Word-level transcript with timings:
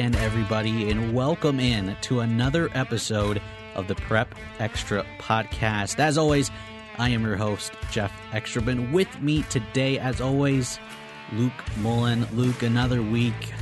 again, 0.00 0.14
everybody, 0.14 0.90
and 0.90 1.12
welcome 1.12 1.60
in 1.60 1.94
to 2.00 2.20
another 2.20 2.70
episode 2.72 3.38
of 3.74 3.86
the 3.86 3.94
Prep 3.94 4.34
Extra 4.58 5.04
podcast. 5.18 5.98
As 5.98 6.16
always, 6.16 6.50
I 6.96 7.10
am 7.10 7.22
your 7.22 7.36
host, 7.36 7.72
Jeff 7.90 8.10
Extraman. 8.30 8.92
With 8.92 9.20
me 9.20 9.42
today, 9.50 9.98
as 9.98 10.22
always, 10.22 10.78
Luke 11.34 11.52
Mullen. 11.80 12.26
Luke, 12.32 12.62
another 12.62 13.02
week 13.02 13.52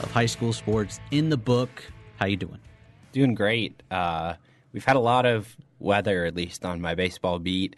of 0.00 0.08
high 0.12 0.26
school 0.26 0.52
sports 0.52 1.00
in 1.10 1.30
the 1.30 1.36
book. 1.36 1.90
How 2.14 2.26
you 2.26 2.36
doing? 2.36 2.60
Doing 3.10 3.34
great. 3.34 3.82
Uh, 3.90 4.34
we've 4.72 4.84
had 4.84 4.94
a 4.94 5.00
lot 5.00 5.26
of 5.26 5.56
weather, 5.80 6.26
at 6.26 6.36
least 6.36 6.64
on 6.64 6.80
my 6.80 6.94
baseball 6.94 7.40
beat. 7.40 7.74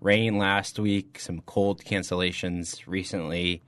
Rain 0.00 0.38
last 0.38 0.80
week, 0.80 1.20
some 1.20 1.40
cold 1.46 1.84
cancellations 1.84 2.82
recently. 2.88 3.62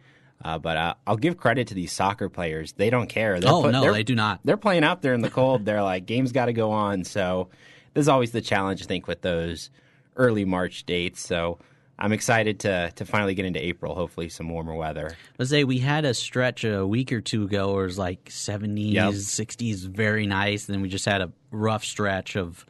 Uh, 0.44 0.58
but 0.58 0.76
uh, 0.76 0.94
I'll 1.06 1.16
give 1.16 1.36
credit 1.36 1.68
to 1.68 1.74
these 1.74 1.92
soccer 1.92 2.28
players. 2.28 2.72
They 2.72 2.90
don't 2.90 3.08
care. 3.08 3.38
They're 3.38 3.50
oh, 3.52 3.62
put, 3.62 3.72
no, 3.72 3.92
they 3.92 4.02
do 4.02 4.14
not. 4.14 4.40
They're 4.44 4.56
playing 4.56 4.84
out 4.84 5.02
there 5.02 5.14
in 5.14 5.20
the 5.20 5.30
cold. 5.30 5.64
they're 5.64 5.82
like, 5.82 6.06
game's 6.06 6.32
got 6.32 6.46
to 6.46 6.52
go 6.52 6.72
on. 6.72 7.04
So 7.04 7.48
this 7.94 8.02
is 8.02 8.08
always 8.08 8.32
the 8.32 8.40
challenge, 8.40 8.82
I 8.82 8.86
think, 8.86 9.06
with 9.06 9.22
those 9.22 9.70
early 10.16 10.44
March 10.44 10.84
dates. 10.84 11.20
So 11.20 11.58
I'm 11.98 12.12
excited 12.12 12.60
to 12.60 12.90
to 12.96 13.04
finally 13.04 13.34
get 13.34 13.44
into 13.44 13.64
April. 13.64 13.94
Hopefully, 13.94 14.28
some 14.28 14.48
warmer 14.48 14.74
weather. 14.74 15.16
Let's 15.38 15.50
say 15.50 15.62
we 15.62 15.78
had 15.78 16.04
a 16.04 16.14
stretch 16.14 16.64
a 16.64 16.84
week 16.84 17.12
or 17.12 17.20
two 17.20 17.44
ago 17.44 17.72
where 17.72 17.84
it 17.84 17.86
was 17.86 17.98
like 17.98 18.24
70s, 18.24 18.92
yep. 18.92 19.12
60s, 19.12 19.86
very 19.86 20.26
nice. 20.26 20.66
And 20.66 20.74
then 20.74 20.82
we 20.82 20.88
just 20.88 21.04
had 21.04 21.20
a 21.20 21.30
rough 21.52 21.84
stretch 21.84 22.36
of 22.36 22.66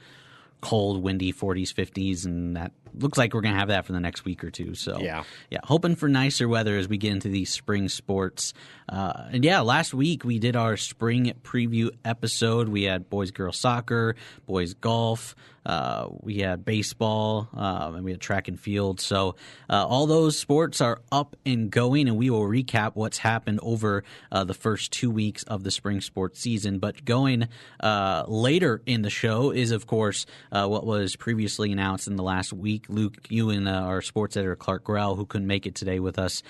cold, 0.61 1.03
windy 1.03 1.33
40s, 1.33 1.73
50s, 1.73 2.27
and 2.27 2.57
that 2.57 2.73
looks 2.95 3.19
like 3.19 3.35
we're 3.35 3.41
going 3.41 3.55
to 3.55 3.59
have 3.59 3.69
that 3.69 3.87
for 3.87 3.93
the 3.93 4.01
next 4.01 4.25
week 4.25 4.45
or 4.45 4.51
two. 4.51 4.75
So, 4.75 4.99
yeah, 5.01 5.25
yeah, 5.51 5.61
hoping 5.65 5.97
for 5.97 6.09
nicer 6.09 6.49
weather 6.49 6.77
as 6.79 6.89
we 6.89 6.99
get 6.99 7.13
into 7.13 7.29
these 7.29 7.51
spring 7.51 7.89
sports. 7.89 8.55
Uh, 8.93 9.29
and 9.33 9.43
yeah, 9.43 9.61
last 9.61 9.95
week 9.95 10.23
we 10.23 10.39
did 10.39 10.55
our 10.55 10.77
spring 10.77 11.33
preview 11.43 11.91
episode. 12.05 12.69
We 12.69 12.83
had 12.83 13.09
boys, 13.09 13.31
girls 13.31 13.57
soccer, 13.57 14.17
boys 14.47 14.75
golf. 14.75 15.35
Uh, 15.65 16.09
we 16.21 16.39
had 16.39 16.65
baseball 16.65 17.49
uh, 17.57 17.93
and 17.95 18.05
we 18.05 18.11
had 18.11 18.21
track 18.21 18.49
and 18.49 18.59
field. 18.59 19.01
So 19.01 19.37
uh, 19.71 19.87
all 19.87 20.07
those 20.07 20.37
sports 20.37 20.81
are 20.81 21.01
up 21.11 21.37
and 21.47 21.71
going, 21.71 22.09
and 22.09 22.17
we 22.17 22.31
will 22.31 22.43
recap 22.43 22.93
what's 22.95 23.19
happened 23.19 23.61
over 23.63 24.03
uh, 24.31 24.45
the 24.45 24.55
first 24.55 24.93
two 24.93 25.11
weeks 25.11 25.43
of 25.45 25.63
the 25.63 25.71
spring 25.71 26.01
sports 26.01 26.41
season. 26.41 26.79
But 26.79 27.05
going 27.05 27.49
uh, 27.81 28.25
later 28.27 28.83
in 28.87 29.03
the 29.03 29.11
show 29.11 29.51
is, 29.51 29.71
of 29.71 29.87
course, 29.87 30.27
what 30.51 30.85
was 30.85 31.17
previously 31.17 31.71
announced 31.73 32.09
in 32.09 32.17
the 32.17 32.23
last 32.23 32.53
week. 32.53 32.87
Luke, 32.89 33.15
you 33.29 33.51
and 33.51 33.69
our 33.69 34.03
sports 34.03 34.37
editor 34.37 34.57
Clark 34.57 34.85
Grell, 34.85 35.15
who 35.15 35.27
couldn't 35.27 35.47
make 35.47 35.67
it 35.67 35.75
today 35.75 36.01
with 36.01 36.19
us, 36.19 36.43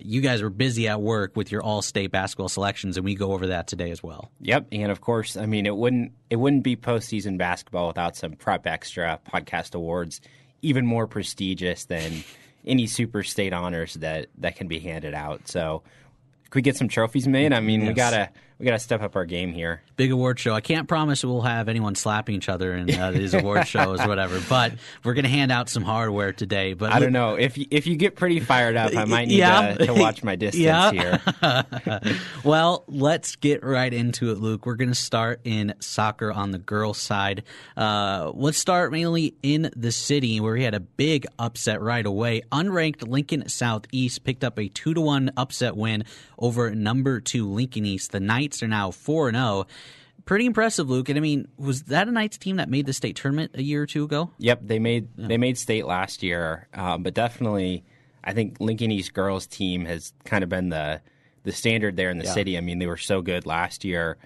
you 0.00 0.20
guys 0.20 0.42
were 0.42 0.50
busy 0.50 0.86
at 0.88 1.00
work 1.00 1.34
with 1.34 1.50
your 1.50 1.64
all-state 1.74 2.12
basketball 2.12 2.48
selections, 2.48 2.96
and 2.96 3.04
we 3.04 3.14
go 3.14 3.32
over 3.32 3.48
that 3.48 3.66
today 3.66 3.90
as 3.90 4.02
well. 4.02 4.30
Yep, 4.40 4.68
and 4.72 4.92
of 4.92 5.00
course, 5.00 5.36
I 5.36 5.46
mean 5.46 5.66
it 5.66 5.76
wouldn't 5.76 6.12
it 6.30 6.36
wouldn't 6.36 6.62
be 6.62 6.76
postseason 6.76 7.36
basketball 7.36 7.88
without 7.88 8.16
some 8.16 8.32
Prep 8.32 8.66
Extra 8.66 9.18
podcast 9.32 9.74
awards, 9.74 10.20
even 10.62 10.86
more 10.86 11.06
prestigious 11.06 11.84
than 11.86 12.24
any 12.64 12.86
super 12.86 13.22
state 13.22 13.52
honors 13.52 13.94
that 13.94 14.28
that 14.38 14.56
can 14.56 14.68
be 14.68 14.78
handed 14.78 15.14
out. 15.14 15.48
So, 15.48 15.82
could 16.50 16.58
we 16.58 16.62
get 16.62 16.76
some 16.76 16.88
trophies 16.88 17.26
made? 17.26 17.52
I 17.52 17.60
mean, 17.60 17.80
yes. 17.80 17.88
we 17.88 17.94
gotta 17.94 18.30
we 18.58 18.66
got 18.66 18.72
to 18.72 18.78
step 18.78 19.02
up 19.02 19.16
our 19.16 19.24
game 19.24 19.52
here. 19.52 19.82
Big 19.96 20.12
award 20.12 20.38
show. 20.38 20.54
I 20.54 20.60
can't 20.60 20.86
promise 20.86 21.24
we'll 21.24 21.42
have 21.42 21.68
anyone 21.68 21.96
slapping 21.96 22.36
each 22.36 22.48
other 22.48 22.74
in 22.74 22.92
uh, 22.94 23.10
these 23.10 23.34
award 23.34 23.66
shows 23.68 24.00
or 24.00 24.08
whatever, 24.08 24.40
but 24.48 24.74
we're 25.02 25.14
going 25.14 25.24
to 25.24 25.30
hand 25.30 25.50
out 25.50 25.68
some 25.68 25.82
hardware 25.82 26.32
today. 26.32 26.74
But 26.74 26.92
I 26.92 27.00
don't 27.00 27.12
know 27.12 27.34
if 27.34 27.58
you, 27.58 27.66
if 27.70 27.86
you 27.86 27.96
get 27.96 28.14
pretty 28.14 28.38
fired 28.38 28.76
up, 28.76 28.94
I 28.94 29.04
might 29.06 29.28
need 29.28 29.38
yeah. 29.38 29.74
to, 29.74 29.86
to, 29.86 29.94
watch 29.94 30.22
my 30.22 30.36
distance 30.36 30.62
yeah. 30.62 30.92
here. 30.92 31.20
well, 32.44 32.84
let's 32.86 33.34
get 33.36 33.64
right 33.64 33.92
into 33.92 34.30
it, 34.30 34.38
Luke. 34.38 34.66
We're 34.66 34.76
going 34.76 34.88
to 34.88 34.94
start 34.94 35.40
in 35.44 35.74
soccer 35.80 36.32
on 36.32 36.52
the 36.52 36.58
girls' 36.58 36.98
side. 36.98 37.42
Uh, 37.76 38.30
let's 38.34 38.58
start 38.58 38.92
mainly 38.92 39.34
in 39.42 39.70
the 39.76 39.90
city 39.90 40.38
where 40.38 40.54
we 40.54 40.62
had 40.62 40.74
a 40.74 40.80
big 40.80 41.26
upset 41.40 41.80
right 41.80 42.06
away. 42.06 42.42
Unranked 42.52 43.06
Lincoln 43.08 43.48
Southeast 43.48 44.22
picked 44.22 44.44
up 44.44 44.58
a 44.58 44.68
two 44.68 44.94
to 44.94 45.00
one 45.00 45.32
upset 45.36 45.76
win 45.76 46.04
over 46.38 46.72
number 46.72 47.20
two 47.20 47.48
Lincoln 47.48 47.84
East. 47.84 48.12
The 48.12 48.20
night 48.20 48.43
Knights 48.44 48.62
are 48.62 48.68
now 48.68 48.90
4 48.90 49.32
0. 49.32 49.66
Pretty 50.26 50.46
impressive, 50.46 50.88
Luke. 50.88 51.08
And 51.08 51.18
I 51.18 51.20
mean, 51.20 51.48
was 51.58 51.84
that 51.84 52.08
a 52.08 52.10
Knights 52.10 52.38
team 52.38 52.56
that 52.56 52.68
made 52.68 52.86
the 52.86 52.92
state 52.92 53.16
tournament 53.16 53.52
a 53.54 53.62
year 53.62 53.82
or 53.82 53.86
two 53.86 54.04
ago? 54.04 54.30
Yep, 54.38 54.60
they 54.62 54.78
made 54.78 55.08
yeah. 55.16 55.28
they 55.28 55.36
made 55.36 55.58
state 55.58 55.86
last 55.86 56.22
year, 56.22 56.68
um, 56.72 57.02
but 57.02 57.14
definitely, 57.14 57.84
I 58.22 58.32
think 58.32 58.58
Lincoln 58.60 58.90
East 58.90 59.12
girls 59.12 59.46
team 59.46 59.84
has 59.84 60.12
kind 60.24 60.42
of 60.42 60.48
been 60.48 60.70
the 60.70 61.00
the 61.42 61.52
standard 61.52 61.96
there 61.96 62.10
in 62.10 62.18
the 62.18 62.24
yeah. 62.24 62.32
city. 62.32 62.56
I 62.56 62.62
mean, 62.62 62.78
they 62.78 62.86
were 62.86 62.96
so 62.96 63.20
good 63.20 63.44
last 63.44 63.84
year, 63.84 64.16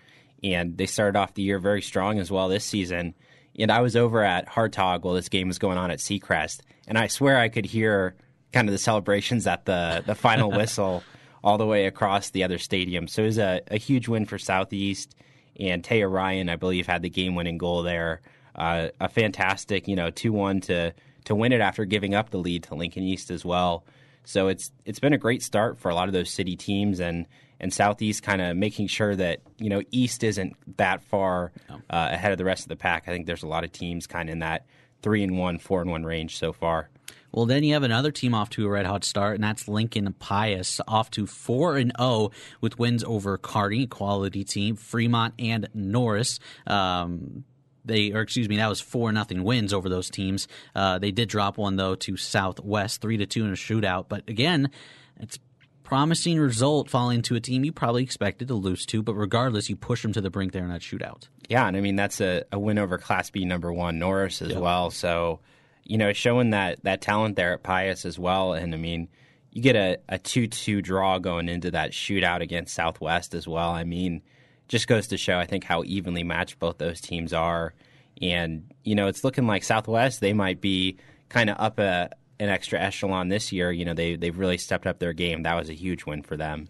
and 0.44 0.76
they 0.76 0.86
started 0.86 1.18
off 1.18 1.34
the 1.34 1.42
year 1.42 1.58
very 1.58 1.82
strong 1.82 2.20
as 2.20 2.30
well 2.30 2.48
this 2.48 2.64
season. 2.64 3.14
And 3.58 3.72
I 3.72 3.80
was 3.80 3.96
over 3.96 4.22
at 4.22 4.48
Hartog 4.48 5.02
while 5.02 5.14
this 5.14 5.28
game 5.28 5.48
was 5.48 5.58
going 5.58 5.78
on 5.78 5.90
at 5.90 5.98
Seacrest, 5.98 6.60
and 6.86 6.96
I 6.96 7.08
swear 7.08 7.38
I 7.38 7.48
could 7.48 7.66
hear 7.66 8.14
kind 8.52 8.68
of 8.68 8.72
the 8.72 8.78
celebrations 8.78 9.48
at 9.48 9.64
the 9.64 10.04
the 10.06 10.14
final 10.14 10.50
whistle 10.56 11.02
all 11.42 11.58
the 11.58 11.66
way 11.66 11.86
across 11.86 12.30
the 12.30 12.44
other 12.44 12.58
stadium. 12.58 13.08
So 13.08 13.22
it 13.22 13.26
was 13.26 13.38
a, 13.38 13.60
a 13.68 13.78
huge 13.78 14.08
win 14.08 14.26
for 14.26 14.38
Southeast. 14.38 15.14
And 15.58 15.82
Taya 15.82 16.10
Ryan, 16.10 16.48
I 16.48 16.56
believe, 16.56 16.86
had 16.86 17.02
the 17.02 17.10
game 17.10 17.34
winning 17.34 17.58
goal 17.58 17.82
there. 17.82 18.20
Uh, 18.54 18.88
a 19.00 19.08
fantastic, 19.08 19.88
you 19.88 19.96
know, 19.96 20.10
two 20.10 20.32
one 20.32 20.60
to 20.62 20.92
to 21.24 21.34
win 21.34 21.52
it 21.52 21.60
after 21.60 21.84
giving 21.84 22.14
up 22.14 22.30
the 22.30 22.38
lead 22.38 22.62
to 22.64 22.74
Lincoln 22.74 23.02
East 23.02 23.30
as 23.30 23.44
well. 23.44 23.84
So 24.24 24.48
it's 24.48 24.72
it's 24.84 24.98
been 24.98 25.12
a 25.12 25.18
great 25.18 25.42
start 25.42 25.78
for 25.78 25.90
a 25.90 25.94
lot 25.94 26.08
of 26.08 26.12
those 26.12 26.30
city 26.30 26.56
teams 26.56 27.00
and 27.00 27.26
and 27.60 27.72
Southeast 27.72 28.22
kind 28.22 28.40
of 28.40 28.56
making 28.56 28.88
sure 28.88 29.16
that 29.16 29.40
you 29.58 29.68
know 29.68 29.82
East 29.90 30.22
isn't 30.22 30.56
that 30.76 31.02
far 31.02 31.52
uh, 31.70 32.08
ahead 32.12 32.32
of 32.32 32.38
the 32.38 32.44
rest 32.44 32.62
of 32.62 32.68
the 32.68 32.76
pack. 32.76 33.04
I 33.06 33.12
think 33.12 33.26
there's 33.26 33.42
a 33.42 33.48
lot 33.48 33.64
of 33.64 33.72
teams 33.72 34.06
kind 34.06 34.28
of 34.28 34.34
in 34.34 34.38
that 34.40 34.66
three 35.02 35.22
and 35.22 35.38
one, 35.38 35.58
four 35.58 35.80
and 35.80 35.90
one 35.90 36.04
range 36.04 36.36
so 36.36 36.52
far. 36.52 36.88
Well, 37.32 37.46
then 37.46 37.62
you 37.62 37.74
have 37.74 37.82
another 37.82 38.10
team 38.10 38.34
off 38.34 38.50
to 38.50 38.66
a 38.66 38.68
red 38.68 38.86
hot 38.86 39.04
start, 39.04 39.34
and 39.34 39.44
that's 39.44 39.68
Lincoln 39.68 40.12
Pius 40.18 40.80
off 40.88 41.10
to 41.12 41.26
four 41.26 41.76
and 41.76 41.92
zero 41.98 42.08
oh 42.08 42.30
with 42.60 42.78
wins 42.78 43.04
over 43.04 43.36
Kearney, 43.36 43.86
quality 43.86 44.44
team, 44.44 44.76
Fremont, 44.76 45.34
and 45.38 45.68
Norris. 45.74 46.40
Um, 46.66 47.44
they 47.84 48.12
or 48.12 48.20
excuse 48.20 48.48
me, 48.48 48.56
that 48.56 48.68
was 48.68 48.80
four 48.80 49.12
nothing 49.12 49.42
wins 49.44 49.72
over 49.72 49.88
those 49.88 50.10
teams. 50.10 50.46
Uh, 50.74 50.98
they 50.98 51.10
did 51.10 51.28
drop 51.28 51.58
one 51.58 51.76
though 51.76 51.94
to 51.96 52.16
Southwest, 52.16 53.00
three 53.00 53.16
to 53.16 53.26
two 53.26 53.44
in 53.44 53.50
a 53.50 53.56
shootout. 53.56 54.06
But 54.08 54.28
again, 54.28 54.70
it's 55.18 55.38
promising 55.82 56.38
result 56.38 56.90
falling 56.90 57.22
to 57.22 57.34
a 57.34 57.40
team 57.40 57.64
you 57.64 57.72
probably 57.72 58.02
expected 58.02 58.46
to 58.48 58.54
lose 58.54 58.84
to, 58.84 59.02
but 59.02 59.14
regardless, 59.14 59.70
you 59.70 59.76
push 59.76 60.02
them 60.02 60.12
to 60.12 60.20
the 60.20 60.30
brink 60.30 60.52
there 60.52 60.62
in 60.62 60.68
that 60.68 60.82
shootout. 60.82 61.28
Yeah, 61.48 61.66
and 61.66 61.76
I 61.76 61.80
mean 61.80 61.96
that's 61.96 62.20
a, 62.20 62.44
a 62.52 62.58
win 62.58 62.78
over 62.78 62.98
Class 62.98 63.30
B 63.30 63.44
number 63.44 63.72
one 63.72 63.98
Norris 63.98 64.42
as 64.42 64.50
yep. 64.50 64.60
well. 64.60 64.90
So 64.90 65.40
you 65.88 65.98
know, 65.98 66.12
showing 66.12 66.50
that 66.50 66.84
that 66.84 67.00
talent 67.00 67.34
there 67.34 67.54
at 67.54 67.64
Pius 67.64 68.04
as 68.04 68.18
well. 68.18 68.52
And 68.52 68.72
I 68.74 68.78
mean, 68.78 69.08
you 69.50 69.62
get 69.62 69.74
a, 69.74 69.98
a 70.08 70.18
two 70.18 70.46
two 70.46 70.80
draw 70.82 71.18
going 71.18 71.48
into 71.48 71.72
that 71.72 71.90
shootout 71.90 72.42
against 72.42 72.74
Southwest 72.74 73.34
as 73.34 73.48
well. 73.48 73.70
I 73.70 73.82
mean, 73.82 74.22
just 74.68 74.86
goes 74.86 75.08
to 75.08 75.16
show 75.16 75.38
I 75.38 75.46
think 75.46 75.64
how 75.64 75.82
evenly 75.84 76.22
matched 76.22 76.58
both 76.58 76.78
those 76.78 77.00
teams 77.00 77.32
are. 77.32 77.74
And 78.20 78.70
you 78.84 78.94
know, 78.94 79.08
it's 79.08 79.24
looking 79.24 79.46
like 79.46 79.64
Southwest 79.64 80.20
they 80.20 80.34
might 80.34 80.60
be 80.60 80.98
kind 81.30 81.50
of 81.50 81.56
up 81.58 81.78
a 81.78 82.10
an 82.38 82.50
extra 82.50 82.78
echelon 82.78 83.28
this 83.28 83.50
year. 83.50 83.72
You 83.72 83.86
know, 83.86 83.94
they 83.94 84.14
they've 84.14 84.38
really 84.38 84.58
stepped 84.58 84.86
up 84.86 84.98
their 84.98 85.14
game. 85.14 85.42
That 85.42 85.56
was 85.56 85.70
a 85.70 85.74
huge 85.74 86.04
win 86.04 86.22
for 86.22 86.36
them. 86.36 86.68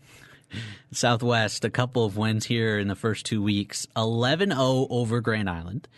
Southwest, 0.92 1.64
a 1.64 1.70
couple 1.70 2.04
of 2.04 2.16
wins 2.16 2.46
here 2.46 2.78
in 2.78 2.88
the 2.88 2.94
first 2.94 3.26
two 3.26 3.42
weeks 3.42 3.86
11 3.96 4.50
0 4.50 4.86
over 4.88 5.20
Grand 5.20 5.50
Island, 5.50 5.88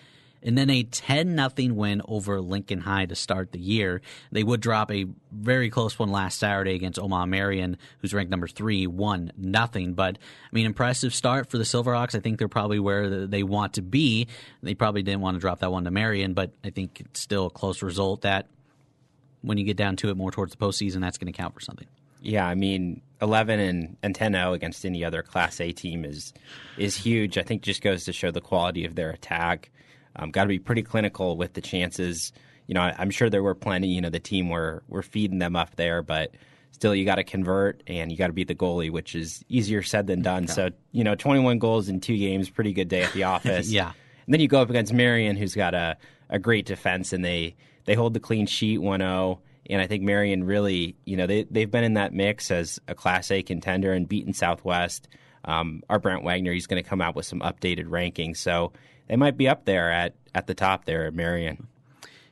and 0.42 0.56
then 0.56 0.70
a 0.70 0.82
10 0.82 1.34
nothing 1.34 1.76
win 1.76 2.02
over 2.06 2.40
Lincoln 2.40 2.80
High 2.80 3.06
to 3.06 3.14
start 3.14 3.52
the 3.52 3.58
year. 3.58 4.00
They 4.32 4.42
would 4.42 4.60
drop 4.60 4.90
a 4.90 5.06
very 5.32 5.70
close 5.70 5.98
one 5.98 6.10
last 6.10 6.38
Saturday 6.38 6.74
against 6.74 6.98
Omaha 6.98 7.26
Marion, 7.26 7.76
who's 7.98 8.14
ranked 8.14 8.30
number 8.30 8.48
three, 8.48 8.86
one 8.86 9.32
nothing. 9.36 9.94
But 9.94 10.16
I 10.16 10.48
mean, 10.52 10.66
impressive 10.66 11.14
start 11.14 11.50
for 11.50 11.58
the 11.58 11.64
Silverhawks. 11.64 12.14
I 12.14 12.20
think 12.20 12.38
they're 12.38 12.48
probably 12.48 12.78
where 12.78 13.26
they 13.26 13.42
want 13.42 13.74
to 13.74 13.82
be. 13.82 14.28
They 14.62 14.74
probably 14.74 15.02
didn't 15.02 15.20
want 15.20 15.36
to 15.36 15.40
drop 15.40 15.60
that 15.60 15.72
one 15.72 15.84
to 15.84 15.90
Marion, 15.90 16.34
but 16.34 16.52
I 16.64 16.70
think 16.70 17.00
it's 17.00 17.20
still 17.20 17.46
a 17.46 17.50
close 17.50 17.82
result 17.82 18.22
that 18.22 18.46
when 19.42 19.58
you 19.58 19.64
get 19.64 19.76
down 19.76 19.96
to 19.96 20.10
it 20.10 20.16
more 20.16 20.30
towards 20.30 20.54
the 20.54 20.58
postseason, 20.58 21.00
that's 21.00 21.18
going 21.18 21.32
to 21.32 21.36
count 21.36 21.54
for 21.54 21.60
something. 21.60 21.86
Yeah, 22.22 22.46
I 22.46 22.54
mean, 22.54 23.00
11 23.22 23.60
and, 23.60 23.96
and 24.02 24.14
10-0 24.14 24.54
against 24.54 24.84
any 24.84 25.04
other 25.04 25.22
Class 25.22 25.60
A 25.60 25.72
team 25.72 26.04
is 26.04 26.34
is 26.76 26.96
huge. 26.96 27.38
I 27.38 27.42
think 27.42 27.62
just 27.62 27.82
goes 27.82 28.04
to 28.04 28.12
show 28.12 28.30
the 28.30 28.40
quality 28.40 28.84
of 28.84 28.94
their 28.94 29.10
attack. 29.10 29.70
Um, 30.20 30.30
Got 30.30 30.44
to 30.44 30.48
be 30.48 30.58
pretty 30.58 30.82
clinical 30.82 31.36
with 31.36 31.54
the 31.54 31.60
chances. 31.60 32.32
You 32.66 32.74
know, 32.74 32.82
I, 32.82 32.94
am 33.02 33.10
sure 33.10 33.30
there 33.30 33.42
were 33.42 33.54
plenty. 33.54 33.88
You 33.88 34.00
know, 34.00 34.10
the 34.10 34.20
team 34.20 34.48
were 34.48 34.82
were 34.88 35.02
feeding 35.02 35.38
them 35.38 35.56
up 35.56 35.76
there, 35.76 36.02
but 36.02 36.32
still, 36.72 36.94
you 36.94 37.04
got 37.04 37.16
to 37.16 37.24
convert 37.24 37.82
and 37.86 38.10
you 38.10 38.18
got 38.18 38.28
to 38.28 38.32
beat 38.32 38.48
the 38.48 38.54
goalie, 38.54 38.90
which 38.90 39.14
is 39.14 39.44
easier 39.48 39.82
said 39.82 40.06
than 40.06 40.22
done. 40.22 40.44
Okay. 40.44 40.52
So, 40.52 40.70
you 40.92 41.04
know, 41.04 41.14
21 41.14 41.58
goals 41.58 41.88
in 41.88 42.00
two 42.00 42.16
games, 42.16 42.48
pretty 42.50 42.72
good 42.72 42.88
day 42.88 43.02
at 43.02 43.12
the 43.12 43.24
office. 43.34 43.70
yeah. 43.70 43.92
And 44.26 44.34
then 44.34 44.40
you 44.40 44.48
go 44.48 44.60
up 44.60 44.70
against 44.70 44.92
Marion, 44.92 45.36
who's 45.36 45.54
got 45.54 45.74
a, 45.74 45.96
a 46.28 46.38
great 46.38 46.66
defense, 46.66 47.12
and 47.12 47.24
they 47.24 47.56
they 47.86 47.94
hold 47.94 48.14
the 48.14 48.20
clean 48.20 48.46
sheet 48.46 48.78
1-0. 48.78 49.38
And 49.68 49.80
I 49.80 49.86
think 49.86 50.02
Marion 50.02 50.44
really, 50.44 50.96
you 51.04 51.16
know, 51.16 51.26
they 51.26 51.44
they've 51.50 51.70
been 51.70 51.84
in 51.84 51.94
that 51.94 52.12
mix 52.12 52.50
as 52.50 52.78
a 52.88 52.94
Class 52.94 53.30
A 53.30 53.42
contender 53.42 53.92
and 53.92 54.08
beaten 54.08 54.32
Southwest. 54.32 55.08
um, 55.44 55.82
our 55.88 55.98
Brent 55.98 56.22
Wagner, 56.22 56.52
he's 56.52 56.66
going 56.66 56.82
to 56.82 56.88
come 56.88 57.00
out 57.00 57.16
with 57.16 57.26
some 57.26 57.40
updated 57.40 57.86
rankings. 57.86 58.36
So 58.36 58.72
they 59.10 59.16
might 59.16 59.36
be 59.36 59.48
up 59.48 59.64
there 59.64 59.90
at, 59.90 60.14
at 60.36 60.46
the 60.46 60.54
top 60.54 60.84
there 60.84 61.04
at 61.04 61.14
Marion. 61.14 61.66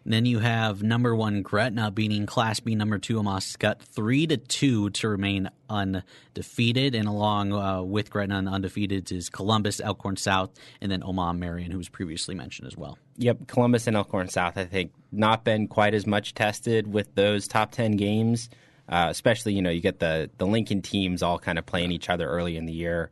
And 0.04 0.12
then 0.12 0.26
you 0.26 0.38
have 0.38 0.80
number 0.80 1.14
one 1.14 1.42
Gretna 1.42 1.90
beating 1.90 2.24
Class 2.24 2.60
B 2.60 2.76
number 2.76 2.98
two 2.98 3.20
Skutt 3.20 3.80
three 3.80 4.28
to 4.28 4.36
two 4.36 4.88
to 4.90 5.08
remain 5.08 5.50
undefeated. 5.68 6.94
And 6.94 7.08
along 7.08 7.52
uh, 7.52 7.82
with 7.82 8.10
Gretna 8.10 8.38
and 8.38 8.48
undefeated 8.48 9.10
is 9.10 9.28
Columbus, 9.28 9.80
Elkhorn 9.80 10.16
South, 10.16 10.50
and 10.80 10.90
then 10.90 11.02
Omaha 11.02 11.32
Marion, 11.32 11.72
who 11.72 11.78
was 11.78 11.88
previously 11.88 12.36
mentioned 12.36 12.68
as 12.68 12.76
well. 12.76 12.96
Yep, 13.16 13.48
Columbus 13.48 13.88
and 13.88 13.96
Elkhorn 13.96 14.28
South, 14.28 14.56
I 14.56 14.64
think, 14.64 14.92
not 15.10 15.42
been 15.42 15.66
quite 15.66 15.94
as 15.94 16.06
much 16.06 16.32
tested 16.32 16.90
with 16.90 17.12
those 17.16 17.48
top 17.48 17.72
ten 17.72 17.96
games. 17.96 18.48
Uh, 18.88 19.08
especially, 19.10 19.52
you 19.52 19.60
know, 19.60 19.68
you 19.68 19.80
get 19.80 19.98
the 19.98 20.30
the 20.38 20.46
Lincoln 20.46 20.80
teams 20.80 21.24
all 21.24 21.40
kind 21.40 21.58
of 21.58 21.66
playing 21.66 21.90
each 21.90 22.08
other 22.08 22.28
early 22.28 22.56
in 22.56 22.66
the 22.66 22.72
year. 22.72 23.10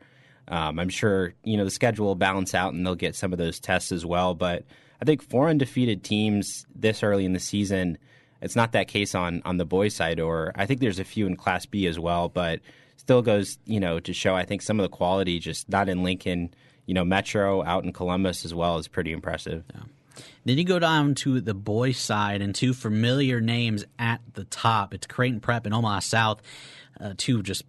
Um, 0.49 0.79
I'm 0.79 0.89
sure 0.89 1.35
you 1.45 1.57
know 1.57 1.65
the 1.65 1.71
schedule 1.71 2.07
will 2.07 2.15
balance 2.15 2.55
out 2.55 2.73
and 2.73 2.87
they'll 2.87 2.95
get 2.95 3.17
some 3.17 3.33
of 3.33 3.39
those 3.39 3.61
tests 3.61 3.93
as 3.93 4.07
well, 4.07 4.35
but 4.35 4.65
I 5.01 5.05
think 5.05 5.23
four 5.23 5.49
undefeated 5.49 6.05
teams 6.05 6.67
this 6.75 7.03
early 7.03 7.25
in 7.25 7.33
the 7.33 7.41
season. 7.41 7.99
It's 8.41 8.57
not 8.57 8.73
that 8.73 8.89
case 8.89 9.15
on 9.15 9.43
on 9.45 9.57
the 9.57 9.65
boys' 9.65 9.95
side, 9.95 10.21
or 10.21 10.53
I 10.55 10.67
think 10.67 10.81
there's 10.81 10.99
a 10.99 11.05
few 11.05 11.27
in 11.27 11.37
Class 11.37 11.67
B 11.67 11.87
as 11.87 11.99
well, 11.99 12.29
but 12.29 12.61
still 12.97 13.23
goes 13.23 13.59
you 13.65 13.81
know 13.81 14.01
to 14.01 14.13
show 14.13 14.35
I 14.35 14.45
think 14.45 14.63
some 14.63 14.79
of 14.79 14.85
the 14.85 14.97
quality 14.97 15.39
just 15.39 15.69
not 15.69 15.89
in 15.89 16.03
Lincoln, 16.03 16.55
you 16.87 16.95
know, 16.95 17.05
Metro 17.05 17.65
out 17.65 17.85
in 17.85 17.93
Columbus 17.93 18.45
as 18.45 18.55
well 18.55 18.79
is 18.79 18.89
pretty 18.89 19.13
impressive. 19.13 19.65
Yeah. 19.75 19.83
Then 20.45 20.59
you 20.59 20.65
go 20.65 20.79
down 20.79 21.15
to 21.17 21.41
the 21.41 21.55
boys' 21.55 21.99
side 21.99 22.41
and 22.41 22.55
two 22.55 22.73
familiar 22.73 23.41
names 23.41 23.85
at 23.99 24.21
the 24.35 24.45
top. 24.45 24.95
It's 24.95 25.07
Creighton 25.07 25.41
Prep 25.41 25.67
and 25.67 25.75
Omaha 25.75 25.99
South, 26.01 26.41
uh, 27.01 27.15
two 27.17 27.43
just 27.43 27.65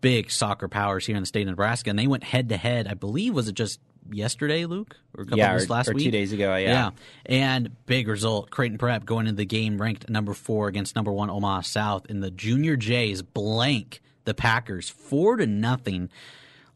big 0.00 0.30
soccer 0.30 0.68
powers 0.68 1.06
here 1.06 1.16
in 1.16 1.22
the 1.22 1.26
state 1.26 1.42
of 1.42 1.48
Nebraska, 1.48 1.90
and 1.90 1.98
they 1.98 2.06
went 2.06 2.24
head 2.24 2.48
to 2.50 2.56
head. 2.56 2.86
I 2.88 2.94
believe 2.94 3.34
was 3.34 3.48
it 3.48 3.54
just 3.54 3.80
yesterday, 4.10 4.66
Luke, 4.66 4.96
or 5.16 5.22
a 5.22 5.26
couple 5.26 5.38
yeah, 5.38 5.60
last 5.68 5.88
or 5.88 5.94
week, 5.94 6.04
two 6.04 6.10
days 6.10 6.32
ago. 6.32 6.54
Yeah, 6.56 6.68
yeah, 6.68 6.90
and 7.26 7.84
big 7.86 8.08
result. 8.08 8.50
Creighton 8.50 8.78
Prep 8.78 9.04
going 9.04 9.26
into 9.26 9.38
the 9.38 9.46
game 9.46 9.80
ranked 9.80 10.08
number 10.08 10.34
four 10.34 10.68
against 10.68 10.96
number 10.96 11.12
one 11.12 11.30
Omaha 11.30 11.62
South, 11.62 12.06
and 12.08 12.22
the 12.22 12.30
Junior 12.30 12.76
Jays 12.76 13.22
blank 13.22 14.00
the 14.24 14.34
Packers 14.34 14.88
four 14.88 15.36
to 15.36 15.46
nothing. 15.46 16.10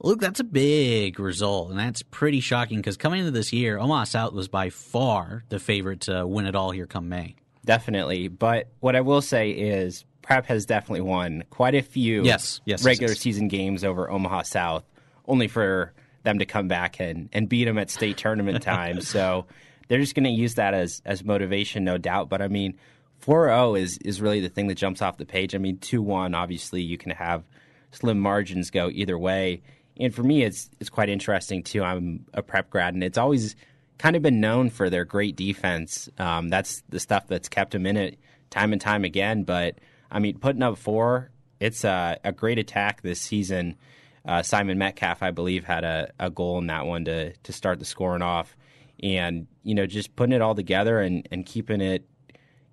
Luke, 0.01 0.21
that's 0.21 0.41
a 0.41 0.45
big 0.45 1.19
result, 1.19 1.71
and 1.71 1.79
that's 1.79 2.03
pretty 2.03 2.41
shocking 2.41 2.79
because 2.79 2.97
coming 2.97 3.21
into 3.21 3.31
this 3.31 3.53
year, 3.53 3.79
Omaha 3.79 4.05
South 4.05 4.33
was 4.33 4.49
by 4.49 4.71
far 4.71 5.45
the 5.49 5.59
favorite 5.59 6.03
to 6.03 6.27
win 6.27 6.47
it 6.47 6.55
all 6.55 6.73
here 6.73 6.87
come 6.87 7.09
May. 7.09 7.37
Definitely, 7.65 8.29
but 8.29 8.69
what 8.81 8.95
I 8.95 9.01
will 9.01 9.23
say 9.23 9.51
is 9.51 10.05
Prep 10.25 10.47
has 10.47 10.65
definitely 10.65 11.03
won 11.03 11.45
quite 11.51 11.75
a 11.75 11.83
few 11.83 12.25
yes, 12.25 12.61
yes, 12.65 12.83
regular 12.83 13.11
yes, 13.13 13.19
yes. 13.19 13.23
season 13.23 13.49
games 13.49 13.85
over 13.85 14.11
Omaha 14.11 14.43
South, 14.43 14.85
only 15.29 15.49
for 15.49 15.93
them 16.23 16.39
to 16.39 16.47
come 16.47 16.67
back 16.67 16.99
and, 16.99 17.29
and 17.35 17.47
beat 17.47 17.67
them 17.67 17.77
at 17.77 17.91
state 17.91 18.17
tournament 18.17 18.63
time. 18.63 19.03
so 19.03 19.45
they're 19.89 20.01
just 20.01 20.15
going 20.15 20.25
to 20.25 20.31
use 20.31 20.55
that 20.55 20.73
as 20.73 21.03
as 21.05 21.23
motivation, 21.23 21.85
no 21.85 21.99
doubt. 21.99 22.31
But 22.31 22.41
I 22.41 22.49
mean, 22.49 22.79
4-0 23.25 23.79
is 23.79 23.99
is 23.99 24.23
really 24.23 24.41
the 24.41 24.49
thing 24.49 24.69
that 24.69 24.77
jumps 24.77 25.03
off 25.03 25.19
the 25.19 25.27
page. 25.27 25.55
I 25.55 25.59
mean, 25.59 25.77
2-1, 25.77 26.35
obviously, 26.35 26.81
you 26.81 26.97
can 26.97 27.13
have 27.13 27.45
slim 27.91 28.19
margins 28.19 28.71
go 28.71 28.89
either 28.91 29.19
way. 29.19 29.63
And 30.01 30.13
for 30.15 30.23
me, 30.23 30.43
it's 30.43 30.71
it's 30.81 30.91
quite 30.91 31.11
interesting 31.11 31.63
too. 31.63 31.85
I'm 31.85 32.25
a 32.33 32.43
prep 32.43 32.71
grad, 32.71 32.95
and 32.95 33.05
it's 33.05 33.19
always 33.19 33.57
kind 33.99 34.17
of 34.17 34.23
been 34.23 34.41
known 34.41 34.71
for 34.71 34.89
their 34.89 35.05
great 35.05 35.37
defense. 35.37 36.09
Um, 36.19 36.49
that's 36.49 36.83
the 36.89 36.99
stuff 36.99 37.27
that's 37.29 37.51
kept 37.51 37.73
them 37.73 37.85
in 37.87 37.99
it 37.99 38.19
time 38.49 38.73
and 38.73 38.81
time 38.81 39.05
again. 39.05 39.45
But 39.45 39.79
I 40.15 40.21
mean, 40.21 40.39
putting 40.39 40.63
up 40.63 40.79
four, 40.79 41.31
it's 41.59 41.85
a, 41.85 42.19
a 42.23 42.31
great 42.31 42.59
attack 42.61 43.03
this 43.03 43.21
season. 43.21 43.77
Uh, 44.25 44.43
Simon 44.43 44.79
Metcalf, 44.79 45.23
I 45.23 45.33
believe, 45.33 45.65
had 45.65 45.83
a, 45.83 46.13
a 46.21 46.31
goal 46.31 46.59
in 46.59 46.69
that 46.69 46.87
one 46.87 47.05
to 47.07 47.33
to 47.33 47.53
start 47.53 47.81
the 47.81 47.85
scoring 47.85 48.23
off, 48.23 48.57
and 49.03 49.49
you 49.65 49.75
know 49.75 49.87
just 49.87 50.15
putting 50.17 50.33
it 50.33 50.41
all 50.41 50.55
together 50.55 51.01
and, 51.01 51.29
and 51.31 51.45
keeping 51.45 51.81
it 51.81 52.09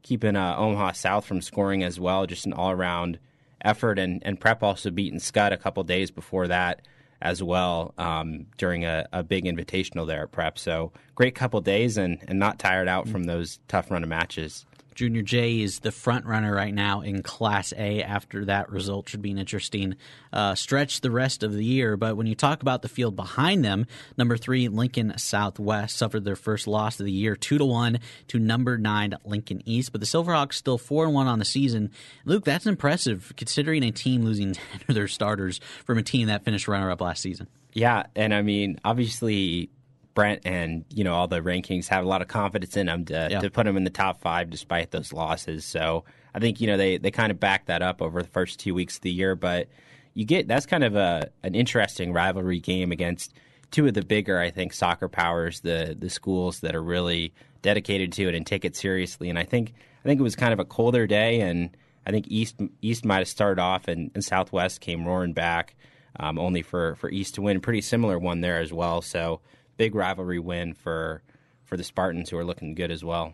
keeping 0.04 0.36
uh, 0.36 0.56
Omaha 0.56 0.94
South 0.94 1.26
from 1.26 1.42
scoring 1.42 1.84
as 1.84 2.00
well. 2.00 2.26
Just 2.26 2.46
an 2.46 2.54
all 2.54 2.72
around 2.72 3.20
effort, 3.66 3.98
and 3.98 4.22
and 4.24 4.40
Prep 4.40 4.62
also 4.62 4.92
beaten 4.92 5.20
Skutt 5.20 5.52
a 5.52 5.58
couple 5.58 5.84
days 5.84 6.12
before 6.12 6.48
that 6.48 6.84
as 7.22 7.44
well 7.44 7.94
um, 7.98 8.48
during 8.58 8.84
a, 8.84 9.08
a, 9.14 9.22
big 9.22 9.46
invitational 9.46 10.08
there 10.08 10.24
at 10.24 10.32
Prep. 10.32 10.58
So 10.58 10.92
great 11.14 11.36
couple 11.36 11.62
days 11.62 11.98
and 11.98 12.20
and 12.28 12.40
not 12.40 12.60
tired 12.60 12.88
out 12.88 13.08
from 13.08 13.24
those 13.24 13.60
tough 13.68 13.92
run 13.92 14.04
of 14.04 14.10
matches. 14.10 14.66
Junior 14.96 15.22
J 15.22 15.62
is 15.62 15.80
the 15.80 15.92
front 15.92 16.26
runner 16.26 16.54
right 16.54 16.74
now 16.74 17.02
in 17.02 17.24
Class 17.24 17.74
A. 17.78 18.04
After 18.04 18.46
that 18.46 18.70
result, 18.70 19.10
should 19.10 19.22
be 19.22 19.32
an 19.32 19.38
interesting 19.38 19.96
uh, 20.34 20.56
stretch 20.56 21.02
the 21.02 21.12
rest 21.12 21.44
of 21.44 21.54
the 21.54 21.64
year. 21.64 21.98
But 21.98 22.18
when 22.18 22.28
you 22.28 22.36
talk 22.36 22.62
about 22.62 22.82
the 22.82 22.90
field 22.90 23.16
behind 23.16 23.64
them, 23.64 23.86
number 24.18 24.38
three 24.38 24.68
Lincoln 24.68 25.14
Southwest 25.18 25.98
suffered 25.98 26.26
their 26.26 26.36
first 26.36 26.68
loss 26.68 27.00
of 27.00 27.06
the 27.06 27.12
year, 27.12 27.36
two 27.36 27.58
to 27.58 27.66
one 27.66 28.00
to 28.28 28.40
number 28.40 28.78
nine 28.78 29.16
Lincoln 29.26 29.62
East. 29.66 29.92
But 29.92 30.02
the 30.02 30.08
Silverhawks 30.08 30.54
still 30.54 30.78
four 30.78 31.06
and 31.06 31.14
one 31.14 31.28
on 31.28 31.40
the 31.40 31.46
season. 31.46 31.92
Luke, 32.26 32.46
that's 32.46 32.66
impressive 32.66 33.34
considering 33.38 33.84
a 33.84 33.92
team 33.92 34.24
losing 34.24 34.54
ten 34.54 34.82
of 34.88 34.96
their 34.96 35.08
starters 35.08 35.60
from 35.86 35.98
a 35.98 36.04
team 36.04 36.28
that 36.28 36.44
finished 36.44 36.68
runner 36.68 36.92
up 36.92 37.02
last 37.02 37.22
season. 37.22 37.48
Yeah, 37.74 38.04
and 38.16 38.34
I 38.34 38.42
mean, 38.42 38.80
obviously 38.84 39.70
Brent 40.14 40.42
and 40.46 40.86
you 40.90 41.04
know 41.04 41.14
all 41.14 41.28
the 41.28 41.42
rankings 41.42 41.88
have 41.88 42.04
a 42.04 42.08
lot 42.08 42.22
of 42.22 42.28
confidence 42.28 42.76
in 42.76 42.88
them 42.88 43.06
to, 43.06 43.28
yeah. 43.32 43.40
to 43.40 43.50
put 43.50 43.66
them 43.66 43.78
in 43.78 43.84
the 43.84 43.90
top 43.90 44.22
five 44.22 44.50
despite 44.50 44.92
those 44.92 45.14
losses. 45.14 45.66
So 45.66 46.04
I 46.34 46.40
think 46.40 46.60
you 46.60 46.68
know 46.68 46.78
they 46.78 46.98
they 46.98 47.12
kind 47.12 47.32
of 47.32 47.40
back 47.40 47.66
that 47.68 47.82
up 47.82 48.02
over 48.02 48.22
the 48.22 48.28
first 48.30 48.60
two 48.60 48.74
weeks 48.74 48.98
of 48.98 49.02
the 49.02 49.12
year. 49.12 49.36
But 49.36 49.68
you 50.14 50.26
get 50.26 50.48
that's 50.48 50.66
kind 50.66 50.84
of 50.84 50.96
a 50.96 51.30
an 51.44 51.56
interesting 51.56 52.14
rivalry 52.14 52.60
game 52.60 52.92
against 52.92 53.34
two 53.72 53.88
of 53.88 53.94
the 53.94 54.04
bigger 54.04 54.40
I 54.40 54.50
think 54.52 54.74
soccer 54.74 55.08
powers, 55.08 55.62
the 55.62 55.96
the 55.98 56.10
schools 56.10 56.60
that 56.60 56.76
are 56.76 56.84
really 56.84 57.34
dedicated 57.62 58.12
to 58.14 58.28
it 58.28 58.36
and 58.36 58.46
take 58.46 58.66
it 58.66 58.76
seriously. 58.76 59.30
And 59.30 59.40
I 59.40 59.44
think 59.44 59.74
I 60.04 60.08
think 60.08 60.20
it 60.20 60.24
was 60.24 60.36
kind 60.36 60.54
of 60.54 60.60
a 60.60 60.66
colder 60.66 61.08
day, 61.08 61.42
and 61.42 61.70
I 62.06 62.12
think 62.12 62.28
East 62.28 62.60
East 62.82 63.06
might 63.06 63.20
have 63.20 63.28
started 63.28 63.62
off, 63.62 63.88
and, 63.88 64.12
and 64.14 64.24
Southwest 64.24 64.82
came 64.82 65.06
roaring 65.06 65.34
back. 65.34 65.76
Um, 66.20 66.38
only 66.38 66.62
for, 66.62 66.96
for 66.96 67.10
East 67.10 67.36
to 67.36 67.42
win. 67.42 67.62
Pretty 67.62 67.80
similar 67.80 68.20
one 68.20 68.42
there 68.42 68.60
as 68.60 68.74
well. 68.74 69.02
So 69.02 69.40
big 69.82 69.96
rivalry 69.96 70.38
win 70.38 70.76
for 70.76 71.24
for 71.64 71.76
the 71.76 71.84
Spartans, 71.84 72.30
who 72.30 72.38
are 72.38 72.46
looking 72.46 72.76
good 72.76 72.92
as 72.92 73.04
well. 73.04 73.34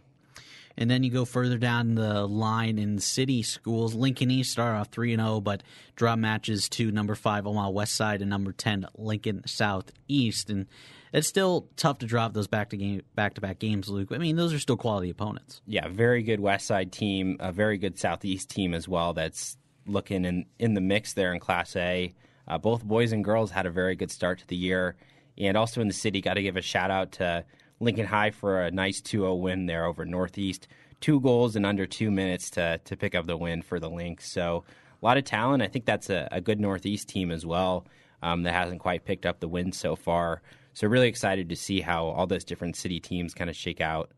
And 0.77 0.89
then 0.89 1.03
you 1.03 1.11
go 1.11 1.25
further 1.25 1.57
down 1.57 1.95
the 1.95 2.25
line 2.25 2.79
in 2.79 2.99
city 2.99 3.43
schools. 3.43 3.93
Lincoln 3.93 4.31
East 4.31 4.53
start 4.53 4.73
off 4.75 4.87
3 4.87 5.17
0, 5.17 5.41
but 5.41 5.61
draw 5.97 6.15
matches 6.15 6.69
to 6.69 6.89
number 6.89 7.15
5 7.15 7.47
Omaha 7.47 7.69
West 7.71 7.95
Side 7.95 8.21
and 8.21 8.29
number 8.29 8.53
10 8.53 8.85
Lincoln 8.95 9.41
Southeast. 9.45 10.49
And 10.49 10.67
it's 11.11 11.27
still 11.27 11.67
tough 11.75 11.97
to 11.97 12.05
drop 12.05 12.33
those 12.33 12.47
back 12.47 12.69
to 12.69 12.77
game 12.77 13.01
back 13.13 13.33
to 13.33 13.41
back 13.41 13.59
games, 13.59 13.89
Luke. 13.89 14.13
I 14.13 14.17
mean, 14.17 14.37
those 14.37 14.53
are 14.53 14.59
still 14.59 14.77
quality 14.77 15.09
opponents. 15.09 15.61
Yeah, 15.65 15.89
very 15.89 16.23
good 16.23 16.39
West 16.39 16.65
Side 16.65 16.93
team, 16.93 17.35
a 17.41 17.51
very 17.51 17.77
good 17.77 17.99
Southeast 17.99 18.49
team 18.49 18.73
as 18.73 18.87
well 18.87 19.11
that's 19.11 19.57
looking 19.85 20.23
in, 20.23 20.45
in 20.59 20.75
the 20.75 20.81
mix 20.81 21.11
there 21.11 21.33
in 21.33 21.41
Class 21.41 21.75
A. 21.75 22.13
Uh, 22.47 22.57
both 22.57 22.85
boys 22.85 23.11
and 23.11 23.25
girls 23.25 23.51
had 23.51 23.65
a 23.65 23.69
very 23.69 23.97
good 23.97 24.11
start 24.11 24.39
to 24.39 24.47
the 24.47 24.55
year. 24.55 24.95
And 25.37 25.55
also 25.55 25.81
in 25.81 25.87
the 25.87 25.93
city, 25.93 26.21
got 26.21 26.35
to 26.35 26.41
give 26.41 26.57
a 26.57 26.61
shout 26.61 26.91
out 26.91 27.13
to 27.13 27.45
Lincoln 27.79 28.05
High 28.05 28.31
for 28.31 28.61
a 28.61 28.71
nice 28.71 29.01
2 29.01 29.19
0 29.19 29.35
win 29.35 29.65
there 29.65 29.85
over 29.85 30.05
Northeast. 30.05 30.67
Two 30.99 31.19
goals 31.19 31.55
in 31.55 31.63
under 31.63 31.85
two 31.85 32.09
minutes 32.09 32.49
to, 32.51 32.79
to 32.85 32.97
pick 32.97 33.13
up 33.13 33.27
the 33.27 33.37
win 33.37 33.61
for 33.61 33.79
the 33.79 33.89
Links. 33.89 34.31
So 34.31 34.63
a 35.01 35.05
lot 35.05 35.17
of 35.17 35.25
talent. 35.25 35.61
I 35.61 35.67
think 35.67 35.85
that's 35.85 36.09
a, 36.09 36.27
a 36.31 36.41
good 36.41 36.59
Northeast 36.59 37.07
team 37.07 37.31
as 37.31 37.45
well 37.45 37.85
um, 38.21 38.43
that 38.43 38.53
hasn't 38.53 38.79
quite 38.79 39.05
picked 39.05 39.25
up 39.25 39.39
the 39.39 39.47
win 39.47 39.71
so 39.71 39.95
far. 39.95 40.41
So 40.73 40.87
really 40.87 41.07
excited 41.07 41.49
to 41.49 41.55
see 41.55 41.81
how 41.81 42.05
all 42.05 42.27
those 42.27 42.43
different 42.43 42.75
city 42.75 42.99
teams 42.99 43.33
kind 43.33 43.49
of 43.49 43.55
shake 43.55 43.81
out. 43.81 44.11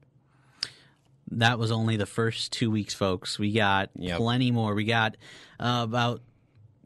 That 1.31 1.59
was 1.59 1.71
only 1.71 1.95
the 1.95 2.05
first 2.05 2.51
two 2.51 2.71
weeks, 2.71 2.93
folks. 2.93 3.37
We 3.37 3.53
got 3.53 3.91
yep. 3.95 4.17
plenty 4.17 4.51
more. 4.51 4.73
We 4.73 4.85
got 4.85 5.15
uh, 5.59 5.81
about 5.83 6.21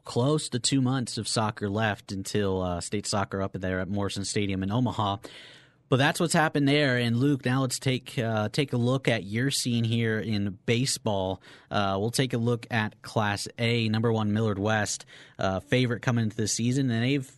close 0.04 0.48
to 0.50 0.58
two 0.58 0.80
months 0.80 1.18
of 1.18 1.26
soccer 1.26 1.68
left 1.68 2.12
until 2.12 2.62
uh, 2.62 2.80
state 2.80 3.06
soccer 3.06 3.42
up 3.42 3.52
there 3.54 3.80
at 3.80 3.88
Morrison 3.88 4.24
Stadium 4.24 4.62
in 4.62 4.70
Omaha. 4.70 5.16
But 5.88 5.98
that's 5.98 6.18
what's 6.18 6.34
happened 6.34 6.66
there. 6.66 6.96
And 6.96 7.16
Luke, 7.16 7.44
now 7.44 7.60
let's 7.60 7.78
take 7.78 8.18
uh, 8.18 8.48
take 8.48 8.72
a 8.72 8.76
look 8.76 9.06
at 9.06 9.24
your 9.24 9.50
scene 9.50 9.84
here 9.84 10.18
in 10.18 10.58
baseball. 10.66 11.42
Uh, 11.70 11.96
we'll 12.00 12.10
take 12.10 12.32
a 12.32 12.38
look 12.38 12.66
at 12.70 13.00
Class 13.02 13.48
A, 13.58 13.88
number 13.88 14.12
one 14.12 14.32
Millard 14.32 14.58
West, 14.58 15.04
uh, 15.38 15.60
favorite 15.60 16.00
coming 16.00 16.24
into 16.24 16.36
the 16.36 16.48
season, 16.48 16.90
and 16.90 17.02
they've 17.02 17.30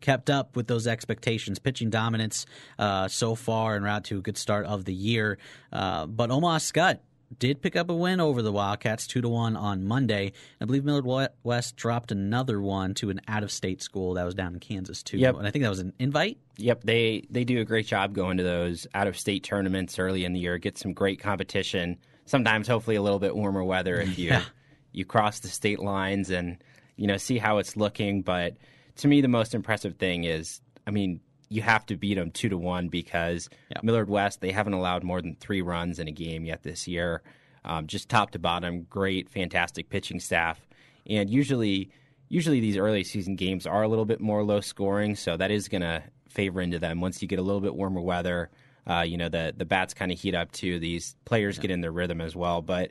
kept 0.00 0.28
up 0.28 0.54
with 0.54 0.66
those 0.66 0.86
expectations. 0.86 1.58
Pitching 1.58 1.88
dominance 1.88 2.44
uh, 2.78 3.08
so 3.08 3.34
far 3.34 3.74
and 3.74 3.84
route 3.84 4.04
to 4.04 4.18
a 4.18 4.20
good 4.20 4.36
start 4.36 4.66
of 4.66 4.84
the 4.84 4.94
year. 4.94 5.38
Uh, 5.72 6.06
but 6.06 6.30
Omaha 6.30 6.58
Skutt 6.58 6.98
did 7.38 7.62
pick 7.62 7.76
up 7.76 7.90
a 7.90 7.94
win 7.94 8.20
over 8.20 8.42
the 8.42 8.52
Wildcats, 8.52 9.06
two 9.06 9.20
to 9.20 9.28
one 9.28 9.56
on 9.56 9.84
Monday. 9.84 10.32
I 10.60 10.64
believe 10.64 10.84
Millard 10.84 11.30
West 11.42 11.76
dropped 11.76 12.12
another 12.12 12.60
one 12.60 12.94
to 12.94 13.10
an 13.10 13.20
out-of-state 13.28 13.82
school 13.82 14.14
that 14.14 14.24
was 14.24 14.34
down 14.34 14.54
in 14.54 14.60
Kansas 14.60 15.02
too. 15.02 15.18
Yep. 15.18 15.36
and 15.38 15.46
I 15.46 15.50
think 15.50 15.62
that 15.62 15.68
was 15.68 15.80
an 15.80 15.92
invite. 15.98 16.38
Yep, 16.56 16.84
they 16.84 17.26
they 17.30 17.44
do 17.44 17.60
a 17.60 17.64
great 17.64 17.86
job 17.86 18.14
going 18.14 18.36
to 18.36 18.42
those 18.42 18.86
out-of-state 18.94 19.44
tournaments 19.44 19.98
early 19.98 20.24
in 20.24 20.32
the 20.32 20.40
year. 20.40 20.58
Get 20.58 20.78
some 20.78 20.92
great 20.92 21.20
competition. 21.20 21.98
Sometimes, 22.24 22.68
hopefully, 22.68 22.96
a 22.96 23.02
little 23.02 23.18
bit 23.18 23.34
warmer 23.34 23.64
weather 23.64 24.00
if 24.00 24.18
you 24.18 24.28
yeah. 24.30 24.44
you 24.92 25.04
cross 25.04 25.40
the 25.40 25.48
state 25.48 25.80
lines 25.80 26.30
and 26.30 26.62
you 26.96 27.06
know 27.06 27.16
see 27.16 27.38
how 27.38 27.58
it's 27.58 27.76
looking. 27.76 28.22
But 28.22 28.56
to 28.96 29.08
me, 29.08 29.20
the 29.20 29.28
most 29.28 29.54
impressive 29.54 29.96
thing 29.96 30.24
is, 30.24 30.60
I 30.86 30.90
mean, 30.90 31.20
you 31.52 31.62
have 31.62 31.86
to 31.86 31.96
beat 31.96 32.14
them 32.14 32.30
two 32.30 32.48
to 32.48 32.58
one 32.58 32.88
because 32.88 33.48
yep. 33.70 33.84
Millard 33.84 34.08
West 34.08 34.40
they 34.40 34.52
haven't 34.52 34.72
allowed 34.72 35.02
more 35.04 35.20
than 35.20 35.34
three 35.36 35.62
runs 35.62 35.98
in 35.98 36.08
a 36.08 36.12
game 36.12 36.44
yet 36.44 36.62
this 36.62 36.88
year. 36.88 37.22
Um, 37.64 37.86
just 37.86 38.08
top 38.08 38.32
to 38.32 38.38
bottom, 38.38 38.82
great, 38.90 39.28
fantastic 39.28 39.88
pitching 39.88 40.18
staff, 40.18 40.60
and 41.06 41.30
usually, 41.30 41.90
usually 42.28 42.58
these 42.58 42.76
early 42.76 43.04
season 43.04 43.36
games 43.36 43.66
are 43.66 43.82
a 43.82 43.88
little 43.88 44.04
bit 44.04 44.20
more 44.20 44.42
low 44.42 44.60
scoring, 44.60 45.14
so 45.14 45.36
that 45.36 45.52
is 45.52 45.68
going 45.68 45.82
to 45.82 46.02
favor 46.28 46.60
into 46.60 46.78
them 46.78 47.00
once 47.00 47.22
you 47.22 47.28
get 47.28 47.38
a 47.38 47.42
little 47.42 47.60
bit 47.60 47.74
warmer 47.74 48.00
weather. 48.00 48.50
Uh, 48.88 49.02
you 49.02 49.16
know, 49.16 49.28
the 49.28 49.54
the 49.56 49.64
bats 49.64 49.94
kind 49.94 50.10
of 50.10 50.18
heat 50.18 50.34
up 50.34 50.50
too. 50.50 50.78
These 50.78 51.14
players 51.24 51.56
yeah. 51.56 51.62
get 51.62 51.70
in 51.70 51.80
their 51.82 51.92
rhythm 51.92 52.20
as 52.20 52.34
well. 52.34 52.62
But 52.62 52.90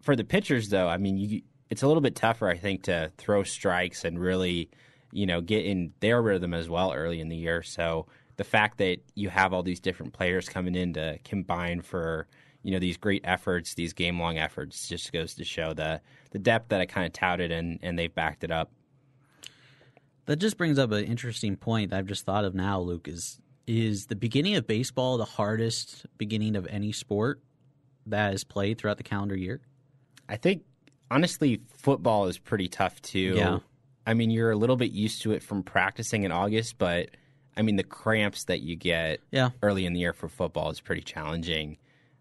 for 0.00 0.16
the 0.16 0.24
pitchers, 0.24 0.70
though, 0.70 0.88
I 0.88 0.96
mean, 0.96 1.18
you, 1.18 1.42
it's 1.68 1.82
a 1.82 1.86
little 1.86 2.00
bit 2.00 2.14
tougher, 2.14 2.48
I 2.48 2.56
think, 2.56 2.84
to 2.84 3.12
throw 3.18 3.42
strikes 3.42 4.04
and 4.04 4.18
really, 4.18 4.70
you 5.16 5.24
know, 5.24 5.40
get 5.40 5.64
in 5.64 5.94
their 6.00 6.20
rhythm 6.20 6.52
as 6.52 6.68
well 6.68 6.92
early 6.92 7.20
in 7.20 7.30
the 7.30 7.36
year. 7.36 7.62
So 7.62 8.06
the 8.36 8.44
fact 8.44 8.76
that 8.78 8.98
you 9.14 9.30
have 9.30 9.54
all 9.54 9.62
these 9.62 9.80
different 9.80 10.12
players 10.12 10.46
coming 10.46 10.74
in 10.74 10.92
to 10.92 11.18
combine 11.24 11.80
for 11.80 12.28
you 12.62 12.72
know 12.72 12.78
these 12.78 12.98
great 12.98 13.22
efforts, 13.24 13.74
these 13.74 13.94
game 13.94 14.20
long 14.20 14.36
efforts, 14.36 14.88
just 14.88 15.12
goes 15.12 15.34
to 15.34 15.44
show 15.44 15.72
the 15.72 16.02
the 16.32 16.38
depth 16.38 16.68
that 16.68 16.80
I 16.80 16.86
kind 16.86 17.06
of 17.06 17.14
touted, 17.14 17.50
and 17.50 17.78
and 17.82 17.98
they've 17.98 18.14
backed 18.14 18.44
it 18.44 18.50
up. 18.50 18.70
That 20.26 20.36
just 20.36 20.58
brings 20.58 20.78
up 20.78 20.90
an 20.92 21.04
interesting 21.04 21.56
point 21.56 21.90
that 21.90 21.98
I've 21.98 22.06
just 22.06 22.26
thought 22.26 22.44
of 22.44 22.54
now, 22.54 22.80
Luke. 22.80 23.08
Is 23.08 23.40
is 23.66 24.06
the 24.06 24.16
beginning 24.16 24.56
of 24.56 24.66
baseball 24.66 25.16
the 25.16 25.24
hardest 25.24 26.04
beginning 26.18 26.56
of 26.56 26.66
any 26.66 26.92
sport 26.92 27.40
that 28.04 28.34
is 28.34 28.44
played 28.44 28.76
throughout 28.76 28.98
the 28.98 29.02
calendar 29.02 29.36
year? 29.36 29.62
I 30.28 30.36
think 30.36 30.62
honestly, 31.10 31.62
football 31.72 32.26
is 32.26 32.36
pretty 32.36 32.68
tough 32.68 33.00
too. 33.00 33.34
Yeah. 33.36 33.58
I 34.06 34.14
mean, 34.14 34.30
you're 34.30 34.52
a 34.52 34.56
little 34.56 34.76
bit 34.76 34.92
used 34.92 35.22
to 35.22 35.32
it 35.32 35.42
from 35.42 35.62
practicing 35.62 36.22
in 36.22 36.32
August, 36.32 36.78
but 36.78 37.10
I 37.56 37.62
mean, 37.62 37.76
the 37.76 37.82
cramps 37.82 38.44
that 38.44 38.60
you 38.60 38.76
get 38.76 39.20
yeah. 39.30 39.50
early 39.62 39.84
in 39.84 39.94
the 39.94 40.00
year 40.00 40.12
for 40.12 40.28
football 40.28 40.70
is 40.70 40.80
pretty 40.80 41.02
challenging. 41.02 41.78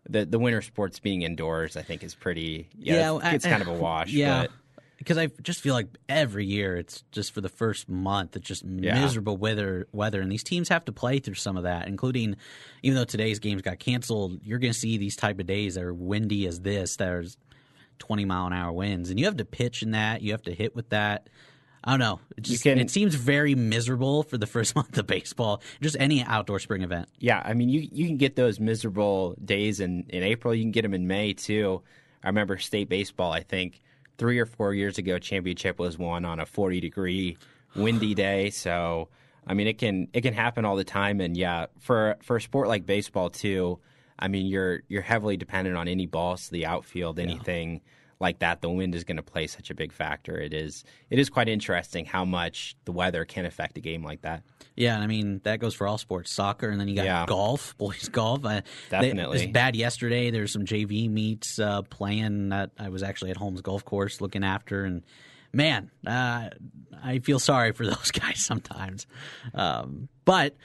The 0.09 0.25
the 0.25 0.39
winter 0.39 0.61
sports 0.61 0.99
being 0.99 1.21
indoors, 1.21 1.77
I 1.77 1.81
think, 1.81 2.03
is 2.03 2.15
pretty. 2.15 2.69
Yeah, 2.77 2.95
yeah 2.95 3.15
it's, 3.17 3.35
it's 3.35 3.45
kind 3.45 3.61
of 3.61 3.67
a 3.67 3.73
eh, 3.73 3.77
wash. 3.77 4.11
Yeah. 4.11 4.41
But, 4.43 4.51
because 4.97 5.17
I 5.17 5.27
just 5.41 5.61
feel 5.61 5.73
like 5.73 5.87
every 6.07 6.45
year 6.45 6.77
it's 6.77 7.03
just 7.11 7.33
for 7.33 7.41
the 7.41 7.49
first 7.49 7.89
month 7.89 8.35
it's 8.35 8.47
just 8.47 8.63
yeah. 8.63 8.99
miserable 8.99 9.37
weather 9.37 9.87
weather 9.91 10.21
and 10.21 10.31
these 10.31 10.43
teams 10.43 10.69
have 10.69 10.85
to 10.85 10.91
play 10.91 11.19
through 11.19 11.35
some 11.35 11.57
of 11.57 11.63
that 11.63 11.87
including 11.87 12.37
even 12.81 12.97
though 12.97 13.03
today's 13.03 13.39
games 13.39 13.61
got 13.61 13.77
canceled 13.77 14.39
you're 14.43 14.57
going 14.57 14.73
to 14.73 14.79
see 14.79 14.97
these 14.97 15.15
type 15.15 15.39
of 15.39 15.45
days 15.45 15.75
that 15.75 15.83
are 15.83 15.93
windy 15.93 16.47
as 16.47 16.61
this 16.61 16.95
there's 16.95 17.37
20 17.99 18.25
mile 18.25 18.47
an 18.47 18.53
hour 18.53 18.71
winds 18.71 19.09
and 19.09 19.19
you 19.19 19.25
have 19.25 19.37
to 19.37 19.45
pitch 19.45 19.83
in 19.83 19.91
that 19.91 20.21
you 20.21 20.31
have 20.31 20.43
to 20.43 20.53
hit 20.53 20.75
with 20.75 20.89
that 20.89 21.27
I 21.85 21.91
don't 21.91 21.99
know. 21.99 22.19
It, 22.35 22.41
just, 22.41 22.63
can, 22.63 22.79
it 22.79 22.89
seems 22.89 23.13
very 23.13 23.53
miserable 23.53 24.23
for 24.23 24.39
the 24.39 24.47
first 24.47 24.75
month 24.75 24.97
of 24.97 25.05
baseball. 25.05 25.61
Just 25.81 25.95
any 25.99 26.23
outdoor 26.23 26.59
spring 26.59 26.81
event. 26.81 27.07
Yeah, 27.19 27.41
I 27.45 27.53
mean, 27.53 27.69
you 27.69 27.87
you 27.91 28.07
can 28.07 28.17
get 28.17 28.35
those 28.35 28.59
miserable 28.59 29.35
days 29.43 29.79
in 29.79 30.05
in 30.09 30.23
April. 30.23 30.53
You 30.53 30.63
can 30.63 30.71
get 30.71 30.81
them 30.81 30.93
in 30.93 31.07
May 31.07 31.33
too. 31.33 31.83
I 32.23 32.27
remember 32.27 32.57
state 32.57 32.89
baseball. 32.89 33.31
I 33.31 33.41
think 33.43 33.81
three 34.17 34.39
or 34.39 34.47
four 34.47 34.73
years 34.73 34.97
ago, 34.97 35.19
championship 35.19 35.77
was 35.77 35.97
won 35.97 36.25
on 36.25 36.39
a 36.39 36.45
forty 36.45 36.79
degree 36.79 37.37
windy 37.75 38.13
day. 38.15 38.49
So 38.49 39.09
I 39.45 39.53
mean, 39.53 39.67
it 39.67 39.77
can 39.77 40.07
it 40.11 40.21
can 40.21 40.33
happen 40.33 40.65
all 40.65 40.75
the 40.75 40.83
time. 40.83 41.21
And 41.21 41.37
yeah, 41.37 41.67
for 41.79 42.17
for 42.23 42.37
a 42.37 42.41
sport 42.41 42.67
like 42.67 42.85
baseball 42.85 43.29
too. 43.29 43.79
I 44.17 44.27
mean, 44.29 44.47
you're 44.47 44.81
you're 44.87 45.03
heavily 45.03 45.37
dependent 45.37 45.77
on 45.77 45.87
any 45.87 46.07
balls 46.07 46.45
to 46.45 46.51
the 46.51 46.65
outfield, 46.65 47.19
anything. 47.19 47.73
Yeah 47.73 47.79
like 48.19 48.39
that, 48.39 48.61
the 48.61 48.69
wind 48.69 48.95
is 48.95 49.03
going 49.03 49.17
to 49.17 49.23
play 49.23 49.47
such 49.47 49.69
a 49.69 49.75
big 49.75 49.91
factor. 49.91 50.37
It 50.37 50.53
is 50.53 50.83
it 51.09 51.19
is 51.19 51.29
quite 51.29 51.49
interesting 51.49 52.05
how 52.05 52.25
much 52.25 52.75
the 52.85 52.91
weather 52.91 53.25
can 53.25 53.45
affect 53.45 53.77
a 53.77 53.81
game 53.81 54.03
like 54.03 54.21
that. 54.21 54.43
Yeah, 54.75 54.95
and 54.95 55.03
I 55.03 55.07
mean 55.07 55.41
that 55.43 55.59
goes 55.59 55.73
for 55.73 55.87
all 55.87 55.97
sports, 55.97 56.31
soccer, 56.31 56.69
and 56.69 56.79
then 56.79 56.87
you 56.87 56.95
got 56.95 57.05
yeah. 57.05 57.25
golf, 57.27 57.77
boys 57.77 58.09
golf. 58.09 58.41
Definitely, 58.41 59.21
it 59.21 59.29
was 59.29 59.47
bad 59.47 59.75
yesterday. 59.75 60.31
There's 60.31 60.51
some 60.51 60.65
JV 60.65 61.09
meets 61.09 61.59
uh, 61.59 61.81
playing 61.83 62.49
that 62.49 62.71
I 62.79 62.89
was 62.89 63.03
actually 63.03 63.31
at 63.31 63.37
Holmes 63.37 63.61
Golf 63.61 63.85
Course 63.85 64.21
looking 64.21 64.43
after, 64.43 64.85
and 64.85 65.03
man, 65.53 65.91
uh, 66.05 66.49
I 67.03 67.19
feel 67.19 67.39
sorry 67.39 67.71
for 67.71 67.85
those 67.85 68.11
guys 68.11 68.39
sometimes. 68.39 69.07
Um, 69.53 70.09
but 70.25 70.55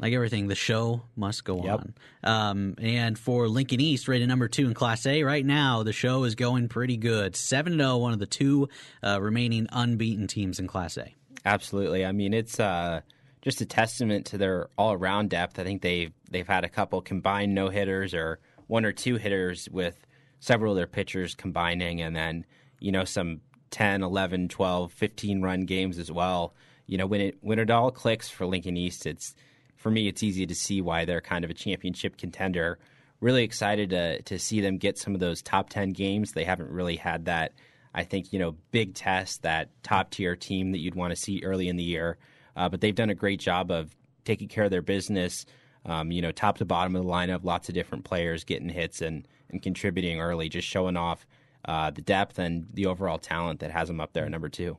like 0.00 0.14
everything, 0.14 0.48
the 0.48 0.54
show 0.54 1.02
must 1.14 1.44
go 1.44 1.62
yep. 1.62 1.80
on. 1.80 1.94
Um, 2.24 2.74
and 2.78 3.18
for 3.18 3.48
Lincoln 3.48 3.80
East, 3.80 4.08
rated 4.08 4.28
number 4.28 4.48
two 4.48 4.66
in 4.66 4.74
Class 4.74 5.04
A 5.04 5.22
right 5.22 5.44
now, 5.44 5.82
the 5.82 5.92
show 5.92 6.24
is 6.24 6.34
going 6.34 6.68
pretty 6.68 6.96
good. 6.96 7.36
7 7.36 7.76
0, 7.76 7.98
one 7.98 8.12
of 8.12 8.18
the 8.18 8.26
two 8.26 8.68
uh, 9.04 9.20
remaining 9.20 9.66
unbeaten 9.70 10.26
teams 10.26 10.58
in 10.58 10.66
Class 10.66 10.96
A. 10.96 11.14
Absolutely. 11.44 12.04
I 12.06 12.12
mean, 12.12 12.32
it's 12.32 12.58
uh, 12.58 13.02
just 13.42 13.60
a 13.60 13.66
testament 13.66 14.26
to 14.26 14.38
their 14.38 14.68
all 14.78 14.92
around 14.92 15.30
depth. 15.30 15.58
I 15.58 15.64
think 15.64 15.82
they've, 15.82 16.12
they've 16.30 16.48
had 16.48 16.64
a 16.64 16.68
couple 16.68 17.02
combined 17.02 17.54
no 17.54 17.68
hitters 17.68 18.14
or 18.14 18.40
one 18.68 18.86
or 18.86 18.92
two 18.92 19.16
hitters 19.16 19.68
with 19.70 20.06
several 20.38 20.72
of 20.72 20.76
their 20.76 20.86
pitchers 20.86 21.34
combining, 21.34 22.00
and 22.00 22.16
then, 22.16 22.46
you 22.78 22.90
know, 22.90 23.04
some 23.04 23.42
10, 23.70 24.02
11, 24.02 24.48
12, 24.48 24.92
15 24.92 25.42
run 25.42 25.60
games 25.66 25.98
as 25.98 26.10
well. 26.10 26.54
You 26.86 26.96
know, 26.96 27.06
when 27.06 27.20
it 27.20 27.38
when 27.40 27.58
it 27.58 27.70
all 27.70 27.90
clicks 27.90 28.28
for 28.28 28.46
Lincoln 28.46 28.76
East, 28.76 29.06
it's 29.06 29.34
for 29.80 29.90
me, 29.90 30.08
it's 30.08 30.22
easy 30.22 30.46
to 30.46 30.54
see 30.54 30.82
why 30.82 31.06
they're 31.06 31.22
kind 31.22 31.42
of 31.42 31.50
a 31.50 31.54
championship 31.54 32.18
contender. 32.18 32.78
Really 33.20 33.42
excited 33.42 33.90
to 33.90 34.22
to 34.22 34.38
see 34.38 34.60
them 34.60 34.76
get 34.76 34.98
some 34.98 35.14
of 35.14 35.20
those 35.20 35.42
top 35.42 35.70
ten 35.70 35.90
games. 35.90 36.32
They 36.32 36.44
haven't 36.44 36.70
really 36.70 36.96
had 36.96 37.24
that. 37.24 37.52
I 37.94 38.04
think 38.04 38.32
you 38.32 38.38
know 38.38 38.56
big 38.70 38.94
test 38.94 39.42
that 39.42 39.70
top 39.82 40.10
tier 40.10 40.36
team 40.36 40.72
that 40.72 40.78
you'd 40.78 40.94
want 40.94 41.12
to 41.12 41.16
see 41.16 41.42
early 41.42 41.68
in 41.68 41.76
the 41.76 41.82
year, 41.82 42.18
uh, 42.56 42.68
but 42.68 42.82
they've 42.82 42.94
done 42.94 43.10
a 43.10 43.14
great 43.14 43.40
job 43.40 43.70
of 43.70 43.94
taking 44.24 44.48
care 44.48 44.64
of 44.64 44.70
their 44.70 44.82
business. 44.82 45.46
Um, 45.86 46.10
you 46.12 46.20
know, 46.20 46.30
top 46.30 46.58
to 46.58 46.66
bottom 46.66 46.94
of 46.94 47.02
the 47.02 47.10
lineup, 47.10 47.42
lots 47.42 47.70
of 47.70 47.74
different 47.74 48.04
players 48.04 48.44
getting 48.44 48.68
hits 48.68 49.00
and 49.00 49.26
and 49.48 49.62
contributing 49.62 50.20
early, 50.20 50.50
just 50.50 50.68
showing 50.68 50.96
off 50.98 51.26
uh, 51.64 51.90
the 51.90 52.02
depth 52.02 52.38
and 52.38 52.66
the 52.74 52.86
overall 52.86 53.18
talent 53.18 53.60
that 53.60 53.70
has 53.70 53.88
them 53.88 54.00
up 54.00 54.12
there 54.12 54.24
at 54.26 54.30
number 54.30 54.50
two. 54.50 54.76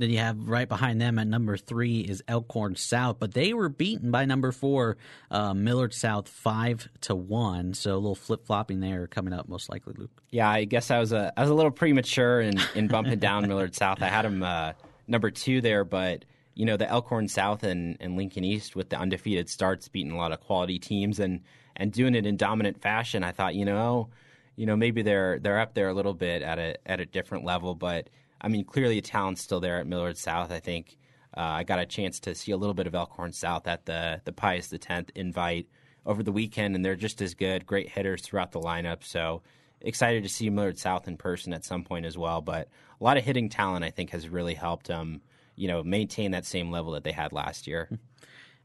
Then 0.00 0.08
you 0.08 0.16
have 0.16 0.48
right 0.48 0.66
behind 0.66 0.98
them 0.98 1.18
at 1.18 1.26
number 1.26 1.58
three 1.58 2.00
is 2.00 2.24
Elkhorn 2.26 2.74
South, 2.74 3.18
but 3.20 3.34
they 3.34 3.52
were 3.52 3.68
beaten 3.68 4.10
by 4.10 4.24
number 4.24 4.50
four, 4.50 4.96
uh, 5.30 5.52
Millard 5.52 5.92
South, 5.92 6.26
five 6.26 6.88
to 7.02 7.14
one. 7.14 7.74
So 7.74 7.92
a 7.92 7.96
little 7.96 8.14
flip 8.14 8.46
flopping 8.46 8.80
there 8.80 9.06
coming 9.06 9.34
up, 9.34 9.46
most 9.46 9.68
likely, 9.68 9.92
Luke. 9.98 10.22
Yeah, 10.30 10.48
I 10.48 10.64
guess 10.64 10.90
I 10.90 11.00
was 11.00 11.12
a 11.12 11.34
I 11.36 11.42
was 11.42 11.50
a 11.50 11.54
little 11.54 11.70
premature 11.70 12.40
in, 12.40 12.58
in 12.74 12.88
bumping 12.88 13.18
down 13.20 13.46
Millard 13.46 13.74
South. 13.74 14.00
I 14.00 14.08
had 14.08 14.24
them 14.24 14.42
uh, 14.42 14.72
number 15.06 15.30
two 15.30 15.60
there, 15.60 15.84
but 15.84 16.24
you 16.54 16.64
know 16.64 16.78
the 16.78 16.88
Elkhorn 16.88 17.28
South 17.28 17.62
and, 17.62 17.98
and 18.00 18.16
Lincoln 18.16 18.42
East 18.42 18.74
with 18.74 18.88
the 18.88 18.96
undefeated 18.96 19.50
starts, 19.50 19.88
beating 19.88 20.12
a 20.12 20.16
lot 20.16 20.32
of 20.32 20.40
quality 20.40 20.78
teams 20.78 21.20
and 21.20 21.42
and 21.76 21.92
doing 21.92 22.14
it 22.14 22.24
in 22.24 22.38
dominant 22.38 22.80
fashion. 22.80 23.22
I 23.22 23.32
thought, 23.32 23.54
you 23.54 23.66
know, 23.66 24.08
you 24.56 24.64
know 24.64 24.76
maybe 24.76 25.02
they're 25.02 25.38
they're 25.40 25.60
up 25.60 25.74
there 25.74 25.90
a 25.90 25.94
little 25.94 26.14
bit 26.14 26.40
at 26.40 26.58
a 26.58 26.76
at 26.86 27.00
a 27.00 27.04
different 27.04 27.44
level, 27.44 27.74
but 27.74 28.08
I 28.40 28.48
mean, 28.48 28.64
clearly 28.64 28.96
the 28.96 29.02
talent's 29.02 29.42
still 29.42 29.60
there 29.60 29.78
at 29.78 29.86
Millard 29.86 30.16
South. 30.16 30.50
I 30.50 30.60
think 30.60 30.98
uh, 31.36 31.40
I 31.40 31.64
got 31.64 31.78
a 31.78 31.86
chance 31.86 32.20
to 32.20 32.34
see 32.34 32.52
a 32.52 32.56
little 32.56 32.74
bit 32.74 32.86
of 32.86 32.94
Elkhorn 32.94 33.32
South 33.32 33.66
at 33.66 33.86
the 33.86 34.20
the 34.24 34.32
Pius 34.32 34.72
X 34.72 35.10
invite 35.14 35.68
over 36.06 36.22
the 36.22 36.32
weekend, 36.32 36.74
and 36.74 36.84
they're 36.84 36.96
just 36.96 37.20
as 37.22 37.34
good. 37.34 37.66
Great 37.66 37.88
hitters 37.88 38.22
throughout 38.22 38.52
the 38.52 38.60
lineup. 38.60 39.04
So 39.04 39.42
excited 39.80 40.22
to 40.22 40.28
see 40.28 40.50
Millard 40.50 40.78
South 40.78 41.08
in 41.08 41.16
person 41.16 41.52
at 41.52 41.64
some 41.64 41.84
point 41.84 42.06
as 42.06 42.18
well. 42.18 42.40
But 42.40 42.68
a 43.00 43.04
lot 43.04 43.16
of 43.16 43.24
hitting 43.24 43.48
talent, 43.48 43.84
I 43.84 43.90
think, 43.90 44.10
has 44.10 44.28
really 44.28 44.54
helped 44.54 44.86
them, 44.86 45.22
you 45.56 45.68
know, 45.68 45.82
maintain 45.82 46.32
that 46.32 46.46
same 46.46 46.70
level 46.70 46.92
that 46.92 47.04
they 47.04 47.12
had 47.12 47.32
last 47.32 47.66
year. 47.66 47.88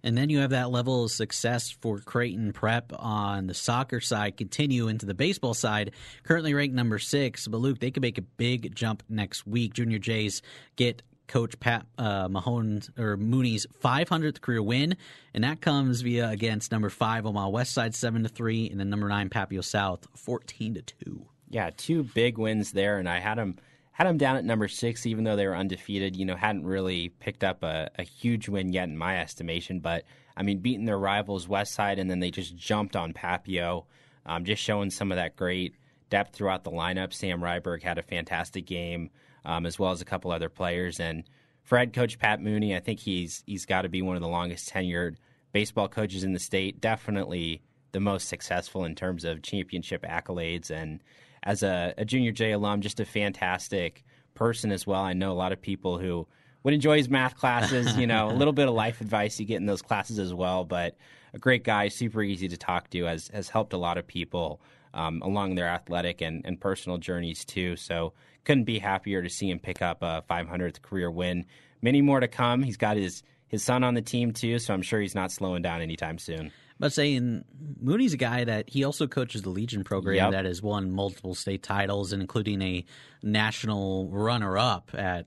And 0.05 0.15
then 0.15 0.29
you 0.29 0.39
have 0.39 0.51
that 0.51 0.69
level 0.69 1.05
of 1.05 1.11
success 1.11 1.71
for 1.71 1.97
Creighton 1.97 2.53
Prep 2.53 2.93
on 2.97 3.47
the 3.47 3.55
soccer 3.55 3.99
side 3.99 4.37
continue 4.37 4.87
into 4.87 5.07
the 5.07 5.15
baseball 5.15 5.55
side. 5.55 5.93
Currently 6.21 6.53
ranked 6.53 6.75
number 6.75 6.99
six, 6.99 7.47
but 7.47 7.57
Luke, 7.57 7.79
they 7.79 7.89
could 7.89 8.03
make 8.03 8.19
a 8.19 8.21
big 8.21 8.75
jump 8.75 9.01
next 9.09 9.47
week. 9.47 9.73
Junior 9.73 9.97
Jays 9.97 10.43
get 10.75 11.01
Coach 11.27 11.59
Pat 11.59 11.87
uh, 11.97 12.27
Mahone 12.29 12.81
or 12.99 13.17
Mooney's 13.17 13.65
500th 13.83 14.41
career 14.41 14.61
win, 14.61 14.95
and 15.33 15.43
that 15.43 15.59
comes 15.59 16.01
via 16.01 16.29
against 16.29 16.71
number 16.71 16.91
five 16.91 17.25
Omaha 17.25 17.49
West 17.49 17.73
Side 17.73 17.95
seven 17.95 18.21
to 18.21 18.29
three, 18.29 18.69
and 18.69 18.79
then 18.79 18.91
number 18.91 19.09
nine 19.09 19.29
Papio 19.29 19.63
South 19.63 20.07
14 20.15 20.75
to 20.75 20.81
two. 20.83 21.25
Yeah, 21.49 21.71
two 21.75 22.03
big 22.03 22.37
wins 22.37 22.73
there, 22.73 22.99
and 22.99 23.09
I 23.09 23.19
had 23.19 23.39
them 23.39 23.55
had 23.95 24.07
them 24.07 24.17
down 24.17 24.35
at 24.35 24.43
number 24.43 24.67
six, 24.67 25.05
even 25.05 25.23
though 25.23 25.37
they 25.37 25.47
were 25.47 25.55
undefeated. 25.55 26.17
You 26.17 26.25
know, 26.25 26.35
hadn't 26.35 26.65
really 26.65 27.09
picked 27.21 27.45
up 27.45 27.63
a, 27.63 27.89
a 27.97 28.03
huge 28.03 28.49
win 28.49 28.73
yet 28.73 28.89
in 28.89 28.97
my 28.97 29.21
estimation. 29.21 29.79
But 29.79 30.03
I 30.35 30.43
mean, 30.43 30.59
beating 30.59 30.83
their 30.83 30.99
rivals 30.99 31.47
West 31.47 31.73
Side, 31.73 31.97
and 31.97 32.09
then 32.09 32.19
they 32.19 32.29
just 32.29 32.57
jumped 32.57 32.97
on 32.97 33.13
Papio, 33.13 33.85
um, 34.25 34.43
just 34.43 34.61
showing 34.61 34.89
some 34.89 35.13
of 35.13 35.15
that 35.15 35.37
great 35.37 35.75
depth 36.09 36.35
throughout 36.35 36.65
the 36.65 36.71
lineup. 36.71 37.13
Sam 37.13 37.39
Ryberg 37.39 37.83
had 37.83 37.97
a 37.97 38.03
fantastic 38.03 38.65
game, 38.65 39.11
um, 39.45 39.65
as 39.65 39.79
well 39.79 39.91
as 39.91 40.01
a 40.01 40.05
couple 40.05 40.29
other 40.29 40.49
players. 40.49 40.99
And 40.99 41.23
for 41.63 41.77
head 41.77 41.93
coach 41.93 42.19
Pat 42.19 42.41
Mooney, 42.41 42.75
I 42.75 42.81
think 42.81 42.99
he's 42.99 43.45
he's 43.47 43.65
got 43.65 43.83
to 43.83 43.89
be 43.89 44.01
one 44.01 44.17
of 44.17 44.21
the 44.21 44.27
longest 44.27 44.69
tenured 44.69 45.15
baseball 45.53 45.87
coaches 45.87 46.25
in 46.25 46.33
the 46.33 46.39
state. 46.39 46.81
Definitely 46.81 47.61
the 47.93 48.01
most 48.01 48.27
successful 48.27 48.83
in 48.83 48.93
terms 48.93 49.23
of 49.23 49.41
championship 49.41 50.03
accolades 50.03 50.69
and 50.69 50.99
as 51.45 51.63
a, 51.63 51.93
a 51.97 52.05
Junior 52.05 52.31
J 52.31 52.51
alum, 52.51 52.81
just 52.81 52.99
a 52.99 53.05
fantastic 53.05 54.03
person 54.33 54.71
as 54.71 54.85
well. 54.85 55.01
I 55.01 55.13
know 55.13 55.31
a 55.31 55.33
lot 55.33 55.51
of 55.51 55.61
people 55.61 55.97
who 55.97 56.27
would 56.63 56.73
enjoy 56.73 56.97
his 56.97 57.09
math 57.09 57.37
classes. 57.37 57.95
You 57.97 58.07
know, 58.07 58.29
a 58.29 58.33
little 58.35 58.53
bit 58.53 58.67
of 58.67 58.73
life 58.73 59.01
advice 59.01 59.39
you 59.39 59.45
get 59.45 59.57
in 59.57 59.65
those 59.65 59.81
classes 59.81 60.19
as 60.19 60.33
well. 60.33 60.65
But 60.65 60.97
a 61.33 61.39
great 61.39 61.63
guy, 61.63 61.87
super 61.87 62.23
easy 62.23 62.47
to 62.47 62.57
talk 62.57 62.89
to, 62.89 63.03
has 63.05 63.29
has 63.29 63.49
helped 63.49 63.73
a 63.73 63.77
lot 63.77 63.97
of 63.97 64.07
people 64.07 64.59
um, 64.93 65.21
along 65.21 65.55
their 65.55 65.67
athletic 65.67 66.21
and, 66.21 66.41
and 66.45 66.59
personal 66.59 66.97
journeys 66.97 67.45
too. 67.45 67.75
So 67.75 68.13
couldn't 68.43 68.63
be 68.63 68.79
happier 68.79 69.21
to 69.21 69.29
see 69.29 69.49
him 69.49 69.59
pick 69.59 69.81
up 69.81 70.01
a 70.01 70.23
500th 70.29 70.81
career 70.81 71.11
win. 71.11 71.45
Many 71.81 72.01
more 72.01 72.19
to 72.19 72.27
come. 72.27 72.63
He's 72.63 72.77
got 72.77 72.97
his 72.97 73.23
his 73.47 73.63
son 73.63 73.83
on 73.83 73.93
the 73.93 74.01
team 74.01 74.31
too, 74.31 74.57
so 74.57 74.73
I'm 74.73 74.81
sure 74.81 74.99
he's 74.99 75.15
not 75.15 75.31
slowing 75.31 75.61
down 75.61 75.81
anytime 75.81 76.17
soon. 76.17 76.51
But 76.79 76.91
saying 76.93 77.45
Mooney's 77.79 78.13
a 78.13 78.17
guy 78.17 78.43
that 78.43 78.69
he 78.69 78.83
also 78.83 79.07
coaches 79.07 79.41
the 79.43 79.49
Legion 79.49 79.83
program 79.85 80.15
Yep. 80.15 80.31
that 80.31 80.45
has 80.45 80.61
won 80.61 80.91
multiple 80.91 81.33
state 81.35 81.63
titles, 81.63 82.11
and 82.11 82.21
including 82.21 82.61
a 82.61 82.83
national 83.23 84.07
runner-up 84.09 84.91
at 84.93 85.25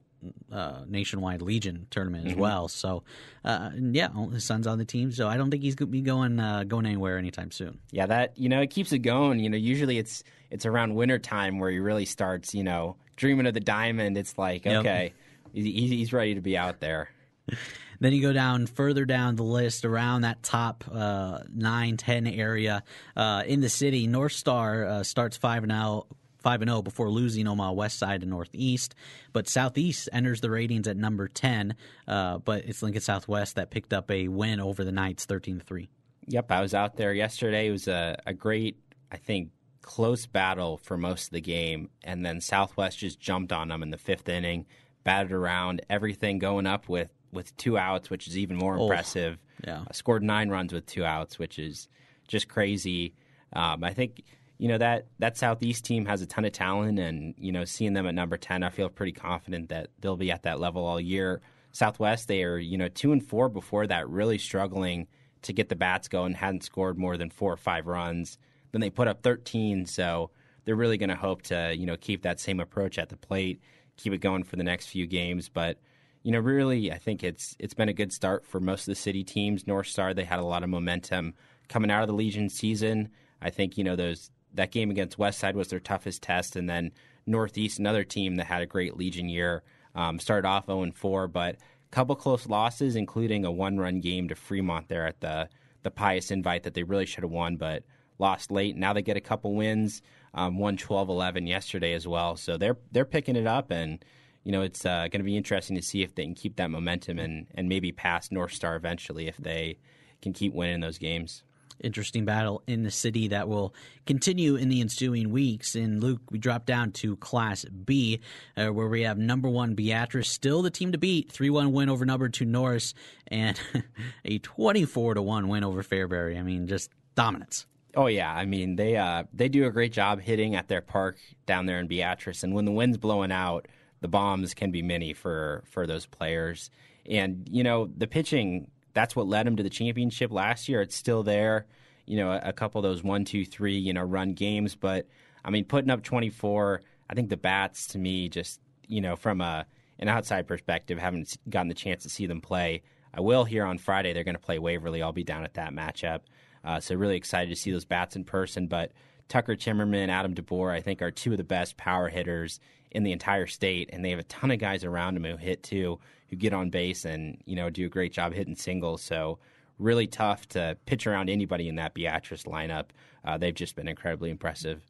uh, 0.52 0.82
nationwide 0.88 1.40
Legion 1.42 1.86
tournament 1.90 2.24
Mm-hmm. 2.24 2.32
as 2.32 2.36
well. 2.36 2.68
So, 2.68 3.04
uh, 3.44 3.70
yeah, 3.78 4.08
his 4.32 4.44
son's 4.44 4.66
on 4.66 4.78
the 4.78 4.84
team, 4.84 5.12
so 5.12 5.28
I 5.28 5.36
don't 5.36 5.50
think 5.50 5.62
he's 5.62 5.74
going 5.76 5.88
to 5.88 5.92
be 5.92 6.00
going 6.00 6.40
uh, 6.40 6.64
going 6.64 6.86
anywhere 6.86 7.18
anytime 7.18 7.50
soon. 7.50 7.78
Yeah, 7.92 8.06
that 8.06 8.36
you 8.36 8.48
know 8.48 8.60
it 8.60 8.70
keeps 8.70 8.92
it 8.92 8.98
going. 9.00 9.38
You 9.38 9.48
know, 9.48 9.56
usually 9.56 9.96
it's 9.98 10.24
it's 10.50 10.66
around 10.66 10.94
winter 10.96 11.18
time 11.18 11.58
where 11.60 11.70
he 11.70 11.78
really 11.78 12.04
starts. 12.04 12.52
You 12.54 12.64
know, 12.64 12.96
dreaming 13.16 13.46
of 13.46 13.54
the 13.54 13.60
diamond. 13.60 14.18
It's 14.18 14.36
like 14.36 14.64
Yep. 14.64 14.80
okay, 14.80 15.12
he- 15.52 15.86
he's 15.86 16.12
ready 16.12 16.34
to 16.34 16.40
be 16.40 16.56
out 16.58 16.80
there. 16.80 17.10
Then 18.00 18.12
you 18.12 18.22
go 18.22 18.32
down 18.32 18.66
further 18.66 19.04
down 19.04 19.36
the 19.36 19.42
list 19.42 19.84
around 19.84 20.22
that 20.22 20.42
top 20.42 20.84
uh, 20.92 21.40
9, 21.52 21.96
10 21.96 22.26
area 22.26 22.82
uh, 23.16 23.42
in 23.46 23.60
the 23.60 23.68
city. 23.68 24.06
North 24.06 24.32
Star 24.32 24.84
uh, 24.86 25.02
starts 25.02 25.36
5 25.36 25.64
and 25.64 25.72
0. 25.72 26.06
5 26.38 26.62
and 26.62 26.70
0 26.70 26.82
before 26.82 27.10
losing 27.10 27.48
Omaha 27.48 27.72
West 27.72 27.98
Side 27.98 28.22
and 28.22 28.30
Northeast, 28.30 28.94
but 29.32 29.48
Southeast 29.48 30.08
enters 30.12 30.40
the 30.40 30.50
ratings 30.50 30.86
at 30.86 30.96
number 30.96 31.26
10. 31.26 31.74
Uh, 32.06 32.38
but 32.38 32.64
it's 32.64 32.80
Lincoln 32.80 33.02
Southwest 33.02 33.56
that 33.56 33.70
picked 33.70 33.92
up 33.92 34.08
a 34.10 34.28
win 34.28 34.60
over 34.60 34.84
the 34.84 34.92
Knights 34.92 35.24
13 35.24 35.58
to 35.58 35.64
3. 35.64 35.88
Yep, 36.28 36.52
I 36.52 36.60
was 36.60 36.74
out 36.74 36.96
there 36.96 37.12
yesterday. 37.12 37.68
It 37.68 37.72
was 37.72 37.88
a, 37.88 38.16
a 38.24 38.32
great, 38.32 38.78
I 39.10 39.16
think, 39.16 39.50
close 39.82 40.26
battle 40.26 40.76
for 40.76 40.96
most 40.96 41.26
of 41.26 41.32
the 41.32 41.40
game, 41.40 41.90
and 42.04 42.24
then 42.24 42.40
Southwest 42.40 42.98
just 42.98 43.18
jumped 43.18 43.52
on 43.52 43.68
them 43.68 43.82
in 43.82 43.90
the 43.90 43.98
fifth 43.98 44.28
inning, 44.28 44.66
batted 45.02 45.32
around 45.32 45.80
everything, 45.88 46.38
going 46.38 46.66
up 46.66 46.88
with 46.88 47.10
with 47.32 47.56
two 47.56 47.76
outs, 47.78 48.10
which 48.10 48.26
is 48.28 48.36
even 48.38 48.56
more 48.56 48.76
Oh, 48.78 48.84
impressive. 48.84 49.38
yeah. 49.66 49.80
Uh, 49.88 49.92
scored 49.92 50.22
nine 50.22 50.48
runs 50.48 50.72
with 50.72 50.86
two 50.86 51.04
outs, 51.04 51.38
which 51.38 51.58
is 51.58 51.88
just 52.26 52.48
crazy. 52.48 53.14
Um, 53.52 53.82
I 53.84 53.92
think 53.92 54.22
you 54.58 54.68
know 54.68 54.78
that 54.78 55.06
that 55.20 55.36
Southeast 55.36 55.84
team 55.84 56.04
has 56.06 56.20
a 56.22 56.26
ton 56.26 56.44
of 56.44 56.52
talent, 56.52 56.98
and 56.98 57.34
you 57.38 57.52
know 57.52 57.64
seeing 57.64 57.92
them 57.92 58.06
at 58.06 58.14
number 58.14 58.36
ten, 58.36 58.62
I 58.62 58.70
feel 58.70 58.88
pretty 58.88 59.12
confident 59.12 59.68
that 59.68 59.88
they'll 60.00 60.16
be 60.16 60.30
at 60.30 60.42
that 60.42 60.58
level 60.60 60.84
all 60.84 61.00
year. 61.00 61.40
Southwest, 61.72 62.28
they 62.28 62.42
are 62.42 62.58
you 62.58 62.76
know 62.78 62.88
two 62.88 63.12
and 63.12 63.24
four 63.24 63.48
before 63.48 63.86
that, 63.86 64.08
really 64.08 64.38
struggling 64.38 65.06
to 65.42 65.52
get 65.52 65.68
the 65.68 65.76
bats 65.76 66.08
going, 66.08 66.34
hadn't 66.34 66.64
scored 66.64 66.98
more 66.98 67.16
than 67.16 67.30
four 67.30 67.52
or 67.52 67.56
five 67.56 67.86
runs. 67.86 68.38
Then 68.72 68.80
they 68.80 68.90
put 68.90 69.06
up 69.08 69.22
thirteen, 69.22 69.86
so 69.86 70.30
they're 70.64 70.74
really 70.76 70.98
going 70.98 71.08
to 71.08 71.14
hope 71.16 71.42
to 71.42 71.74
you 71.76 71.86
know 71.86 71.96
keep 71.96 72.22
that 72.22 72.40
same 72.40 72.58
approach 72.60 72.98
at 72.98 73.08
the 73.10 73.16
plate, 73.16 73.60
keep 73.96 74.12
it 74.12 74.18
going 74.18 74.42
for 74.42 74.56
the 74.56 74.64
next 74.64 74.86
few 74.88 75.06
games, 75.06 75.48
but 75.48 75.78
you 76.22 76.32
know, 76.32 76.40
really, 76.40 76.92
I 76.92 76.98
think 76.98 77.22
it's 77.22 77.56
it's 77.58 77.74
been 77.74 77.88
a 77.88 77.94
good 77.94 78.12
start 78.12 78.44
for 78.44 78.60
most 78.60 78.82
of 78.82 78.86
the 78.86 78.94
city 78.94 79.24
teams. 79.24 79.66
North 79.66 79.86
Star, 79.86 80.14
they 80.14 80.24
had 80.24 80.38
a 80.38 80.44
lot 80.44 80.62
of 80.62 80.68
momentum 80.68 81.34
coming 81.68 81.90
out 81.90 82.02
of 82.02 82.08
the 82.08 82.14
Legion 82.14 82.48
season. 82.48 83.10
I 83.40 83.50
think 83.50 83.78
you 83.78 83.84
know 83.84 83.96
those 83.96 84.30
that 84.54 84.72
game 84.72 84.90
against 84.90 85.18
Westside 85.18 85.54
was 85.54 85.68
their 85.68 85.80
toughest 85.80 86.22
test, 86.22 86.56
and 86.56 86.68
then 86.68 86.92
Northeast, 87.26 87.78
another 87.78 88.04
team 88.04 88.36
that 88.36 88.46
had 88.46 88.62
a 88.62 88.66
great 88.66 88.96
Legion 88.96 89.28
year, 89.28 89.62
um, 89.94 90.18
started 90.18 90.48
off 90.48 90.66
0 90.66 90.82
and 90.82 90.96
4, 90.96 91.28
but 91.28 91.54
a 91.54 91.58
couple 91.90 92.16
close 92.16 92.46
losses, 92.46 92.96
including 92.96 93.44
a 93.44 93.52
one-run 93.52 94.00
game 94.00 94.28
to 94.28 94.34
Fremont 94.34 94.88
there 94.88 95.06
at 95.06 95.20
the 95.20 95.48
the 95.82 95.90
Pius 95.90 96.30
Invite 96.30 96.64
that 96.64 96.74
they 96.74 96.82
really 96.82 97.06
should 97.06 97.22
have 97.22 97.30
won, 97.30 97.56
but 97.56 97.84
lost 98.18 98.50
late. 98.50 98.76
Now 98.76 98.92
they 98.92 99.02
get 99.02 99.16
a 99.16 99.20
couple 99.20 99.54
wins, 99.54 100.02
um, 100.34 100.58
won 100.58 100.76
12-11 100.76 101.46
yesterday 101.48 101.92
as 101.94 102.06
well, 102.08 102.36
so 102.36 102.56
they're 102.56 102.78
they're 102.90 103.04
picking 103.04 103.36
it 103.36 103.46
up 103.46 103.70
and 103.70 104.04
you 104.48 104.52
know, 104.52 104.62
it's 104.62 104.86
uh, 104.86 105.08
going 105.12 105.20
to 105.20 105.24
be 105.24 105.36
interesting 105.36 105.76
to 105.76 105.82
see 105.82 106.02
if 106.02 106.14
they 106.14 106.24
can 106.24 106.34
keep 106.34 106.56
that 106.56 106.70
momentum 106.70 107.18
and, 107.18 107.48
and 107.54 107.68
maybe 107.68 107.92
pass 107.92 108.32
North 108.32 108.54
Star 108.54 108.76
eventually 108.76 109.28
if 109.28 109.36
they 109.36 109.76
can 110.22 110.32
keep 110.32 110.54
winning 110.54 110.80
those 110.80 110.96
games. 110.96 111.42
interesting 111.80 112.24
battle 112.24 112.62
in 112.66 112.82
the 112.82 112.90
city 112.90 113.28
that 113.28 113.46
will 113.46 113.74
continue 114.06 114.56
in 114.56 114.70
the 114.70 114.80
ensuing 114.80 115.30
weeks. 115.32 115.74
And 115.74 116.02
Luke, 116.02 116.22
we 116.30 116.38
drop 116.38 116.64
down 116.64 116.92
to 116.92 117.16
Class 117.16 117.66
B, 117.66 118.20
uh, 118.56 118.68
where 118.68 118.88
we 118.88 119.02
have 119.02 119.18
number 119.18 119.50
one 119.50 119.74
Beatrice, 119.74 120.30
still 120.30 120.62
the 120.62 120.70
team 120.70 120.92
to 120.92 120.98
beat, 120.98 121.30
three 121.30 121.50
one 121.50 121.72
win 121.72 121.90
over 121.90 122.06
number 122.06 122.30
two 122.30 122.46
Norris, 122.46 122.94
and 123.26 123.60
a 124.24 124.38
twenty 124.38 124.86
four 124.86 125.12
to 125.12 125.20
one 125.20 125.48
win 125.48 125.62
over 125.62 125.82
Fairbury. 125.82 126.38
I 126.38 126.42
mean, 126.42 126.66
just 126.66 126.90
dominance. 127.14 127.66
Oh 127.94 128.06
yeah, 128.06 128.32
I 128.32 128.44
mean 128.44 128.76
they 128.76 128.96
uh, 128.96 129.24
they 129.32 129.48
do 129.48 129.66
a 129.66 129.70
great 129.70 129.92
job 129.92 130.20
hitting 130.20 130.54
at 130.54 130.68
their 130.68 130.80
park 130.80 131.18
down 131.46 131.66
there 131.66 131.80
in 131.80 131.86
Beatrice, 131.86 132.42
and 132.42 132.54
when 132.54 132.64
the 132.64 132.72
wind's 132.72 132.96
blowing 132.96 133.32
out, 133.32 133.66
the 134.00 134.08
bombs 134.08 134.54
can 134.54 134.70
be 134.70 134.82
many 134.82 135.12
for 135.12 135.64
for 135.66 135.86
those 135.86 136.06
players. 136.06 136.70
And 137.06 137.48
you 137.50 137.62
know 137.62 137.86
the 137.96 138.06
pitching 138.06 138.70
that's 138.94 139.14
what 139.14 139.28
led 139.28 139.46
them 139.46 139.56
to 139.56 139.62
the 139.62 139.70
championship 139.70 140.32
last 140.32 140.68
year. 140.68 140.80
It's 140.80 140.96
still 140.96 141.22
there. 141.22 141.66
You 142.06 142.16
know 142.16 142.32
a, 142.32 142.40
a 142.44 142.52
couple 142.52 142.78
of 142.78 142.82
those 142.82 143.02
one, 143.02 143.24
two, 143.24 143.44
three, 143.44 143.78
you 143.78 143.92
know 143.92 144.02
run 144.02 144.34
games, 144.34 144.74
but 144.74 145.06
I 145.44 145.50
mean 145.50 145.64
putting 145.64 145.90
up 145.90 146.02
twenty 146.02 146.30
four. 146.30 146.82
I 147.10 147.14
think 147.14 147.30
the 147.30 147.36
bats 147.36 147.86
to 147.88 147.98
me 147.98 148.28
just 148.28 148.60
you 148.86 149.00
know 149.00 149.16
from 149.16 149.40
a 149.40 149.66
an 149.98 150.08
outside 150.08 150.46
perspective, 150.46 150.98
haven't 150.98 151.36
gotten 151.48 151.68
the 151.68 151.74
chance 151.74 152.02
to 152.04 152.08
see 152.08 152.26
them 152.26 152.40
play. 152.40 152.82
I 153.12 153.20
will 153.20 153.44
here 153.44 153.64
on 153.64 153.78
Friday. 153.78 154.12
They're 154.12 154.24
going 154.24 154.36
to 154.36 154.40
play 154.40 154.58
Waverly. 154.58 155.02
I'll 155.02 155.12
be 155.12 155.24
down 155.24 155.44
at 155.44 155.54
that 155.54 155.72
matchup. 155.72 156.20
Uh, 156.64 156.80
so 156.80 156.94
really 156.94 157.16
excited 157.16 157.50
to 157.50 157.56
see 157.56 157.72
those 157.72 157.84
bats 157.84 158.16
in 158.16 158.24
person. 158.24 158.66
But 158.66 158.92
Tucker 159.28 159.56
Timmerman, 159.56 160.08
Adam 160.08 160.34
DeBoer, 160.34 160.72
I 160.72 160.80
think 160.80 161.02
are 161.02 161.10
two 161.10 161.32
of 161.32 161.38
the 161.38 161.44
best 161.44 161.76
power 161.76 162.08
hitters 162.08 162.60
in 162.90 163.02
the 163.02 163.12
entire 163.12 163.46
state, 163.46 163.90
and 163.92 164.04
they 164.04 164.10
have 164.10 164.18
a 164.18 164.24
ton 164.24 164.50
of 164.50 164.58
guys 164.58 164.84
around 164.84 165.14
them 165.14 165.24
who 165.24 165.36
hit 165.36 165.62
too, 165.62 165.98
who 166.28 166.36
get 166.36 166.52
on 166.52 166.70
base 166.70 167.04
and 167.04 167.40
you 167.44 167.56
know 167.56 167.70
do 167.70 167.86
a 167.86 167.88
great 167.88 168.12
job 168.12 168.32
hitting 168.32 168.56
singles. 168.56 169.02
So 169.02 169.38
really 169.78 170.06
tough 170.06 170.48
to 170.48 170.76
pitch 170.86 171.06
around 171.06 171.30
anybody 171.30 171.68
in 171.68 171.76
that 171.76 171.94
Beatrice 171.94 172.44
lineup. 172.44 172.86
Uh, 173.24 173.38
they've 173.38 173.54
just 173.54 173.76
been 173.76 173.88
incredibly 173.88 174.30
impressive. 174.30 174.82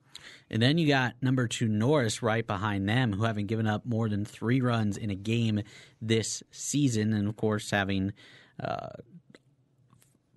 And 0.50 0.61
then 0.61 0.78
you 0.78 0.88
got 0.88 1.14
number 1.22 1.46
two 1.46 1.68
Norris 1.68 2.22
right 2.22 2.46
behind 2.46 2.88
them, 2.88 3.12
who 3.12 3.24
haven't 3.24 3.46
given 3.46 3.66
up 3.66 3.87
more 3.87 4.08
than 4.08 4.24
three 4.24 4.61
runs 4.61 4.96
in 4.96 5.11
a 5.11 5.14
game 5.14 5.62
this 6.00 6.42
season, 6.50 7.12
and 7.12 7.28
of 7.28 7.37
course 7.37 7.70
having 7.70 8.12
uh, 8.61 8.88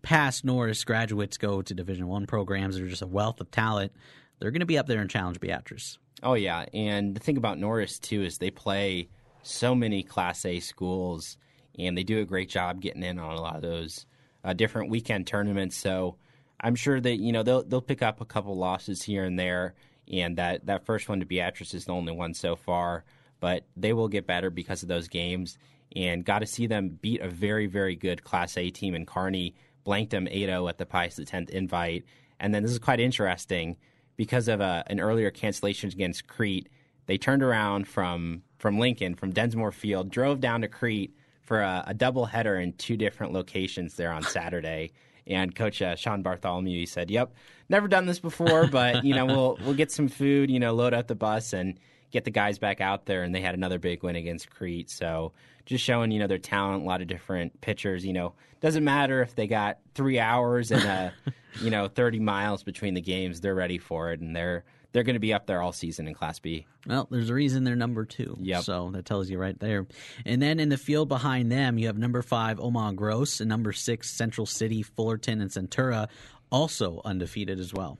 past 0.02 0.46
Norris 0.46 0.84
graduates 0.84 1.38
go 1.38 1.62
to 1.62 1.74
Division 1.74 2.08
One 2.08 2.28
programs. 2.28 2.78
They're 2.78 2.88
just 2.88 3.02
a 3.02 3.08
wealth 3.08 3.42
of 3.42 3.50
talent. 3.52 3.92
They're 4.40 4.52
going 4.52 4.62
to 4.62 4.66
be 4.66 4.78
up 4.78 4.88
there 4.88 5.02
and 5.02 5.10
challenge 5.10 5.40
Beatrice. 5.40 5.98
Oh 6.24 6.36
yeah, 6.36 6.66
and 6.74 7.16
the 7.16 7.20
thing 7.20 7.38
about 7.38 7.58
Norris 7.58 7.98
too 7.98 8.22
is 8.24 8.38
they 8.38 8.52
play 8.52 9.10
so 9.44 9.74
many 9.74 10.04
Class 10.04 10.46
A 10.46 10.60
schools, 10.60 11.38
and 11.80 11.98
they 11.98 12.04
do 12.04 12.20
a 12.20 12.26
great 12.26 12.50
job 12.50 12.80
getting 12.80 13.04
in 13.04 13.18
on 13.18 13.36
a 13.36 13.42
lot 13.42 13.56
of 13.56 13.62
those 13.64 14.06
uh, 14.44 14.54
different 14.54 14.90
weekend 14.90 15.26
tournaments. 15.26 15.78
So 15.78 16.18
I'm 16.60 16.76
sure 16.76 17.02
that 17.02 17.18
you 17.18 17.32
know 17.32 17.42
they'll 17.42 17.64
they'll 17.64 17.82
pick 17.82 18.04
up 18.04 18.22
a 18.22 18.26
couple 18.26 18.56
losses 18.56 19.02
here 19.02 19.24
and 19.24 19.38
there, 19.38 19.74
and 20.12 20.38
that 20.38 20.68
that 20.68 20.86
first 20.86 21.10
one 21.10 21.20
to 21.22 21.26
Beatrice 21.26 21.74
is 21.74 21.86
the 21.86 21.94
only 21.94 22.14
one 22.14 22.34
so 22.34 22.56
far. 22.56 23.04
But 23.40 23.66
they 23.76 23.94
will 23.94 24.08
get 24.08 24.28
better 24.28 24.52
because 24.52 24.84
of 24.84 24.90
those 24.90 25.08
games, 25.08 25.58
and 25.96 26.24
got 26.24 26.40
to 26.40 26.46
see 26.46 26.68
them 26.68 27.00
beat 27.02 27.22
a 27.22 27.30
very 27.30 27.66
very 27.66 27.96
good 27.96 28.24
Class 28.24 28.58
A 28.58 28.70
team 28.70 28.94
in 28.94 29.08
Kearney, 29.08 29.56
blanked 29.84 30.12
them 30.12 30.28
8-0 30.28 30.70
at 30.70 30.78
the 30.78 30.86
Pius 30.86 31.16
the 31.16 31.26
10th 31.26 31.50
invite, 31.50 32.06
and 32.40 32.54
then 32.54 32.62
this 32.62 32.72
is 32.72 32.78
quite 32.78 33.00
interesting 33.00 33.78
because 34.16 34.48
of 34.48 34.62
a, 34.62 34.84
an 34.88 35.00
earlier 35.00 35.32
cancellation 35.32 35.90
against 35.90 36.28
Crete. 36.28 36.70
They 37.06 37.18
turned 37.18 37.44
around 37.44 37.88
from 37.88 38.44
from 38.58 38.78
Lincoln, 38.78 39.16
from 39.16 39.34
Densmore 39.34 39.72
Field, 39.72 40.12
drove 40.12 40.40
down 40.40 40.62
to 40.62 40.68
Crete 40.68 41.16
for 41.42 41.62
a, 41.62 41.84
a 41.88 41.94
double 41.94 42.26
header 42.26 42.60
in 42.60 42.74
two 42.74 42.96
different 42.96 43.34
locations 43.34 43.96
there 43.96 44.12
on 44.12 44.24
Saturday. 44.24 44.92
And 45.28 45.56
Coach 45.56 45.82
uh, 45.82 45.96
Sean 45.96 46.22
Bartholomew 46.22 46.80
he 46.80 46.86
said, 46.86 47.12
"Yep, 47.12 47.34
never 47.70 47.88
done 47.88 48.06
this 48.06 48.20
before, 48.20 48.68
but 48.68 49.04
you 49.04 49.16
know 49.16 49.26
we'll 49.26 49.58
we'll 49.64 49.74
get 49.74 49.92
some 49.92 50.08
food, 50.08 50.50
you 50.50 50.60
know, 50.60 50.74
load 50.74 50.94
up 50.94 51.08
the 51.08 51.16
bus 51.16 51.54
and 51.54 51.80
get 52.12 52.24
the 52.24 52.32
guys 52.32 52.60
back 52.60 52.82
out 52.82 53.06
there." 53.06 53.24
And 53.24 53.34
they 53.34 53.42
had 53.42 53.56
another 53.56 53.80
big 53.80 54.04
win 54.04 54.16
against 54.16 54.50
Crete. 54.50 54.90
So 54.90 55.34
just 55.66 55.84
showing 55.84 56.12
you 56.12 56.20
know 56.20 56.28
their 56.28 56.38
talent, 56.38 56.84
a 56.84 56.86
lot 56.86 57.02
of 57.02 57.08
different 57.08 57.62
pitchers. 57.62 58.06
You 58.06 58.14
know, 58.14 58.34
doesn't 58.60 58.84
matter 58.84 59.22
if 59.22 59.36
they 59.36 59.48
got 59.48 59.80
three 59.96 60.20
hours 60.20 60.72
and 60.72 60.86
uh, 60.86 61.10
you 61.62 61.70
know 61.70 61.88
thirty 61.88 62.20
miles 62.20 62.64
between 62.64 62.94
the 62.94 63.02
games, 63.02 63.42
they're 63.42 63.56
ready 63.56 63.78
for 63.78 64.12
it, 64.12 64.20
and 64.20 64.36
they're 64.36 64.64
they're 64.92 65.04
going 65.04 65.16
to 65.16 65.20
be 65.20 65.34
up 65.34 65.46
there 65.46 65.62
all 65.62 65.72
season 65.72 66.08
in 66.08 66.14
Class 66.14 66.40
B. 66.40 66.68
Well, 66.86 67.08
there's 67.10 67.30
a 67.30 67.34
reason 67.34 67.64
they're 67.64 67.76
number 67.76 68.06
two. 68.06 68.38
Yep. 68.42 68.64
So 68.64 68.92
that 68.92 69.06
tells 69.06 69.30
you 69.30 69.38
right 69.38 69.58
there. 69.60 69.88
And 70.26 70.42
then 70.42 70.60
in 70.60 70.70
the 70.70 70.78
field 70.78 71.08
behind 71.08 71.52
them, 71.52 71.78
you 71.78 71.88
have 71.88 71.98
number 71.98 72.22
five 72.22 72.60
Omaha 72.60 72.92
Gross 72.92 73.40
and 73.40 73.50
number 73.50 73.72
six 73.72 74.10
Central 74.10 74.46
City, 74.46 74.82
Fullerton, 74.82 75.42
and 75.42 75.50
Centura, 75.50 76.08
also 76.52 77.02
undefeated 77.06 77.60
as 77.60 77.74
well. 77.74 77.98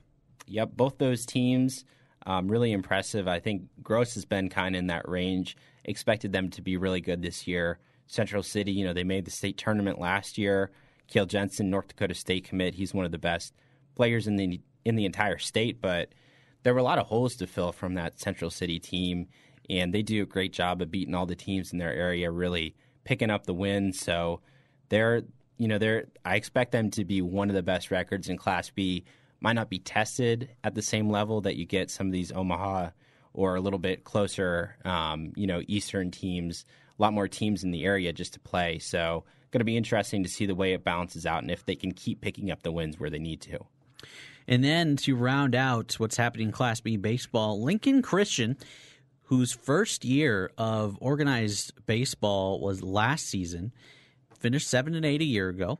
Yep, 0.48 0.72
both 0.76 0.98
those 0.98 1.26
teams 1.26 1.86
um, 2.26 2.48
really 2.48 2.72
impressive. 2.72 3.28
I 3.28 3.40
think 3.40 3.64
Gross 3.82 4.14
has 4.16 4.26
been 4.26 4.50
kind 4.50 4.76
of 4.76 4.80
in 4.80 4.88
that 4.88 5.08
range. 5.08 5.58
Expected 5.86 6.32
them 6.32 6.50
to 6.52 6.62
be 6.62 6.78
really 6.78 7.02
good 7.02 7.22
this 7.22 7.48
year. 7.48 7.80
Central 8.08 8.44
City. 8.44 8.72
You 8.72 8.86
know, 8.86 8.94
they 8.94 9.04
made 9.04 9.26
the 9.26 9.32
state 9.32 9.58
tournament 9.58 10.00
last 10.00 10.38
year. 10.38 10.72
Kale 11.08 11.26
Jensen, 11.26 11.70
North 11.70 11.90
Dakota 11.90 12.14
State 12.14 12.46
commit. 12.46 12.76
He's 12.76 12.94
one 12.94 13.06
of 13.06 13.12
the 13.12 13.18
best 13.18 13.54
players 13.96 14.28
in 14.28 14.36
the 14.36 14.62
in 14.86 14.96
the 14.96 15.06
entire 15.06 15.38
state, 15.38 15.82
but 15.82 16.10
there 16.64 16.74
were 16.74 16.80
a 16.80 16.84
lot 16.84 16.98
of 16.98 17.08
holes 17.08 17.36
to 17.36 17.48
fill 17.48 17.72
from 17.72 17.94
that 17.96 18.20
Central 18.20 18.50
City 18.50 18.80
team, 18.80 19.28
and 19.70 19.94
they 19.94 20.02
do 20.02 20.24
a 20.24 20.26
great 20.26 20.54
job 20.54 20.82
of 20.82 20.92
beating 20.92 21.14
all 21.14 21.26
the 21.26 21.36
teams 21.36 21.72
in 21.72 21.80
their 21.80 21.94
area, 21.94 22.32
really 22.32 22.76
picking 23.04 23.30
up 23.30 23.46
the 23.46 23.54
wins. 23.54 24.00
So 24.00 24.42
they're 24.90 25.24
you 25.58 25.68
know 25.68 25.78
they're 25.78 26.06
I 26.26 26.36
expect 26.36 26.72
them 26.72 26.90
to 26.92 27.06
be 27.06 27.22
one 27.22 27.50
of 27.50 27.56
the 27.56 27.64
best 27.64 27.92
records 27.92 28.30
in 28.30 28.38
Class 28.38 28.70
B. 28.70 29.04
Might 29.42 29.54
not 29.54 29.70
be 29.70 29.80
tested 29.80 30.50
at 30.64 30.76
the 30.76 30.82
same 30.82 31.10
level 31.10 31.42
that 31.42 31.56
you 31.56 31.66
get 31.66 31.92
some 31.92 32.08
of 32.08 32.14
these 32.14 32.32
Omaha 32.32 32.92
or 33.34 33.56
a 33.56 33.62
little 33.62 33.80
bit 33.80 34.04
closer, 34.04 34.78
um, 34.86 35.34
you 35.36 35.48
know, 35.48 35.62
Eastern 35.68 36.12
teams. 36.12 36.66
A 36.98 37.02
lot 37.02 37.14
more 37.14 37.28
teams 37.28 37.64
in 37.64 37.72
the 37.72 37.84
area 37.84 38.14
just 38.14 38.34
to 38.34 38.40
play. 38.40 38.78
So 38.80 39.24
going 39.52 39.60
to 39.60 39.66
be 39.66 39.78
interesting 39.78 40.24
to 40.24 40.30
see 40.30 40.46
the 40.46 40.56
way 40.56 40.74
it 40.74 40.84
balances 40.84 41.26
out 41.26 41.42
and 41.42 41.52
if 41.52 41.66
they 41.66 41.76
can 41.76 41.92
keep 41.92 42.22
picking 42.22 42.52
up 42.52 42.64
the 42.64 42.72
wins 42.72 43.00
where 43.00 43.10
they 43.10 43.20
need 43.20 43.42
to. 43.42 43.60
And 44.48 44.64
then 44.64 44.96
to 44.98 45.16
round 45.16 45.56
out 45.56 45.94
what's 46.00 46.18
happening 46.18 46.48
in 46.48 46.52
Class 46.52 46.80
B 46.80 46.98
baseball, 46.98 47.62
Lincoln 47.64 48.02
Christian, 48.02 48.58
whose 49.24 49.54
first 49.54 50.04
year 50.04 50.52
of 50.58 50.98
organized 51.00 51.74
baseball 51.86 52.60
was 52.60 52.82
last 52.82 53.28
season, 53.28 53.72
finished 54.40 54.68
seven 54.68 54.96
and 54.96 55.06
eight 55.06 55.22
a 55.22 55.26
year 55.26 55.50
ago. 55.50 55.80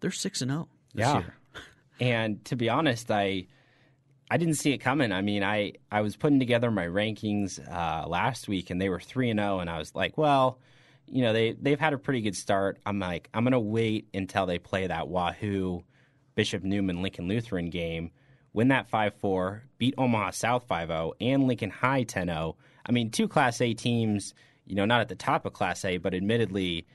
They're 0.00 0.10
six 0.10 0.40
and 0.40 0.50
zero 0.50 0.68
this 0.94 1.06
yeah. 1.06 1.18
year. 1.18 1.34
And 2.00 2.44
to 2.46 2.56
be 2.56 2.68
honest, 2.68 3.10
I 3.10 3.46
I 4.30 4.38
didn't 4.38 4.54
see 4.54 4.72
it 4.72 4.78
coming. 4.78 5.12
I 5.12 5.22
mean, 5.22 5.42
I 5.42 5.74
I 5.90 6.00
was 6.00 6.16
putting 6.16 6.38
together 6.38 6.70
my 6.70 6.86
rankings 6.86 7.60
uh, 7.70 8.06
last 8.08 8.48
week, 8.48 8.70
and 8.70 8.80
they 8.80 8.88
were 8.88 9.00
three 9.00 9.30
and 9.30 9.40
zero, 9.40 9.60
and 9.60 9.70
I 9.70 9.78
was 9.78 9.94
like, 9.94 10.16
well 10.18 10.58
you 11.08 11.22
know 11.22 11.32
they 11.32 11.52
they've 11.52 11.80
had 11.80 11.92
a 11.92 11.98
pretty 11.98 12.20
good 12.20 12.36
start. 12.36 12.78
I'm 12.84 12.98
like 12.98 13.28
I'm 13.32 13.44
gonna 13.44 13.60
wait 13.60 14.08
until 14.12 14.46
they 14.46 14.58
play 14.58 14.86
that 14.86 15.08
Wahoo 15.08 15.84
Bishop 16.34 16.62
Neumann 16.62 17.02
Lincoln 17.02 17.28
Lutheran 17.28 17.70
game, 17.70 18.10
win 18.52 18.68
that 18.68 18.90
5-4, 18.90 19.62
beat 19.78 19.94
Omaha 19.96 20.30
South 20.32 20.68
5-0 20.68 21.12
and 21.20 21.46
Lincoln 21.48 21.70
High 21.70 22.04
10-0. 22.04 22.54
I 22.84 22.92
mean, 22.92 23.10
two 23.10 23.26
Class 23.26 23.60
A 23.62 23.72
teams, 23.72 24.34
you 24.66 24.76
know, 24.76 24.84
not 24.84 25.00
at 25.00 25.08
the 25.08 25.16
top 25.16 25.46
of 25.46 25.54
Class 25.54 25.84
A, 25.84 25.96
but 25.96 26.12
admittedly, 26.14 26.86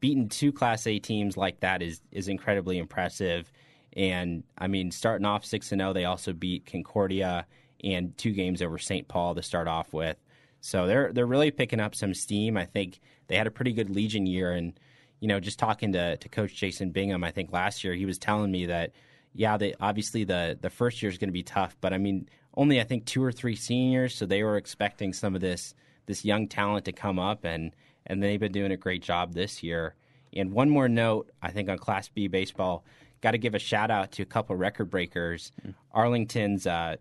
beating 0.00 0.28
two 0.28 0.52
Class 0.52 0.86
A 0.86 0.98
teams 0.98 1.36
like 1.36 1.60
that 1.60 1.82
is 1.82 2.00
is 2.12 2.28
incredibly 2.28 2.78
impressive. 2.78 3.50
And 3.96 4.44
I 4.58 4.66
mean, 4.66 4.90
starting 4.90 5.24
off 5.24 5.44
six 5.44 5.72
and 5.72 5.80
zero, 5.80 5.92
they 5.92 6.04
also 6.04 6.32
beat 6.32 6.66
Concordia 6.66 7.46
and 7.82 8.16
two 8.16 8.32
games 8.32 8.62
over 8.62 8.78
St. 8.78 9.06
Paul 9.06 9.34
to 9.34 9.42
start 9.42 9.68
off 9.68 9.92
with. 9.92 10.16
So 10.60 10.86
they're 10.86 11.12
they're 11.12 11.26
really 11.26 11.50
picking 11.50 11.80
up 11.80 11.94
some 11.94 12.14
steam. 12.14 12.56
I 12.56 12.64
think 12.64 13.00
they 13.28 13.36
had 13.36 13.46
a 13.46 13.52
pretty 13.52 13.72
good 13.72 13.90
Legion 13.90 14.26
year, 14.26 14.52
and 14.52 14.78
you 15.20 15.28
know, 15.28 15.38
just 15.40 15.58
talking 15.58 15.92
to 15.92 16.16
to 16.16 16.28
Coach 16.28 16.54
Jason 16.54 16.90
Bingham, 16.90 17.22
I 17.22 17.30
think 17.30 17.52
last 17.52 17.84
year 17.84 17.94
he 17.94 18.06
was 18.06 18.18
telling 18.18 18.50
me 18.50 18.66
that 18.66 18.92
yeah, 19.34 19.56
they 19.56 19.74
obviously 19.80 20.24
the 20.24 20.58
the 20.60 20.70
first 20.70 21.02
year 21.02 21.10
is 21.10 21.18
going 21.18 21.28
to 21.28 21.32
be 21.32 21.42
tough, 21.42 21.76
but 21.80 21.92
I 21.92 21.98
mean, 21.98 22.28
only 22.56 22.80
I 22.80 22.84
think 22.84 23.04
two 23.04 23.22
or 23.22 23.32
three 23.32 23.56
seniors, 23.56 24.14
so 24.14 24.26
they 24.26 24.42
were 24.42 24.56
expecting 24.56 25.12
some 25.12 25.34
of 25.34 25.40
this 25.40 25.74
this 26.06 26.24
young 26.24 26.48
talent 26.48 26.84
to 26.86 26.92
come 26.92 27.18
up, 27.18 27.44
and 27.44 27.74
and 28.06 28.22
they've 28.22 28.40
been 28.40 28.52
doing 28.52 28.72
a 28.72 28.76
great 28.76 29.02
job 29.02 29.34
this 29.34 29.62
year. 29.62 29.94
And 30.36 30.52
one 30.52 30.70
more 30.70 30.88
note, 30.88 31.30
I 31.42 31.50
think 31.50 31.68
on 31.68 31.78
Class 31.78 32.08
B 32.08 32.26
baseball, 32.28 32.84
got 33.24 33.32
to 33.32 33.38
give 33.38 33.56
a 33.56 33.58
shout 33.58 33.90
out 33.90 34.12
to 34.12 34.22
a 34.22 34.26
couple 34.26 34.54
record 34.54 34.88
breakers. 34.88 35.50
Mm-hmm. 35.60 35.70
Arlington's 35.90 36.68
uh, 36.68 36.96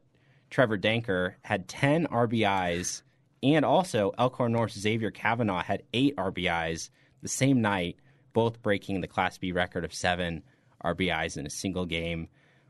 Trevor 0.49 0.79
Denker 0.79 1.35
had 1.43 1.67
ten 1.67 2.07
RBIs 2.07 3.03
and 3.43 3.65
also, 3.65 4.13
Elkhorn 4.17 4.53
North 4.53 4.71
Xavier 4.71 5.11
Kavanaugh 5.11 5.61
had 5.61 5.83
eight 5.93 6.15
RBIs 6.15 6.89
the 7.21 7.27
same 7.27 7.61
night, 7.61 7.97
both 8.31 8.61
breaking 8.61 9.01
the 9.01 9.07
Class 9.07 9.37
B 9.37 9.51
record 9.51 9.83
of 9.83 9.93
seven 9.93 10.43
RBIs 10.83 11.37
in 11.37 11.45
a 11.45 11.49
single 11.49 11.85
game. 11.85 12.29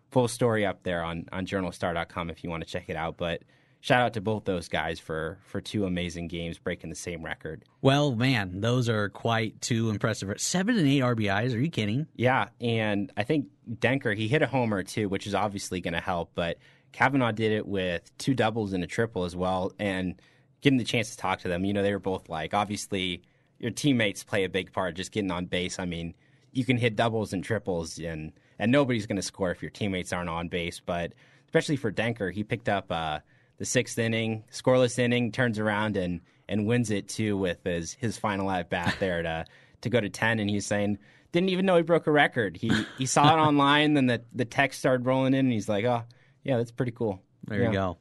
Full 0.09 0.27
story 0.27 0.65
up 0.65 0.81
there 0.81 1.03
on, 1.03 1.27
on 1.31 1.45
journalstar.com 1.45 2.31
if 2.31 2.43
you 2.43 2.49
want 2.49 2.63
to 2.63 2.69
check 2.69 2.85
it 2.89 2.95
out. 2.95 3.17
But 3.17 3.43
shout 3.83 4.01
out 4.01 4.13
to 4.13 4.21
both 4.21 4.45
those 4.45 4.69
guys 4.69 4.97
for, 4.97 5.37
for 5.43 5.59
two 5.59 5.85
amazing 5.85 6.29
games 6.29 6.57
breaking 6.57 6.89
the 6.89 6.95
same 6.95 7.21
record. 7.21 7.65
Well, 7.81 8.15
man, 8.15 8.61
those 8.61 8.87
are 8.87 9.09
quite 9.09 9.59
two 9.59 9.89
impressive. 9.89 10.33
Seven 10.37 10.77
and 10.77 10.87
eight 10.87 11.01
RBIs. 11.01 11.53
Are 11.53 11.59
you 11.59 11.69
kidding? 11.69 12.07
Yeah. 12.15 12.47
And 12.61 13.11
I 13.17 13.23
think 13.23 13.47
Denker, 13.69 14.15
he 14.15 14.29
hit 14.29 14.41
a 14.41 14.47
homer 14.47 14.83
too, 14.83 15.09
which 15.09 15.27
is 15.27 15.35
obviously 15.35 15.81
going 15.81 15.95
to 15.95 15.99
help. 15.99 16.31
But 16.33 16.59
Kavanaugh 16.93 17.33
did 17.33 17.51
it 17.51 17.67
with 17.67 18.09
two 18.17 18.33
doubles 18.33 18.71
and 18.71 18.85
a 18.85 18.87
triple 18.87 19.25
as 19.25 19.35
well. 19.35 19.73
And 19.77 20.15
getting 20.61 20.77
the 20.77 20.85
chance 20.85 21.09
to 21.11 21.17
talk 21.17 21.39
to 21.39 21.49
them, 21.49 21.65
you 21.65 21.73
know, 21.73 21.83
they 21.83 21.91
were 21.91 21.99
both 21.99 22.29
like, 22.29 22.53
obviously, 22.53 23.21
your 23.59 23.71
teammates 23.71 24.23
play 24.23 24.45
a 24.45 24.49
big 24.49 24.71
part 24.71 24.95
just 24.95 25.11
getting 25.11 25.29
on 25.29 25.45
base. 25.45 25.77
I 25.77 25.83
mean, 25.83 26.15
you 26.53 26.63
can 26.63 26.77
hit 26.77 26.95
doubles 26.95 27.33
and 27.33 27.43
triples, 27.43 27.99
and 27.99 28.31
and 28.59 28.71
nobody's 28.71 29.07
going 29.07 29.17
to 29.17 29.21
score 29.21 29.51
if 29.51 29.61
your 29.61 29.71
teammates 29.71 30.13
aren't 30.13 30.29
on 30.29 30.47
base. 30.47 30.79
But 30.79 31.13
especially 31.47 31.75
for 31.75 31.91
Denker, 31.91 32.31
he 32.31 32.43
picked 32.45 32.69
up 32.69 32.89
uh, 32.89 33.19
the 33.57 33.65
sixth 33.65 33.97
inning, 33.97 34.43
scoreless 34.51 34.97
inning, 34.99 35.31
turns 35.31 35.59
around 35.59 35.97
and 35.97 36.21
and 36.49 36.67
wins 36.67 36.91
it 36.91 37.07
too 37.07 37.37
with 37.37 37.63
his 37.63 37.93
his 37.93 38.17
final 38.17 38.49
at 38.49 38.69
bat 38.69 38.95
there 38.99 39.21
to 39.23 39.45
to 39.81 39.89
go 39.89 39.99
to 39.99 40.09
ten. 40.09 40.39
And 40.39 40.49
he's 40.49 40.65
saying 40.65 40.97
didn't 41.31 41.49
even 41.49 41.65
know 41.65 41.75
he 41.75 41.83
broke 41.83 42.07
a 42.07 42.11
record. 42.11 42.57
He 42.57 42.71
he 42.97 43.05
saw 43.05 43.35
it 43.35 43.39
online, 43.47 43.93
then 43.93 44.05
the 44.05 44.21
the 44.33 44.45
text 44.45 44.79
started 44.79 45.05
rolling 45.05 45.33
in, 45.33 45.41
and 45.41 45.51
he's 45.51 45.69
like, 45.69 45.85
oh 45.85 46.03
yeah, 46.43 46.57
that's 46.57 46.71
pretty 46.71 46.91
cool. 46.91 47.21
There 47.47 47.61
yeah. 47.61 47.67
you 47.67 47.73
go. 47.73 47.97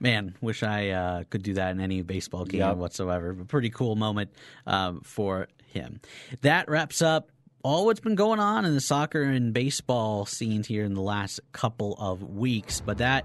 Man, 0.00 0.34
wish 0.40 0.62
I 0.62 0.90
uh, 0.90 1.24
could 1.30 1.42
do 1.42 1.54
that 1.54 1.70
in 1.70 1.80
any 1.80 2.02
baseball 2.02 2.44
game 2.44 2.60
yep. 2.60 2.76
whatsoever. 2.76 3.32
But 3.32 3.48
pretty 3.48 3.70
cool 3.70 3.96
moment 3.96 4.30
um, 4.66 5.00
for 5.00 5.48
him. 5.66 6.00
That 6.42 6.68
wraps 6.68 7.00
up 7.00 7.30
all 7.62 7.86
what's 7.86 8.00
been 8.00 8.14
going 8.14 8.40
on 8.40 8.64
in 8.64 8.74
the 8.74 8.80
soccer 8.80 9.22
and 9.22 9.54
baseball 9.54 10.26
scenes 10.26 10.66
here 10.66 10.84
in 10.84 10.94
the 10.94 11.00
last 11.00 11.40
couple 11.52 11.94
of 11.98 12.22
weeks. 12.22 12.80
But 12.80 12.98
that 12.98 13.24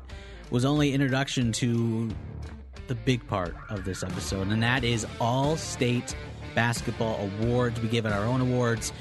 was 0.49 0.65
only 0.65 0.93
introduction 0.93 1.51
to 1.53 2.09
the 2.88 2.95
big 2.95 3.25
part 3.27 3.55
of 3.69 3.85
this 3.85 4.03
episode, 4.03 4.47
and 4.47 4.63
that 4.63 4.83
is 4.83 5.05
all 5.19 5.55
state 5.57 6.15
basketball 6.55 7.29
awards. 7.41 7.79
We 7.81 7.88
give 7.88 8.05
out 8.05 8.13
our 8.13 8.25
own 8.25 8.41
awards, 8.41 8.91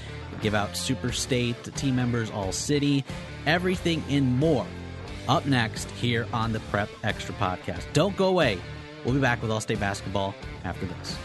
give 0.42 0.54
out 0.54 0.76
super 0.76 1.12
state, 1.12 1.62
team 1.74 1.96
members, 1.96 2.30
all 2.30 2.52
city, 2.52 3.04
everything 3.46 4.02
and 4.08 4.38
more 4.38 4.66
up 5.28 5.46
next 5.46 5.90
here 5.92 6.26
on 6.32 6.52
the 6.52 6.61
Prep 6.61 6.88
Extra 7.02 7.34
podcast. 7.37 7.84
Don't 7.92 8.16
go 8.16 8.28
away. 8.28 8.58
We'll 9.04 9.14
be 9.14 9.20
back 9.20 9.40
with 9.42 9.50
All 9.50 9.61
State 9.61 9.80
Basketball 9.80 10.34
after 10.64 10.87
this. 10.87 11.16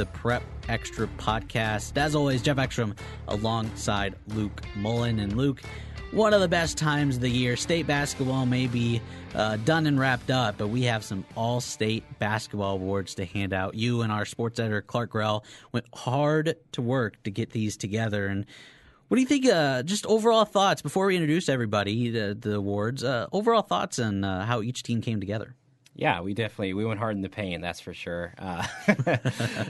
The 0.00 0.06
Prep 0.06 0.42
Extra 0.70 1.06
podcast. 1.18 1.98
As 1.98 2.14
always, 2.14 2.40
Jeff 2.40 2.56
Ekstrom 2.56 2.94
alongside 3.28 4.14
Luke 4.28 4.62
Mullen. 4.74 5.18
And 5.18 5.36
Luke, 5.36 5.60
one 6.10 6.32
of 6.32 6.40
the 6.40 6.48
best 6.48 6.78
times 6.78 7.16
of 7.16 7.20
the 7.20 7.28
year. 7.28 7.54
State 7.54 7.86
basketball 7.86 8.46
may 8.46 8.66
be 8.66 9.02
uh, 9.34 9.58
done 9.58 9.86
and 9.86 10.00
wrapped 10.00 10.30
up, 10.30 10.56
but 10.56 10.68
we 10.68 10.84
have 10.84 11.04
some 11.04 11.26
all 11.36 11.60
state 11.60 12.02
basketball 12.18 12.76
awards 12.76 13.14
to 13.16 13.26
hand 13.26 13.52
out. 13.52 13.74
You 13.74 14.00
and 14.00 14.10
our 14.10 14.24
sports 14.24 14.58
editor, 14.58 14.80
Clark 14.80 15.10
Grell, 15.10 15.44
went 15.70 15.84
hard 15.94 16.56
to 16.72 16.80
work 16.80 17.22
to 17.24 17.30
get 17.30 17.50
these 17.50 17.76
together. 17.76 18.26
And 18.26 18.46
what 19.08 19.16
do 19.16 19.20
you 19.20 19.28
think? 19.28 19.44
Uh, 19.44 19.82
just 19.82 20.06
overall 20.06 20.46
thoughts 20.46 20.80
before 20.80 21.04
we 21.04 21.16
introduce 21.16 21.50
everybody 21.50 22.08
the, 22.08 22.34
the 22.40 22.54
awards. 22.54 23.04
Uh, 23.04 23.26
overall 23.32 23.60
thoughts 23.60 23.98
on 23.98 24.24
uh, 24.24 24.46
how 24.46 24.62
each 24.62 24.82
team 24.82 25.02
came 25.02 25.20
together. 25.20 25.56
Yeah, 25.94 26.20
we 26.20 26.34
definitely 26.34 26.72
we 26.74 26.84
went 26.84 27.00
hard 27.00 27.16
in 27.16 27.22
the 27.22 27.28
paint. 27.28 27.62
That's 27.62 27.80
for 27.80 27.92
sure. 27.92 28.34
Uh, 28.38 28.66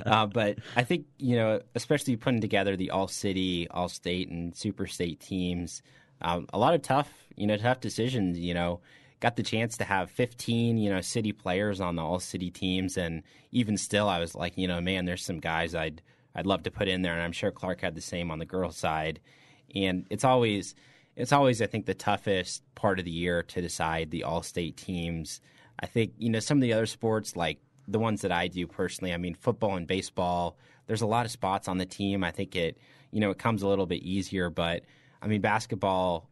uh, 0.06 0.26
but 0.26 0.58
I 0.76 0.84
think 0.84 1.06
you 1.18 1.36
know, 1.36 1.60
especially 1.74 2.16
putting 2.16 2.40
together 2.40 2.76
the 2.76 2.90
all 2.90 3.08
city, 3.08 3.66
all 3.70 3.88
state, 3.88 4.28
and 4.28 4.54
super 4.54 4.86
state 4.86 5.20
teams 5.20 5.82
um, 6.22 6.46
a 6.52 6.58
lot 6.58 6.74
of 6.74 6.82
tough, 6.82 7.10
you 7.36 7.46
know, 7.46 7.56
tough 7.56 7.80
decisions. 7.80 8.38
You 8.38 8.54
know, 8.54 8.80
got 9.20 9.36
the 9.36 9.42
chance 9.42 9.76
to 9.78 9.84
have 9.84 10.10
15, 10.10 10.78
you 10.78 10.90
know, 10.90 11.00
city 11.00 11.32
players 11.32 11.80
on 11.80 11.96
the 11.96 12.02
all 12.02 12.20
city 12.20 12.50
teams, 12.50 12.96
and 12.96 13.22
even 13.52 13.76
still, 13.76 14.08
I 14.08 14.18
was 14.20 14.34
like, 14.34 14.56
you 14.56 14.68
know, 14.68 14.80
man, 14.80 15.04
there's 15.04 15.24
some 15.24 15.40
guys 15.40 15.74
I'd 15.74 16.02
I'd 16.34 16.46
love 16.46 16.62
to 16.64 16.70
put 16.70 16.88
in 16.88 17.02
there, 17.02 17.14
and 17.14 17.22
I'm 17.22 17.32
sure 17.32 17.50
Clark 17.50 17.80
had 17.80 17.94
the 17.94 18.00
same 18.00 18.30
on 18.30 18.38
the 18.38 18.44
girls' 18.44 18.76
side. 18.76 19.20
And 19.74 20.06
it's 20.10 20.24
always 20.24 20.74
it's 21.16 21.32
always 21.32 21.62
I 21.62 21.66
think 21.66 21.86
the 21.86 21.94
toughest 21.94 22.62
part 22.74 22.98
of 22.98 23.04
the 23.04 23.10
year 23.10 23.42
to 23.42 23.60
decide 23.60 24.10
the 24.10 24.24
all 24.24 24.42
state 24.42 24.76
teams. 24.76 25.40
I 25.80 25.86
think 25.86 26.12
you 26.18 26.30
know 26.30 26.40
some 26.40 26.58
of 26.58 26.62
the 26.62 26.72
other 26.72 26.86
sports 26.86 27.36
like 27.36 27.58
the 27.88 27.98
ones 27.98 28.22
that 28.22 28.32
I 28.32 28.48
do 28.48 28.66
personally. 28.66 29.12
I 29.12 29.16
mean, 29.16 29.34
football 29.34 29.76
and 29.76 29.86
baseball. 29.86 30.56
There's 30.86 31.02
a 31.02 31.06
lot 31.06 31.24
of 31.24 31.32
spots 31.32 31.68
on 31.68 31.78
the 31.78 31.86
team. 31.86 32.22
I 32.24 32.30
think 32.30 32.54
it 32.56 32.78
you 33.10 33.20
know 33.20 33.30
it 33.30 33.38
comes 33.38 33.62
a 33.62 33.68
little 33.68 33.86
bit 33.86 34.02
easier, 34.02 34.50
but 34.50 34.82
I 35.22 35.26
mean, 35.26 35.40
basketball, 35.40 36.28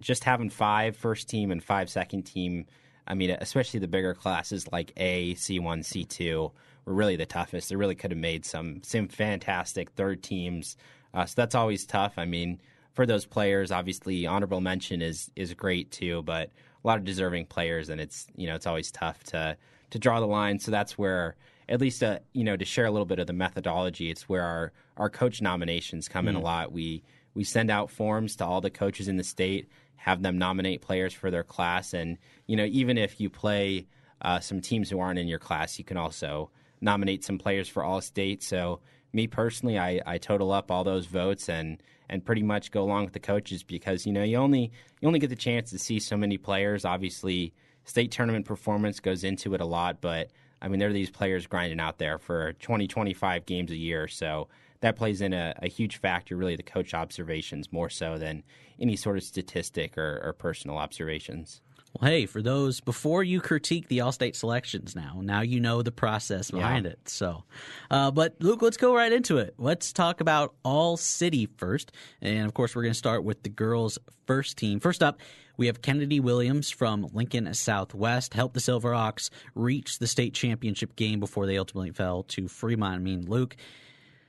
just 0.00 0.24
having 0.24 0.50
five 0.50 0.96
first 0.96 1.28
team 1.28 1.50
and 1.50 1.62
five 1.62 1.90
second 1.90 2.22
team 2.22 2.66
I 3.06 3.14
mean, 3.14 3.30
especially 3.30 3.80
the 3.80 3.88
bigger 3.88 4.14
classes 4.14 4.70
like 4.72 4.92
A, 4.96 5.34
C1, 5.34 5.80
C2 5.80 6.52
were 6.84 6.92
really 6.92 7.16
the 7.16 7.26
toughest. 7.26 7.68
They 7.68 7.76
really 7.76 7.94
could 7.94 8.10
have 8.10 8.18
made 8.18 8.44
some 8.44 8.82
some 8.82 9.08
fantastic 9.08 9.90
third 9.90 10.22
teams. 10.22 10.76
Uh, 11.14 11.24
so 11.24 11.34
that's 11.36 11.54
always 11.54 11.86
tough. 11.86 12.14
I 12.16 12.24
mean, 12.24 12.60
for 12.94 13.06
those 13.06 13.24
players, 13.24 13.70
obviously 13.70 14.26
honorable 14.26 14.60
mention 14.60 15.02
is 15.02 15.30
is 15.36 15.54
great 15.54 15.90
too, 15.92 16.22
but 16.22 16.50
a 16.86 16.88
lot 16.88 16.98
of 16.98 17.04
deserving 17.04 17.46
players, 17.46 17.88
and 17.88 18.00
it's 18.00 18.28
you 18.36 18.46
know 18.46 18.54
it's 18.54 18.66
always 18.66 18.90
tough 18.92 19.22
to 19.24 19.56
to 19.90 19.98
draw 19.98 20.20
the 20.20 20.26
line. 20.26 20.60
So 20.60 20.70
that's 20.70 20.96
where 20.96 21.34
at 21.68 21.80
least 21.80 22.02
uh, 22.02 22.20
you 22.32 22.44
know 22.44 22.56
to 22.56 22.64
share 22.64 22.86
a 22.86 22.90
little 22.92 23.06
bit 23.06 23.18
of 23.18 23.26
the 23.26 23.32
methodology. 23.32 24.10
It's 24.10 24.28
where 24.28 24.42
our 24.42 24.72
our 24.96 25.10
coach 25.10 25.42
nominations 25.42 26.08
come 26.08 26.26
mm. 26.26 26.30
in 26.30 26.36
a 26.36 26.40
mm. 26.40 26.44
lot. 26.44 26.72
We 26.72 27.02
we 27.34 27.42
send 27.42 27.70
out 27.70 27.90
forms 27.90 28.36
to 28.36 28.46
all 28.46 28.60
the 28.60 28.70
coaches 28.70 29.08
in 29.08 29.16
the 29.16 29.24
state, 29.24 29.68
have 29.96 30.22
them 30.22 30.38
nominate 30.38 30.80
players 30.80 31.12
for 31.12 31.30
their 31.30 31.42
class, 31.42 31.92
and 31.92 32.18
you 32.46 32.54
know 32.56 32.64
even 32.64 32.98
if 32.98 33.20
you 33.20 33.30
play 33.30 33.88
uh, 34.22 34.38
some 34.38 34.60
teams 34.60 34.88
who 34.88 35.00
aren't 35.00 35.18
in 35.18 35.26
your 35.26 35.40
class, 35.40 35.78
you 35.78 35.84
can 35.84 35.96
also 35.96 36.50
nominate 36.80 37.24
some 37.24 37.36
players 37.38 37.68
for 37.68 37.82
all 37.82 38.00
state. 38.00 38.44
So 38.44 38.80
me 39.16 39.26
personally, 39.26 39.78
I, 39.78 40.00
I 40.06 40.18
total 40.18 40.52
up 40.52 40.70
all 40.70 40.84
those 40.84 41.06
votes 41.06 41.48
and 41.48 41.82
and 42.08 42.24
pretty 42.24 42.42
much 42.42 42.70
go 42.70 42.84
along 42.84 43.04
with 43.04 43.14
the 43.14 43.18
coaches 43.18 43.64
because 43.64 44.06
you 44.06 44.12
know 44.12 44.22
you 44.22 44.36
only 44.36 44.70
you 45.00 45.08
only 45.08 45.18
get 45.18 45.30
the 45.30 45.34
chance 45.36 45.70
to 45.70 45.78
see 45.78 45.98
so 45.98 46.16
many 46.16 46.36
players. 46.36 46.84
Obviously, 46.84 47.52
state 47.84 48.12
tournament 48.12 48.44
performance 48.44 49.00
goes 49.00 49.24
into 49.24 49.54
it 49.54 49.60
a 49.60 49.64
lot, 49.64 50.00
but 50.00 50.30
I 50.62 50.68
mean 50.68 50.78
there 50.78 50.90
are 50.90 50.92
these 50.92 51.10
players 51.10 51.46
grinding 51.46 51.80
out 51.80 51.98
there 51.98 52.18
for 52.18 52.52
20, 52.54 52.86
25 52.86 53.46
games 53.46 53.70
a 53.72 53.76
year, 53.76 54.06
so 54.06 54.48
that 54.80 54.96
plays 54.96 55.22
in 55.22 55.32
a, 55.32 55.54
a, 55.62 55.68
huge 55.68 55.96
factor, 55.96 56.36
really, 56.36 56.54
the 56.54 56.62
coach 56.62 56.92
observations 56.92 57.72
more 57.72 57.88
so 57.88 58.18
than 58.18 58.42
any 58.78 58.94
sort 58.94 59.16
of 59.16 59.22
statistic 59.22 59.96
or, 59.96 60.20
or 60.22 60.34
personal 60.34 60.76
observations. 60.76 61.62
Well, 62.00 62.10
hey, 62.10 62.26
for 62.26 62.42
those 62.42 62.80
before 62.80 63.22
you 63.22 63.40
critique 63.40 63.88
the 63.88 64.02
all-state 64.02 64.36
selections, 64.36 64.94
now 64.94 65.20
now 65.22 65.40
you 65.40 65.60
know 65.60 65.80
the 65.80 65.92
process 65.92 66.50
behind 66.50 66.84
yeah. 66.84 66.92
it. 66.92 67.08
So, 67.08 67.44
uh, 67.90 68.10
but 68.10 68.36
Luke, 68.40 68.60
let's 68.60 68.76
go 68.76 68.94
right 68.94 69.10
into 69.10 69.38
it. 69.38 69.54
Let's 69.56 69.92
talk 69.92 70.20
about 70.20 70.54
all 70.62 70.98
city 70.98 71.48
first, 71.56 71.92
and 72.20 72.46
of 72.46 72.52
course, 72.52 72.76
we're 72.76 72.82
going 72.82 72.92
to 72.92 72.98
start 72.98 73.24
with 73.24 73.42
the 73.44 73.48
girls' 73.48 73.98
first 74.26 74.58
team. 74.58 74.78
First 74.78 75.02
up, 75.02 75.20
we 75.56 75.68
have 75.68 75.80
Kennedy 75.80 76.20
Williams 76.20 76.70
from 76.70 77.08
Lincoln 77.14 77.52
Southwest 77.54 78.34
helped 78.34 78.52
the 78.52 78.60
Silverhawks 78.60 79.30
reach 79.54 79.98
the 79.98 80.06
state 80.06 80.34
championship 80.34 80.96
game 80.96 81.18
before 81.18 81.46
they 81.46 81.56
ultimately 81.56 81.92
fell 81.92 82.24
to 82.24 82.46
Fremont. 82.46 82.96
I 82.96 82.98
mean, 82.98 83.24
Luke 83.26 83.56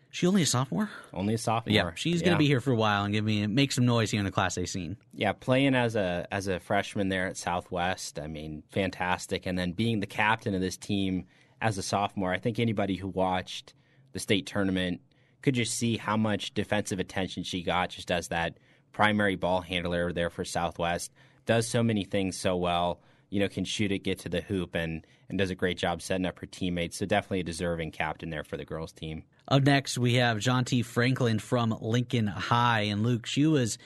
she 0.09 0.25
only 0.27 0.41
a 0.41 0.45
sophomore? 0.45 0.89
Only 1.13 1.33
a 1.33 1.37
sophomore. 1.37 1.75
Yeah, 1.75 1.91
she's 1.95 2.21
going 2.21 2.33
to 2.33 2.39
be 2.39 2.47
here 2.47 2.61
for 2.61 2.71
a 2.71 2.75
while 2.75 3.03
and 3.03 3.13
give 3.13 3.25
me 3.25 3.45
make 3.47 3.71
some 3.71 3.85
noise 3.85 4.11
here 4.11 4.19
in 4.19 4.25
the 4.25 4.31
Class 4.31 4.57
A 4.57 4.65
scene. 4.65 4.97
Yeah, 5.13 5.33
playing 5.33 5.75
as 5.75 5.95
a 5.95 6.27
as 6.31 6.47
a 6.47 6.59
freshman 6.59 7.09
there 7.09 7.27
at 7.27 7.37
Southwest, 7.37 8.19
I 8.19 8.27
mean, 8.27 8.63
fantastic. 8.69 9.45
And 9.45 9.57
then 9.57 9.73
being 9.73 9.99
the 9.99 10.07
captain 10.07 10.55
of 10.55 10.61
this 10.61 10.77
team 10.77 11.25
as 11.61 11.77
a 11.77 11.83
sophomore, 11.83 12.33
I 12.33 12.39
think 12.39 12.59
anybody 12.59 12.95
who 12.95 13.07
watched 13.07 13.73
the 14.13 14.19
state 14.19 14.45
tournament 14.45 15.01
could 15.41 15.55
just 15.55 15.77
see 15.77 15.97
how 15.97 16.17
much 16.17 16.53
defensive 16.53 16.99
attention 16.99 17.43
she 17.43 17.61
got 17.61 17.89
just 17.89 18.11
as 18.11 18.29
that 18.29 18.57
primary 18.91 19.35
ball 19.35 19.61
handler 19.61 20.11
there 20.11 20.29
for 20.29 20.43
Southwest. 20.43 21.11
Does 21.45 21.67
so 21.67 21.83
many 21.83 22.03
things 22.03 22.37
so 22.37 22.55
well. 22.57 23.01
You 23.29 23.39
know, 23.41 23.47
can 23.47 23.65
shoot 23.65 23.91
it, 23.91 23.99
get 23.99 24.19
to 24.19 24.29
the 24.29 24.41
hoop, 24.41 24.73
and 24.73 25.05
and 25.29 25.37
does 25.37 25.49
a 25.49 25.55
great 25.55 25.77
job 25.77 26.01
setting 26.01 26.25
up 26.25 26.39
her 26.39 26.45
teammates. 26.45 26.97
So 26.97 27.05
definitely 27.05 27.41
a 27.41 27.43
deserving 27.43 27.91
captain 27.91 28.29
there 28.29 28.43
for 28.43 28.57
the 28.57 28.65
girls 28.65 28.91
team. 28.91 29.23
Up 29.47 29.63
next, 29.63 29.97
we 29.97 30.15
have 30.15 30.37
Jonty 30.37 30.83
Franklin 30.83 31.39
from 31.39 31.75
Lincoln 31.81 32.27
High. 32.27 32.81
And 32.81 33.03
Luke, 33.03 33.25
she 33.25 33.45
was 33.45 33.77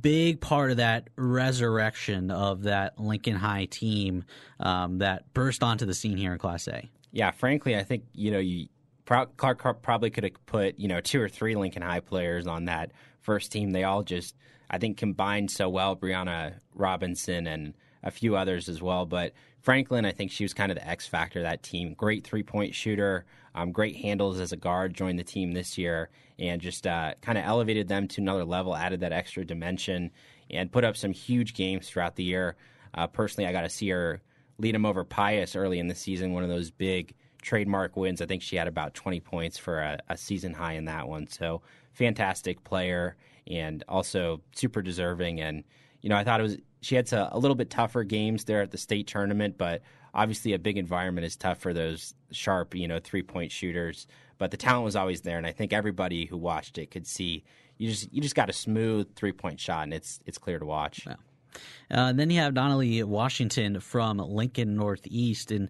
big 0.00 0.40
part 0.40 0.70
of 0.70 0.76
that 0.78 1.08
resurrection 1.16 2.30
of 2.30 2.62
that 2.62 2.98
Lincoln 2.98 3.36
High 3.36 3.66
team 3.66 4.24
um, 4.60 4.98
that 4.98 5.32
burst 5.34 5.62
onto 5.62 5.86
the 5.86 5.94
scene 5.94 6.16
here 6.16 6.32
in 6.32 6.38
Class 6.38 6.68
A. 6.68 6.88
Yeah, 7.10 7.30
frankly, 7.30 7.76
I 7.76 7.82
think 7.82 8.04
you 8.14 8.30
know 8.30 8.38
you 8.38 8.68
Clark 9.04 9.82
probably 9.82 10.10
could 10.10 10.24
have 10.24 10.46
put 10.46 10.78
you 10.78 10.88
know 10.88 11.00
two 11.00 11.20
or 11.20 11.28
three 11.28 11.54
Lincoln 11.54 11.82
High 11.82 12.00
players 12.00 12.46
on 12.46 12.66
that 12.66 12.92
first 13.20 13.52
team. 13.52 13.70
They 13.70 13.84
all 13.84 14.02
just 14.02 14.34
I 14.70 14.78
think 14.78 14.96
combined 14.96 15.50
so 15.50 15.68
well. 15.68 15.96
Brianna 15.96 16.54
Robinson 16.74 17.46
and 17.46 17.74
a 18.02 18.10
few 18.10 18.36
others 18.36 18.68
as 18.68 18.82
well, 18.82 19.06
but 19.06 19.32
Franklin, 19.60 20.04
I 20.04 20.10
think 20.10 20.32
she 20.32 20.44
was 20.44 20.52
kind 20.52 20.72
of 20.72 20.76
the 20.76 20.86
X 20.86 21.06
factor 21.06 21.38
of 21.38 21.44
that 21.44 21.62
team. 21.62 21.94
Great 21.94 22.24
three 22.24 22.42
point 22.42 22.74
shooter, 22.74 23.24
um, 23.54 23.70
great 23.70 23.96
handles 23.96 24.40
as 24.40 24.52
a 24.52 24.56
guard, 24.56 24.92
joined 24.92 25.18
the 25.18 25.24
team 25.24 25.52
this 25.52 25.78
year, 25.78 26.10
and 26.38 26.60
just 26.60 26.86
uh, 26.86 27.14
kind 27.20 27.38
of 27.38 27.44
elevated 27.44 27.86
them 27.86 28.08
to 28.08 28.20
another 28.20 28.44
level, 28.44 28.74
added 28.74 29.00
that 29.00 29.12
extra 29.12 29.44
dimension, 29.44 30.10
and 30.50 30.72
put 30.72 30.84
up 30.84 30.96
some 30.96 31.12
huge 31.12 31.54
games 31.54 31.88
throughout 31.88 32.16
the 32.16 32.24
year. 32.24 32.56
Uh, 32.94 33.06
personally, 33.06 33.48
I 33.48 33.52
got 33.52 33.62
to 33.62 33.70
see 33.70 33.88
her 33.90 34.20
lead 34.58 34.74
them 34.74 34.84
over 34.84 35.04
Pius 35.04 35.54
early 35.54 35.78
in 35.78 35.86
the 35.86 35.94
season, 35.94 36.32
one 36.32 36.42
of 36.42 36.48
those 36.48 36.70
big 36.70 37.14
trademark 37.40 37.96
wins. 37.96 38.20
I 38.20 38.26
think 38.26 38.42
she 38.42 38.56
had 38.56 38.68
about 38.68 38.94
20 38.94 39.20
points 39.20 39.58
for 39.58 39.80
a, 39.80 39.98
a 40.08 40.16
season 40.16 40.52
high 40.52 40.74
in 40.74 40.86
that 40.86 41.08
one. 41.08 41.28
So, 41.28 41.62
fantastic 41.92 42.64
player 42.64 43.16
and 43.46 43.84
also 43.88 44.40
super 44.54 44.82
deserving. 44.82 45.40
And, 45.40 45.64
you 46.00 46.08
know, 46.08 46.16
I 46.16 46.24
thought 46.24 46.40
it 46.40 46.44
was 46.44 46.56
she 46.82 46.96
had 46.96 47.10
a, 47.12 47.34
a 47.34 47.38
little 47.38 47.54
bit 47.54 47.70
tougher 47.70 48.04
games 48.04 48.44
there 48.44 48.60
at 48.60 48.70
the 48.70 48.78
state 48.78 49.06
tournament, 49.06 49.56
but 49.56 49.80
obviously 50.12 50.52
a 50.52 50.58
big 50.58 50.76
environment 50.76 51.24
is 51.24 51.36
tough 51.36 51.58
for 51.58 51.72
those 51.72 52.14
sharp, 52.30 52.74
you 52.74 52.86
know, 52.86 53.00
three 53.00 53.22
point 53.22 53.50
shooters. 53.50 54.06
But 54.38 54.50
the 54.50 54.56
talent 54.56 54.84
was 54.84 54.96
always 54.96 55.22
there, 55.22 55.38
and 55.38 55.46
I 55.46 55.52
think 55.52 55.72
everybody 55.72 56.26
who 56.26 56.36
watched 56.36 56.76
it 56.76 56.90
could 56.90 57.06
see 57.06 57.44
you 57.78 57.88
just 57.88 58.12
you 58.12 58.20
just 58.20 58.34
got 58.34 58.50
a 58.50 58.52
smooth 58.52 59.14
three 59.16 59.32
point 59.32 59.58
shot, 59.58 59.84
and 59.84 59.94
it's 59.94 60.20
it's 60.26 60.38
clear 60.38 60.58
to 60.58 60.66
watch. 60.66 61.06
Uh, 61.06 61.16
and 61.90 62.18
then 62.18 62.30
you 62.30 62.38
have 62.38 62.54
Donnelly 62.54 63.02
Washington 63.02 63.80
from 63.80 64.18
Lincoln 64.18 64.76
Northeast, 64.76 65.50
and 65.50 65.68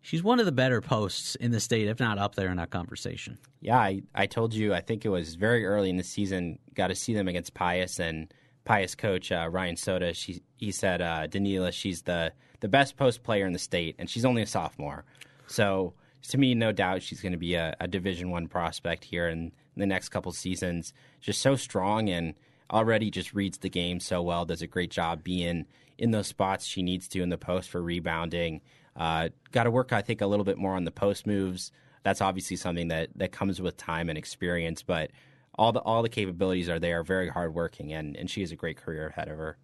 she's 0.00 0.22
one 0.22 0.38
of 0.38 0.46
the 0.46 0.52
better 0.52 0.80
posts 0.80 1.34
in 1.36 1.50
the 1.50 1.60
state, 1.60 1.88
if 1.88 1.98
not 1.98 2.18
up 2.18 2.34
there 2.34 2.50
in 2.50 2.56
that 2.58 2.70
conversation. 2.70 3.38
Yeah, 3.60 3.78
I, 3.78 4.02
I 4.14 4.26
told 4.26 4.54
you, 4.54 4.72
I 4.72 4.80
think 4.80 5.04
it 5.04 5.08
was 5.08 5.34
very 5.34 5.64
early 5.64 5.90
in 5.90 5.96
the 5.96 6.04
season, 6.04 6.58
got 6.74 6.88
to 6.88 6.94
see 6.94 7.14
them 7.14 7.26
against 7.26 7.54
Pius, 7.54 7.98
and 7.98 8.32
Pius 8.64 8.94
coach 8.94 9.30
uh, 9.30 9.48
Ryan 9.50 9.76
Soda, 9.76 10.14
she 10.14 10.42
he 10.56 10.72
said 10.72 11.02
uh, 11.02 11.26
Danila, 11.26 11.72
she's 11.72 12.02
the 12.02 12.32
the 12.60 12.68
best 12.68 12.96
post 12.96 13.22
player 13.22 13.46
in 13.46 13.52
the 13.52 13.58
state, 13.58 13.96
and 13.98 14.08
she's 14.08 14.24
only 14.24 14.42
a 14.42 14.46
sophomore. 14.46 15.04
So 15.46 15.94
to 16.30 16.38
me, 16.38 16.54
no 16.54 16.72
doubt 16.72 17.02
she's 17.02 17.20
going 17.20 17.32
to 17.32 17.38
be 17.38 17.54
a, 17.54 17.76
a 17.80 17.86
Division 17.86 18.30
One 18.30 18.48
prospect 18.48 19.04
here 19.04 19.28
in, 19.28 19.52
in, 19.74 19.80
the 19.80 19.86
next 19.86 20.08
couple 20.08 20.32
seasons. 20.32 20.94
Just 21.20 21.42
so 21.42 21.56
strong 21.56 22.08
and 22.08 22.34
already 22.70 23.10
just 23.10 23.34
reads 23.34 23.58
the 23.58 23.68
game 23.68 24.00
so 24.00 24.22
well. 24.22 24.46
Does 24.46 24.62
a 24.62 24.66
great 24.66 24.90
job 24.90 25.22
being 25.22 25.66
in 25.98 26.10
those 26.10 26.26
spots 26.26 26.64
she 26.64 26.82
needs 26.82 27.08
to 27.08 27.22
in 27.22 27.28
the 27.28 27.38
post 27.38 27.68
for 27.68 27.82
rebounding. 27.82 28.62
Uh, 28.96 29.28
Got 29.52 29.64
to 29.64 29.70
work, 29.70 29.92
I 29.92 30.02
think, 30.02 30.22
a 30.22 30.26
little 30.26 30.44
bit 30.44 30.56
more 30.56 30.74
on 30.74 30.84
the 30.84 30.90
post 30.90 31.26
moves. 31.26 31.70
That's 32.02 32.20
obviously 32.20 32.56
something 32.56 32.88
that 32.88 33.10
that 33.16 33.32
comes 33.32 33.60
with 33.60 33.76
time 33.76 34.08
and 34.08 34.16
experience, 34.18 34.82
but 34.82 35.10
all 35.56 35.72
the 35.72 35.80
all 35.80 36.02
the 36.02 36.08
capabilities 36.08 36.68
are 36.68 36.78
there. 36.78 37.02
Very 37.02 37.28
hardworking, 37.28 37.92
and 37.92 38.16
and 38.16 38.30
she 38.30 38.40
has 38.40 38.52
a 38.52 38.56
great 38.56 38.76
career 38.76 39.08
ahead 39.08 39.28
of 39.28 39.38
her. 39.38 39.56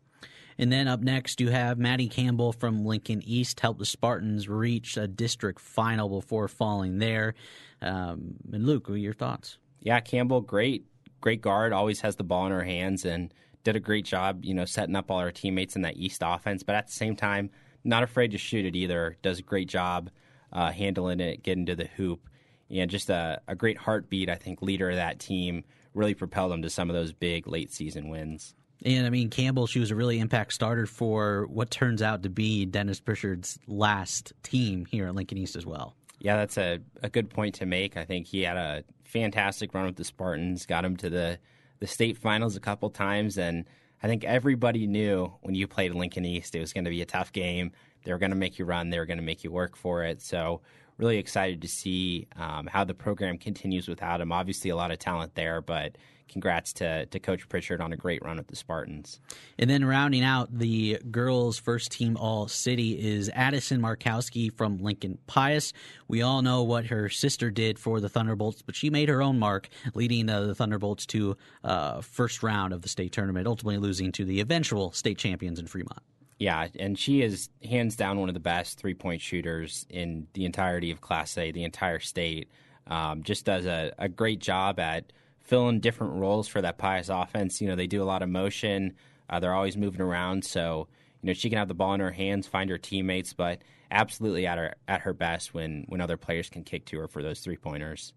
And 0.59 0.71
then 0.71 0.89
up 0.89 1.01
next, 1.01 1.41
you 1.41 1.49
have 1.49 1.79
Maddie 1.79 2.09
Campbell 2.09 2.53
from 2.53 2.85
Lincoln 2.85 3.23
East 3.25 3.61
help 3.61 3.79
the 3.79 3.87
Spartans 3.87 4.47
reach 4.47 4.99
a 4.99 5.09
district 5.09 5.59
final 5.59 6.09
before 6.09 6.49
falling 6.49 6.99
there. 6.99 7.35
Um, 7.81 8.35
and 8.53 8.67
Luke, 8.67 8.89
what 8.89 8.97
are 8.97 8.99
your 8.99 9.15
thoughts? 9.15 9.57
Yeah, 9.81 10.01
Campbell, 10.01 10.43
great, 10.43 10.85
great 11.23 11.41
guard. 11.41 11.73
Always 11.73 12.03
has 12.03 12.17
the 12.17 12.25
ball 12.25 12.45
in 12.45 12.53
her 12.53 12.63
hands 12.63 13.07
and 13.07 13.33
did 13.65 13.75
a 13.75 13.81
great 13.81 14.05
job, 14.05 14.45
you 14.45 14.53
know, 14.53 14.67
setting 14.67 14.97
up 14.97 15.11
all 15.11 15.21
her 15.21 15.31
teammates 15.31 15.77
in 15.77 15.83
that 15.83 15.97
East 15.97 16.23
offense. 16.23 16.63
But 16.63 16.75
at 16.75 16.89
the 16.89 16.93
same 16.93 17.17
time, 17.17 17.49
not 17.83 18.03
afraid 18.03 18.33
to 18.33 18.39
shoot 18.39 18.67
it 18.67 18.77
either. 18.77 19.17
Does 19.23 19.39
a 19.39 19.43
great 19.43 19.69
job 19.69 20.11
uh, 20.53 20.73
handling 20.73 21.21
it, 21.21 21.43
getting 21.43 21.65
to 21.67 21.75
the 21.75 21.87
hoop, 21.97 22.29
and 22.71 22.91
just 22.91 23.09
a, 23.09 23.41
a 23.49 23.55
great 23.55 23.79
heartbeat. 23.79 24.29
I 24.29 24.35
think 24.35 24.61
leader 24.61 24.91
of 24.91 24.97
that 24.97 25.19
team 25.19 25.65
really 25.95 26.15
propelled 26.15 26.53
them 26.53 26.63
to 26.63 26.71
some 26.71 26.89
of 26.91 26.95
those 26.95 27.13
big 27.13 27.47
late 27.47 27.73
season 27.73 28.09
wins. 28.09 28.55
And 28.85 29.07
I 29.07 29.11
mean, 29.11 29.29
Campbell, 29.29 29.67
she 29.67 29.79
was 29.79 29.91
a 29.91 29.95
really 29.95 30.19
impact 30.19 30.55
starter 30.55 30.87
for 30.87 31.47
what 31.49 31.71
turns 31.71 32.01
out 32.01 32.23
to 32.23 32.31
be 32.31 32.65
Dennis 32.65 33.01
Pritchard's 33.01 33.59
last 33.67 34.33
team 34.43 34.87
here 34.87 35.07
at 35.07 35.15
Lincoln 35.15 35.39
East 35.39 35.57
as 35.57 35.67
well. 35.67 35.95
Yeah, 36.19 36.37
that's 36.37 36.57
a, 36.59 36.81
a 37.03 37.09
good 37.09 37.31
point 37.31 37.57
to 37.57 37.67
make. 37.67 37.97
I 37.97 38.05
think 38.05 38.27
he 38.27 38.43
had 38.43 38.57
a 38.57 38.85
fantastic 39.05 39.75
run 39.75 39.87
with 39.87 39.97
the 39.97 40.05
Spartans, 40.05 40.67
got 40.67 40.85
him 40.85 40.97
to 40.99 41.11
the, 41.11 41.39
the 41.79 41.87
state 41.87 42.17
finals 42.17 42.57
a 42.57 42.61
couple 42.61 42.89
times. 42.91 43.37
And 43.39 43.67
I 44.03 44.07
think 44.07 44.25
everybody 44.25 44.87
knew 44.87 45.33
when 45.43 45.55
you 45.55 45.67
played 45.67 45.95
Lincoln 45.95 46.25
East, 46.25 46.55
it 46.55 46.61
was 46.61 46.73
going 46.73 46.85
to 46.85 46.91
be 46.91 47.03
a 47.03 47.07
tough 47.07 47.33
game. 47.33 47.73
They 48.05 48.13
were 48.13 48.19
going 48.19 48.31
to 48.31 48.37
make 48.37 48.59
you 48.59 48.65
run, 48.65 48.89
they 48.89 48.99
were 48.99 49.07
going 49.07 49.19
to 49.19 49.25
make 49.25 49.45
you 49.45 49.51
work 49.51 49.77
for 49.77 50.05
it. 50.05 50.23
So, 50.23 50.63
really 51.01 51.17
excited 51.17 51.63
to 51.63 51.69
see 51.69 52.29
um, 52.37 52.67
how 52.67 52.85
the 52.85 52.95
program 52.95 53.39
continues 53.39 53.89
without 53.89 54.21
him. 54.21 54.31
Obviously, 54.33 54.71
a 54.71 54.77
lot 54.77 54.91
of 54.91 54.99
talent 54.99 55.35
there, 55.35 55.63
but 55.63 55.97
congrats 56.29 56.75
to, 56.75 57.07
to 57.07 57.19
Coach 57.19 57.49
Pritchard 57.49 57.81
on 57.81 57.93
a 57.93 57.97
great 57.97 58.23
run 58.23 58.37
with 58.37 58.47
the 58.47 58.55
Spartans. 58.55 59.19
And 59.59 59.69
then 59.69 59.85
rounding 59.85 60.23
out 60.23 60.57
the 60.57 60.99
girls' 61.11 61.59
first 61.59 61.91
team 61.91 62.17
All 62.19 62.47
City 62.49 62.93
is 62.93 63.31
Addison 63.35 63.81
Markowski 63.81 64.53
from 64.53 64.79
Lincoln 64.79 65.19
Pius. 65.27 65.73
We 66.07 66.21
all 66.21 66.43
know 66.43 66.63
what 66.63 66.87
her 66.87 67.09
sister 67.09 67.51
did 67.51 67.79
for 67.79 67.99
the 67.99 68.09
Thunderbolts, 68.11 68.63
but 68.63 68.77
she 68.77 68.91
made 68.91 69.09
her 69.09 69.23
own 69.23 69.39
mark, 69.39 69.71
leading 69.95 70.27
the 70.27 70.55
Thunderbolts 70.55 71.07
to 71.07 71.37
uh, 71.65 72.03
first 72.03 72.43
round 72.43 72.75
of 72.75 72.83
the 72.83 72.89
state 72.91 73.13
tournament, 73.13 73.47
ultimately 73.47 73.79
losing 73.79 74.13
to 74.13 74.25
the 74.27 74.41
eventual 74.41 74.93
state 74.93 75.17
champions 75.19 75.59
in 75.59 75.67
Fremont. 75.67 76.03
Yeah, 76.41 76.69
and 76.79 76.99
she 76.99 77.21
is 77.21 77.51
hands 77.63 77.97
down 77.97 78.19
one 78.19 78.31
of 78.31 78.35
the 78.35 78.41
best 78.41 78.79
three 78.79 78.95
point 78.95 79.21
shooters 79.21 79.87
in 79.91 80.27
the 80.33 80.47
entirety 80.47 80.91
of 80.91 81.03
Class 81.03 81.37
A, 81.37 81.53
the 81.53 81.65
entire 81.65 82.01
state. 82.01 82.49
Um, 82.87 83.23
just 83.23 83.45
does 83.45 83.67
a, 83.67 83.93
a 83.99 84.09
great 84.09 84.41
job 84.41 84.81
at 84.81 85.13
filling 85.43 85.81
different 85.81 86.15
roles 86.15 86.49
for 86.49 86.63
that 86.63 86.79
Pius 86.79 87.11
offense. 87.11 87.61
You 87.61 87.69
know, 87.69 87.77
they 87.77 87.87
do 87.87 88.03
a 88.03 88.05
lot 88.05 88.23
of 88.23 88.31
motion. 88.31 88.95
Uh, 89.29 89.39
they're 89.39 89.53
always 89.53 89.77
moving 89.77 90.01
around, 90.01 90.43
so 90.47 90.89
you 91.21 91.27
know 91.27 91.35
she 91.35 91.51
can 91.51 91.59
have 91.59 91.69
the 91.69 91.75
ball 91.75 91.93
in 91.93 92.01
her 92.01 92.11
hands, 92.11 92.47
find 92.47 92.71
her 92.71 92.79
teammates, 92.79 93.35
but 93.35 93.61
absolutely 93.91 94.47
at 94.47 94.57
her 94.57 94.75
at 94.89 95.03
her 95.03 95.13
best 95.13 95.53
when 95.53 95.85
when 95.89 96.01
other 96.01 96.17
players 96.17 96.49
can 96.49 96.65
kick 96.65 96.87
to 96.87 96.99
her 97.01 97.07
for 97.07 97.23
those 97.23 97.41
three 97.41 97.59
pointers. 97.59 98.15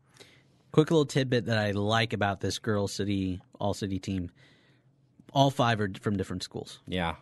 Quick 0.72 0.92
little 0.92 1.06
tidbit 1.06 1.46
that 1.48 1.58
I 1.58 1.72
like 1.72 2.14
about 2.14 2.40
this 2.40 2.58
girl 2.58 2.88
city 2.88 3.42
all 3.60 3.74
city 3.74 4.00
team: 4.00 4.32
all 5.34 5.52
five 5.52 5.82
are 5.82 5.92
from 6.00 6.16
different 6.16 6.42
schools. 6.42 6.80
Yeah, 6.88 7.16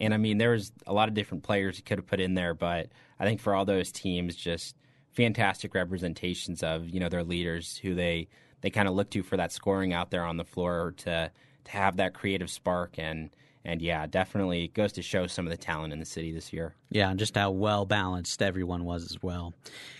and 0.00 0.12
I 0.12 0.16
mean, 0.16 0.38
there 0.38 0.50
was 0.50 0.72
a 0.86 0.92
lot 0.92 1.08
of 1.08 1.14
different 1.14 1.44
players 1.44 1.78
you 1.78 1.84
could 1.84 1.98
have 1.98 2.06
put 2.06 2.20
in 2.20 2.34
there, 2.34 2.54
but 2.54 2.88
I 3.18 3.24
think 3.24 3.40
for 3.40 3.54
all 3.54 3.64
those 3.64 3.92
teams, 3.92 4.36
just 4.36 4.76
fantastic 5.12 5.74
representations 5.74 6.62
of 6.62 6.88
you 6.88 6.98
know 7.00 7.08
their 7.08 7.22
leaders 7.22 7.76
who 7.78 7.94
they 7.94 8.28
they 8.60 8.70
kind 8.70 8.88
of 8.88 8.94
look 8.94 9.10
to 9.10 9.22
for 9.22 9.36
that 9.36 9.52
scoring 9.52 9.92
out 9.92 10.10
there 10.10 10.24
on 10.24 10.36
the 10.36 10.44
floor 10.44 10.94
to 10.98 11.30
to 11.64 11.70
have 11.70 11.96
that 11.96 12.14
creative 12.14 12.50
spark. 12.50 12.98
And 12.98 13.30
and 13.64 13.80
yeah, 13.80 14.06
definitely 14.06 14.68
goes 14.68 14.92
to 14.92 15.02
show 15.02 15.26
some 15.26 15.46
of 15.46 15.50
the 15.50 15.56
talent 15.56 15.92
in 15.92 15.98
the 15.98 16.04
city 16.04 16.32
this 16.32 16.52
year. 16.52 16.74
Yeah, 16.90 17.10
and 17.10 17.18
just 17.18 17.34
how 17.34 17.50
well 17.50 17.86
balanced 17.86 18.42
everyone 18.42 18.84
was 18.84 19.04
as 19.04 19.22
well. 19.22 19.54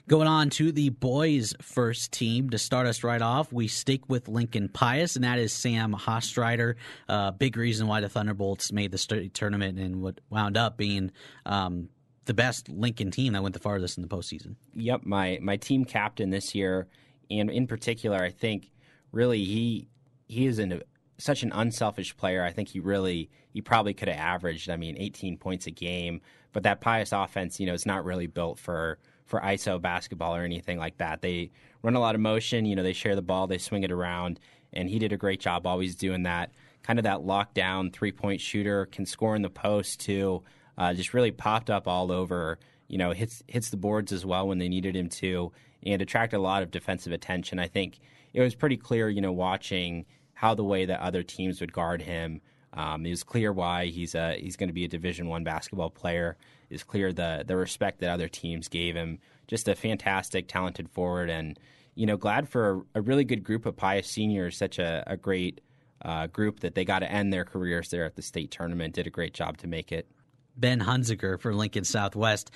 Going 0.06 0.28
on 0.28 0.50
to 0.50 0.70
the 0.70 0.90
boys' 0.90 1.54
first 1.62 2.12
team 2.12 2.50
to 2.50 2.58
start 2.58 2.86
us 2.86 3.02
right 3.02 3.22
off, 3.22 3.52
we 3.52 3.68
stick 3.68 4.08
with 4.08 4.28
Lincoln 4.28 4.68
Pius, 4.68 5.16
and 5.16 5.24
that 5.24 5.38
is 5.38 5.52
Sam 5.52 5.94
Hostreiter. 5.94 6.74
Uh, 7.08 7.30
big 7.30 7.56
reason 7.56 7.86
why 7.86 8.00
the 8.00 8.08
Thunderbolts 8.08 8.70
made 8.70 8.90
the 8.92 8.98
state 8.98 9.32
tournament 9.32 9.78
and 9.78 10.02
what 10.02 10.20
wound 10.28 10.58
up 10.58 10.76
being 10.76 11.10
um, 11.46 11.88
the 12.26 12.34
best 12.34 12.68
Lincoln 12.68 13.10
team 13.10 13.32
that 13.32 13.42
went 13.42 13.54
the 13.54 13.60
farthest 13.60 13.96
in 13.96 14.02
the 14.02 14.08
postseason. 14.08 14.56
Yep, 14.74 15.04
my 15.04 15.38
my 15.40 15.56
team 15.56 15.86
captain 15.86 16.28
this 16.28 16.54
year, 16.54 16.86
and 17.30 17.50
in 17.50 17.66
particular, 17.66 18.18
I 18.18 18.30
think 18.30 18.70
really 19.10 19.42
he 19.42 19.88
he 20.26 20.46
is 20.46 20.58
an 20.58 20.82
such 21.18 21.42
an 21.42 21.52
unselfish 21.52 22.16
player. 22.16 22.44
I 22.44 22.52
think 22.52 22.68
he 22.68 22.80
really 22.80 23.30
he 23.52 23.60
probably 23.60 23.94
could 23.94 24.08
have 24.08 24.18
averaged, 24.18 24.68
I 24.68 24.76
mean, 24.76 24.96
18 24.98 25.38
points 25.38 25.66
a 25.66 25.70
game. 25.70 26.20
But 26.52 26.64
that 26.64 26.80
Pius 26.80 27.12
offense, 27.12 27.60
you 27.60 27.66
know, 27.66 27.74
is 27.74 27.86
not 27.86 28.04
really 28.04 28.26
built 28.26 28.58
for 28.58 28.98
for 29.24 29.40
ISO 29.40 29.80
basketball 29.80 30.36
or 30.36 30.42
anything 30.42 30.78
like 30.78 30.98
that. 30.98 31.22
They 31.22 31.50
run 31.82 31.94
a 31.94 32.00
lot 32.00 32.14
of 32.14 32.20
motion. 32.20 32.66
You 32.66 32.76
know, 32.76 32.82
they 32.82 32.92
share 32.92 33.16
the 33.16 33.22
ball, 33.22 33.46
they 33.46 33.58
swing 33.58 33.82
it 33.82 33.92
around, 33.92 34.40
and 34.72 34.88
he 34.88 34.98
did 34.98 35.12
a 35.12 35.16
great 35.16 35.40
job 35.40 35.66
always 35.66 35.94
doing 35.94 36.24
that. 36.24 36.50
Kind 36.82 36.98
of 36.98 37.04
that 37.04 37.20
lockdown 37.20 37.92
three 37.92 38.12
point 38.12 38.40
shooter, 38.40 38.86
can 38.86 39.06
score 39.06 39.36
in 39.36 39.42
the 39.42 39.50
post 39.50 40.00
too. 40.00 40.42
Uh, 40.76 40.92
just 40.92 41.14
really 41.14 41.30
popped 41.30 41.70
up 41.70 41.88
all 41.88 42.12
over. 42.12 42.58
You 42.88 42.98
know, 42.98 43.12
hits 43.12 43.42
hits 43.46 43.70
the 43.70 43.76
boards 43.76 44.12
as 44.12 44.26
well 44.26 44.46
when 44.46 44.58
they 44.58 44.68
needed 44.68 44.94
him 44.94 45.08
to, 45.08 45.52
and 45.84 46.02
attracted 46.02 46.36
a 46.36 46.40
lot 46.40 46.62
of 46.62 46.70
defensive 46.70 47.12
attention. 47.12 47.58
I 47.58 47.68
think 47.68 47.98
it 48.34 48.42
was 48.42 48.54
pretty 48.54 48.76
clear, 48.76 49.08
you 49.08 49.20
know, 49.20 49.32
watching 49.32 50.04
how 50.34 50.54
the 50.54 50.64
way 50.64 50.84
that 50.84 51.00
other 51.00 51.22
teams 51.22 51.60
would 51.60 51.72
guard 51.72 52.02
him. 52.02 52.40
Um, 52.72 53.06
it 53.06 53.10
was 53.10 53.22
clear 53.22 53.52
why 53.52 53.86
he's 53.86 54.14
a, 54.14 54.34
he's 54.34 54.56
going 54.56 54.68
to 54.68 54.74
be 54.74 54.84
a 54.84 54.88
Division 54.88 55.28
One 55.28 55.44
basketball 55.44 55.90
player. 55.90 56.36
It's 56.70 56.82
clear 56.82 57.12
the 57.12 57.44
the 57.46 57.56
respect 57.56 58.00
that 58.00 58.10
other 58.10 58.28
teams 58.28 58.68
gave 58.68 58.96
him. 58.96 59.18
Just 59.46 59.68
a 59.68 59.74
fantastic, 59.74 60.48
talented 60.48 60.88
forward, 60.90 61.30
and 61.30 61.58
you 61.94 62.06
know, 62.06 62.16
glad 62.16 62.48
for 62.48 62.84
a, 62.94 62.98
a 62.98 63.00
really 63.00 63.24
good 63.24 63.44
group 63.44 63.66
of 63.66 63.76
Pius 63.76 64.08
seniors. 64.08 64.56
Such 64.56 64.78
a, 64.78 65.04
a 65.06 65.16
great 65.16 65.60
uh, 66.02 66.26
group 66.26 66.60
that 66.60 66.74
they 66.74 66.84
got 66.84 67.00
to 67.00 67.10
end 67.10 67.32
their 67.32 67.44
careers 67.44 67.90
there 67.90 68.04
at 68.04 68.16
the 68.16 68.22
state 68.22 68.50
tournament. 68.50 68.94
Did 68.94 69.06
a 69.06 69.10
great 69.10 69.34
job 69.34 69.58
to 69.58 69.66
make 69.66 69.92
it. 69.92 70.08
Ben 70.56 70.80
Hunziker 70.80 71.40
for 71.40 71.54
Lincoln 71.54 71.84
Southwest, 71.84 72.50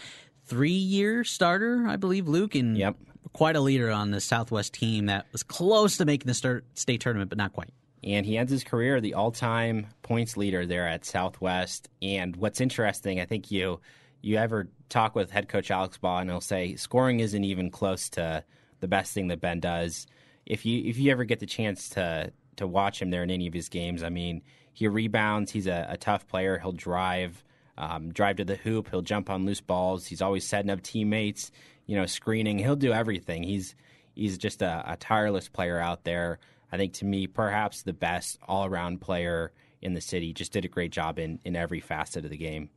three 0.45 0.71
year 0.71 1.25
starter, 1.25 1.87
I 1.87 1.97
believe, 1.97 2.29
Luke, 2.29 2.55
and 2.55 2.77
yep. 2.77 2.97
Quite 3.33 3.57
a 3.57 3.61
leader 3.61 3.91
on 3.91 4.11
the 4.11 4.21
Southwest 4.21 4.75
team 4.75 5.07
that 5.07 5.27
was 5.33 5.43
close 5.43 5.97
to 5.99 6.05
making 6.05 6.27
the 6.27 6.63
state 6.75 7.01
tournament, 7.01 7.29
but 7.29 7.39
not 7.39 7.53
quite 7.53 7.71
and 8.05 8.25
he 8.25 8.39
ends 8.39 8.53
his 8.53 8.65
career 8.65 9.01
the 9.01 9.15
all-time 9.15 9.87
points 10.03 10.37
leader 10.37 10.67
there 10.67 10.87
at 10.87 11.05
Southwest. 11.05 11.89
And 12.01 12.37
what's 12.37 12.61
interesting, 12.61 13.21
I 13.21 13.25
think 13.25 13.51
you 13.51 13.81
you 14.21 14.37
ever 14.37 14.69
talk 14.89 15.15
with 15.15 15.31
head 15.31 15.49
coach 15.49 15.71
Alex 15.71 15.97
Baugh, 15.99 16.19
and 16.19 16.31
he'll 16.31 16.41
say 16.41 16.75
scoring 16.75 17.21
isn't 17.21 17.45
even 17.45 17.71
close 17.71 18.09
to 18.11 18.45
the 18.81 18.89
best 18.89 19.13
thing 19.13 19.29
that 19.29 19.41
Ben 19.41 19.61
does. 19.61 20.07
If 20.47 20.65
you 20.67 20.83
if 20.85 20.99
you 20.99 21.11
ever 21.11 21.25
get 21.25 21.41
the 21.41 21.47
chance 21.47 21.89
to 21.91 22.33
to 22.57 22.67
watch 22.67 23.01
him 23.01 23.11
there 23.11 23.23
in 23.23 23.31
any 23.31 23.47
of 23.47 23.55
his 23.55 23.69
games, 23.69 24.03
I 24.03 24.09
mean, 24.09 24.43
he 24.73 24.89
rebounds. 24.89 25.53
He's 25.53 25.67
a, 25.67 25.87
a 25.91 25.97
tough 25.97 26.27
player. 26.27 26.59
He'll 26.59 26.73
drive, 26.73 27.45
um, 27.77 28.13
drive 28.13 28.37
to 28.37 28.45
the 28.45 28.57
hoop. 28.57 28.91
He'll 28.91 29.03
jump 29.03 29.31
on 29.31 29.47
loose 29.47 29.61
balls. 29.61 30.07
He's 30.07 30.23
always 30.23 30.45
setting 30.45 30.71
up 30.71 30.83
teammates. 30.83 31.53
You 31.89 31.97
know, 31.97 32.07
screening. 32.07 32.59
He'll 32.59 32.77
do 32.77 32.93
everything. 32.93 33.43
He's 33.43 33.75
he's 34.15 34.39
just 34.39 34.63
a, 34.63 34.85
a 34.87 34.97
tireless 34.97 35.49
player 35.49 35.81
out 35.81 36.05
there. 36.05 36.39
I 36.71 36.77
think 36.77 36.93
to 36.95 37.05
me, 37.05 37.27
perhaps 37.27 37.83
the 37.83 37.93
best 37.93 38.39
all 38.47 38.67
around 38.67 39.01
player 39.01 39.53
in 39.81 39.95
the 39.95 40.01
city. 40.01 40.33
Just 40.33 40.53
did 40.53 40.65
a 40.65 40.69
great 40.69 40.93
job 40.93 41.19
in, 41.19 41.41
in 41.45 41.57
every 41.57 41.81
facet 41.81 42.25
of 42.25 42.31
the 42.31 42.37
game. 42.37 42.71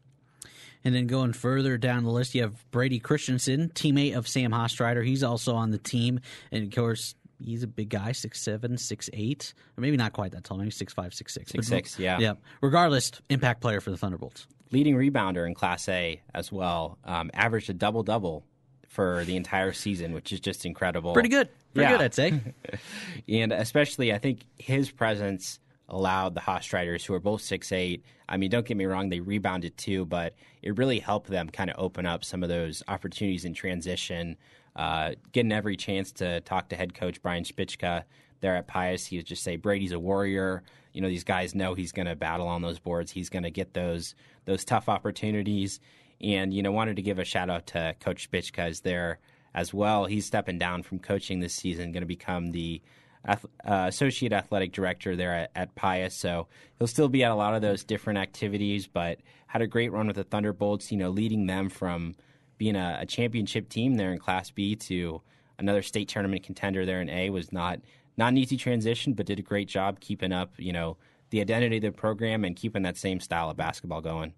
And 0.83 0.95
then 0.95 1.05
going 1.07 1.33
further 1.33 1.77
down 1.77 2.03
the 2.03 2.09
list, 2.09 2.33
you 2.33 2.41
have 2.41 2.71
Brady 2.71 2.99
Christensen, 2.99 3.69
teammate 3.69 4.15
of 4.15 4.27
Sam 4.27 4.51
Hostreiter. 4.51 5.05
He's 5.05 5.23
also 5.23 5.55
on 5.55 5.69
the 5.69 5.77
team. 5.77 6.21
And 6.51 6.63
of 6.63 6.73
course, 6.73 7.13
he's 7.37 7.63
a 7.63 7.67
big 7.67 7.89
guy, 7.89 8.13
six 8.13 8.41
seven, 8.41 8.77
six 8.77 9.09
eight, 9.13 9.53
or 9.77 9.81
maybe 9.81 9.97
not 9.97 10.13
quite 10.13 10.31
that 10.31 10.43
tall, 10.43 10.57
maybe 10.57 10.71
six 10.71 10.93
five, 10.93 11.13
six 11.13 11.33
six. 11.33 11.51
Six 11.51 11.67
six, 11.67 11.99
yeah. 11.99 12.17
Yeah. 12.19 12.33
Regardless, 12.61 13.11
impact 13.29 13.61
player 13.61 13.81
for 13.81 13.91
the 13.91 13.97
Thunderbolts. 13.97 14.47
Leading 14.71 14.95
rebounder 14.95 15.45
in 15.45 15.53
Class 15.53 15.89
A 15.89 16.21
as 16.33 16.51
well. 16.51 16.97
Um, 17.03 17.29
averaged 17.33 17.69
a 17.69 17.73
double 17.73 18.03
double 18.03 18.45
for 18.91 19.23
the 19.23 19.37
entire 19.37 19.71
season, 19.71 20.11
which 20.11 20.33
is 20.33 20.41
just 20.41 20.65
incredible. 20.65 21.13
Pretty 21.13 21.29
good. 21.29 21.47
Pretty 21.73 21.89
yeah. 21.89 21.97
good, 21.97 22.03
I'd 22.03 22.13
say. 22.13 22.41
and 23.29 23.53
especially, 23.53 24.11
I 24.11 24.17
think 24.17 24.41
his 24.57 24.91
presence 24.91 25.59
allowed 25.87 26.35
the 26.35 26.41
Hostreiters, 26.41 27.05
who 27.05 27.13
are 27.13 27.19
both 27.19 27.41
six 27.41 27.71
eight. 27.71 28.03
I 28.27 28.35
mean, 28.35 28.51
don't 28.51 28.65
get 28.65 28.75
me 28.75 28.83
wrong, 28.83 29.07
they 29.07 29.21
rebounded 29.21 29.77
too, 29.77 30.05
but 30.05 30.35
it 30.61 30.77
really 30.77 30.99
helped 30.99 31.29
them 31.29 31.47
kind 31.47 31.69
of 31.69 31.77
open 31.79 32.05
up 32.05 32.25
some 32.25 32.43
of 32.43 32.49
those 32.49 32.83
opportunities 32.89 33.45
in 33.45 33.53
transition. 33.53 34.35
Uh, 34.75 35.11
getting 35.31 35.53
every 35.53 35.77
chance 35.77 36.11
to 36.13 36.41
talk 36.41 36.67
to 36.69 36.75
head 36.75 36.93
coach 36.93 37.21
Brian 37.21 37.45
Spicka 37.45 38.03
there 38.41 38.57
at 38.57 38.67
Pius, 38.67 39.05
he 39.05 39.17
would 39.17 39.25
just 39.25 39.43
say 39.43 39.55
Brady's 39.55 39.93
a 39.93 39.99
warrior. 39.99 40.63
You 40.91 40.99
know, 40.99 41.07
these 41.07 41.23
guys 41.23 41.55
know 41.55 41.75
he's 41.75 41.93
going 41.93 42.07
to 42.07 42.15
battle 42.15 42.47
on 42.49 42.61
those 42.61 42.79
boards. 42.79 43.09
He's 43.09 43.29
going 43.29 43.43
to 43.43 43.51
get 43.51 43.73
those 43.73 44.15
those 44.43 44.65
tough 44.65 44.89
opportunities. 44.89 45.79
And, 46.21 46.53
you 46.53 46.61
know, 46.61 46.71
wanted 46.71 46.97
to 46.97 47.01
give 47.01 47.19
a 47.19 47.25
shout 47.25 47.49
out 47.49 47.67
to 47.67 47.95
Coach 47.99 48.29
Spicka 48.29 48.69
is 48.69 48.81
there 48.81 49.19
as 49.53 49.73
well. 49.73 50.05
He's 50.05 50.25
stepping 50.25 50.59
down 50.59 50.83
from 50.83 50.99
coaching 50.99 51.39
this 51.39 51.53
season, 51.53 51.91
going 51.91 52.01
to 52.01 52.07
become 52.07 52.51
the 52.51 52.81
uh, 53.27 53.37
associate 53.65 54.33
athletic 54.33 54.71
director 54.71 55.15
there 55.15 55.33
at, 55.33 55.51
at, 55.55 55.75
Pius. 55.75 56.15
So 56.15 56.47
he'll 56.77 56.87
still 56.87 57.09
be 57.09 57.23
at 57.23 57.31
a 57.31 57.35
lot 57.35 57.53
of 57.53 57.61
those 57.61 57.83
different 57.83 58.19
activities, 58.19 58.87
but 58.87 59.19
had 59.47 59.61
a 59.61 59.67
great 59.67 59.91
run 59.91 60.07
with 60.07 60.15
the 60.15 60.23
Thunderbolts, 60.23 60.91
you 60.91 60.97
know, 60.97 61.09
leading 61.09 61.45
them 61.45 61.69
from 61.69 62.15
being 62.57 62.75
a, 62.75 62.99
a 63.01 63.05
championship 63.05 63.69
team 63.69 63.95
there 63.95 64.11
in 64.11 64.19
Class 64.19 64.49
B 64.49 64.75
to 64.75 65.21
another 65.59 65.81
state 65.81 66.07
tournament 66.07 66.43
contender 66.43 66.85
there 66.85 67.01
in 67.01 67.09
A 67.09 67.29
was 67.29 67.51
not 67.51 67.79
not 68.17 68.29
an 68.29 68.37
easy 68.37 68.57
transition, 68.57 69.13
but 69.13 69.25
did 69.25 69.39
a 69.39 69.43
great 69.43 69.67
job 69.67 69.99
keeping 69.99 70.33
up, 70.33 70.53
you 70.57 70.73
know, 70.73 70.97
the 71.29 71.39
identity 71.39 71.77
of 71.77 71.83
the 71.83 71.91
program 71.91 72.43
and 72.43 72.55
keeping 72.55 72.83
that 72.83 72.97
same 72.97 73.19
style 73.19 73.49
of 73.49 73.57
basketball 73.57 74.01
going. 74.01 74.33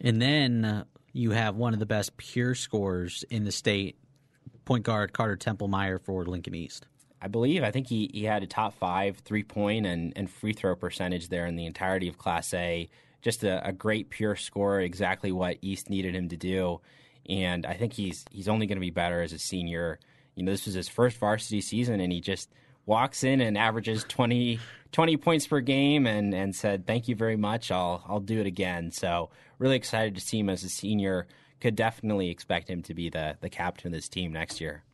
And 0.00 0.20
then 0.20 0.64
uh, 0.64 0.84
you 1.16 1.30
have 1.30 1.56
one 1.56 1.72
of 1.72 1.78
the 1.78 1.86
best 1.86 2.16
pure 2.18 2.54
scorers 2.54 3.24
in 3.30 3.44
the 3.44 3.52
state, 3.52 3.96
point 4.66 4.84
guard 4.84 5.12
Carter 5.12 5.36
Templemeyer 5.36 6.00
for 6.00 6.24
Lincoln 6.26 6.54
East. 6.54 6.86
I 7.22 7.28
believe. 7.28 7.62
I 7.62 7.70
think 7.70 7.88
he, 7.88 8.10
he 8.12 8.24
had 8.24 8.42
a 8.42 8.46
top 8.46 8.74
five 8.74 9.18
three 9.18 9.42
point 9.42 9.86
and, 9.86 10.12
and 10.14 10.30
free 10.30 10.52
throw 10.52 10.76
percentage 10.76 11.28
there 11.28 11.46
in 11.46 11.56
the 11.56 11.64
entirety 11.64 12.08
of 12.08 12.18
Class 12.18 12.52
A. 12.52 12.88
Just 13.22 13.42
a, 13.42 13.66
a 13.66 13.72
great 13.72 14.10
pure 14.10 14.36
scorer, 14.36 14.80
exactly 14.80 15.32
what 15.32 15.56
East 15.62 15.88
needed 15.88 16.14
him 16.14 16.28
to 16.28 16.36
do. 16.36 16.80
And 17.28 17.64
I 17.64 17.74
think 17.74 17.94
he's 17.94 18.26
he's 18.30 18.48
only 18.48 18.66
going 18.66 18.76
to 18.76 18.80
be 18.80 18.90
better 18.90 19.22
as 19.22 19.32
a 19.32 19.38
senior. 19.38 19.98
You 20.34 20.44
know, 20.44 20.52
this 20.52 20.66
was 20.66 20.74
his 20.74 20.88
first 20.88 21.16
varsity 21.16 21.62
season, 21.62 22.00
and 22.00 22.12
he 22.12 22.20
just 22.20 22.50
walks 22.84 23.24
in 23.24 23.40
and 23.40 23.58
averages 23.58 24.04
20, 24.04 24.60
20 24.92 25.16
points 25.16 25.46
per 25.46 25.60
game 25.60 26.06
and, 26.06 26.32
and 26.32 26.54
said, 26.54 26.86
Thank 26.86 27.08
you 27.08 27.16
very 27.16 27.36
much. 27.36 27.70
I'll, 27.70 28.02
I'll 28.06 28.20
do 28.20 28.40
it 28.40 28.46
again. 28.46 28.92
So, 28.92 29.30
really 29.58 29.76
excited 29.76 30.14
to 30.14 30.20
see 30.20 30.38
him 30.38 30.48
as 30.48 30.64
a 30.64 30.68
senior. 30.68 31.26
Could 31.60 31.76
definitely 31.76 32.30
expect 32.30 32.68
him 32.68 32.82
to 32.82 32.94
be 32.94 33.08
the, 33.08 33.36
the 33.40 33.48
captain 33.48 33.88
of 33.88 33.92
this 33.92 34.08
team 34.08 34.32
next 34.32 34.60
year. 34.60 34.84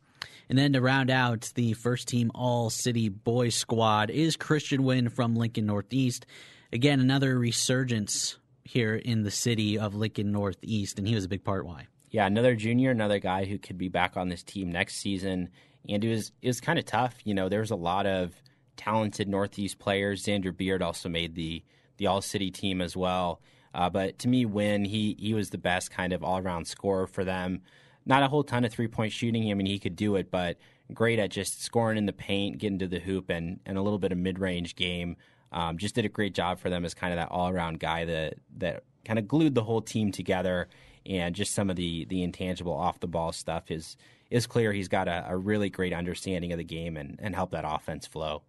And 0.49 0.57
then 0.57 0.73
to 0.73 0.81
round 0.81 1.09
out 1.09 1.51
the 1.55 1.73
first 1.73 2.07
team 2.07 2.31
All 2.33 2.69
City 2.69 3.09
Boys 3.09 3.55
squad 3.55 4.09
is 4.09 4.35
Christian 4.35 4.83
Wynn 4.83 5.09
from 5.09 5.35
Lincoln 5.35 5.65
Northeast. 5.65 6.25
Again, 6.71 6.99
another 6.99 7.37
resurgence 7.37 8.37
here 8.63 8.95
in 8.95 9.23
the 9.23 9.31
city 9.31 9.77
of 9.77 9.93
Lincoln 9.93 10.31
Northeast, 10.31 10.97
and 10.97 11.07
he 11.07 11.15
was 11.15 11.25
a 11.25 11.29
big 11.29 11.43
part 11.43 11.65
why. 11.65 11.87
Yeah, 12.11 12.25
another 12.25 12.55
junior, 12.55 12.91
another 12.91 13.19
guy 13.19 13.45
who 13.45 13.57
could 13.57 13.77
be 13.77 13.89
back 13.89 14.15
on 14.15 14.29
this 14.29 14.43
team 14.43 14.71
next 14.71 14.95
season 14.95 15.49
and 15.87 16.03
it 16.03 16.09
was 16.09 16.31
it 16.41 16.47
was 16.47 16.61
kind 16.61 16.79
of 16.79 16.85
tough. 16.85 17.15
You 17.23 17.33
know, 17.33 17.49
there 17.49 17.59
was 17.59 17.71
a 17.71 17.75
lot 17.75 18.05
of 18.05 18.33
talented 18.77 19.27
Northeast 19.27 19.79
players. 19.79 20.23
Xander 20.23 20.55
Beard 20.55 20.81
also 20.81 21.09
made 21.09 21.35
the 21.35 21.63
the 21.97 22.07
All 22.07 22.21
City 22.21 22.51
team 22.51 22.81
as 22.81 22.95
well. 22.95 23.41
Uh, 23.73 23.89
but 23.89 24.19
to 24.19 24.27
me, 24.27 24.45
Wynn 24.45 24.85
he 24.85 25.15
he 25.19 25.33
was 25.33 25.49
the 25.49 25.57
best 25.57 25.91
kind 25.91 26.13
of 26.13 26.23
all 26.23 26.37
around 26.37 26.65
scorer 26.65 27.07
for 27.07 27.23
them. 27.23 27.61
Not 28.05 28.23
a 28.23 28.27
whole 28.27 28.43
ton 28.43 28.65
of 28.65 28.71
three 28.71 28.87
point 28.87 29.11
shooting. 29.11 29.49
I 29.49 29.53
mean, 29.53 29.65
he 29.65 29.79
could 29.79 29.95
do 29.95 30.15
it, 30.15 30.29
but 30.29 30.57
great 30.93 31.19
at 31.19 31.31
just 31.31 31.63
scoring 31.63 31.97
in 31.97 32.05
the 32.05 32.13
paint, 32.13 32.57
getting 32.57 32.79
to 32.79 32.87
the 32.87 32.99
hoop, 32.99 33.29
and 33.29 33.59
and 33.65 33.77
a 33.77 33.81
little 33.81 33.99
bit 33.99 34.11
of 34.11 34.17
mid 34.17 34.39
range 34.39 34.75
game. 34.75 35.15
Um, 35.51 35.77
just 35.77 35.95
did 35.95 36.05
a 36.05 36.09
great 36.09 36.33
job 36.33 36.59
for 36.59 36.69
them 36.69 36.83
as 36.83 36.93
kind 36.93 37.13
of 37.13 37.17
that 37.17 37.29
all 37.29 37.49
around 37.49 37.79
guy 37.79 38.05
that 38.05 38.35
that 38.57 38.83
kind 39.05 39.19
of 39.19 39.27
glued 39.27 39.55
the 39.55 39.63
whole 39.63 39.81
team 39.81 40.11
together. 40.11 40.67
And 41.05 41.35
just 41.35 41.53
some 41.53 41.69
of 41.69 41.75
the 41.75 42.05
the 42.05 42.23
intangible 42.23 42.73
off 42.73 42.99
the 42.99 43.07
ball 43.07 43.31
stuff 43.31 43.71
is 43.71 43.97
is 44.29 44.47
clear. 44.47 44.71
He's 44.71 44.87
got 44.87 45.07
a, 45.07 45.25
a 45.29 45.37
really 45.37 45.69
great 45.69 45.93
understanding 45.93 46.51
of 46.51 46.57
the 46.57 46.63
game 46.63 46.97
and 46.97 47.19
and 47.21 47.35
help 47.35 47.51
that 47.51 47.65
offense 47.67 48.07
flow. 48.07 48.43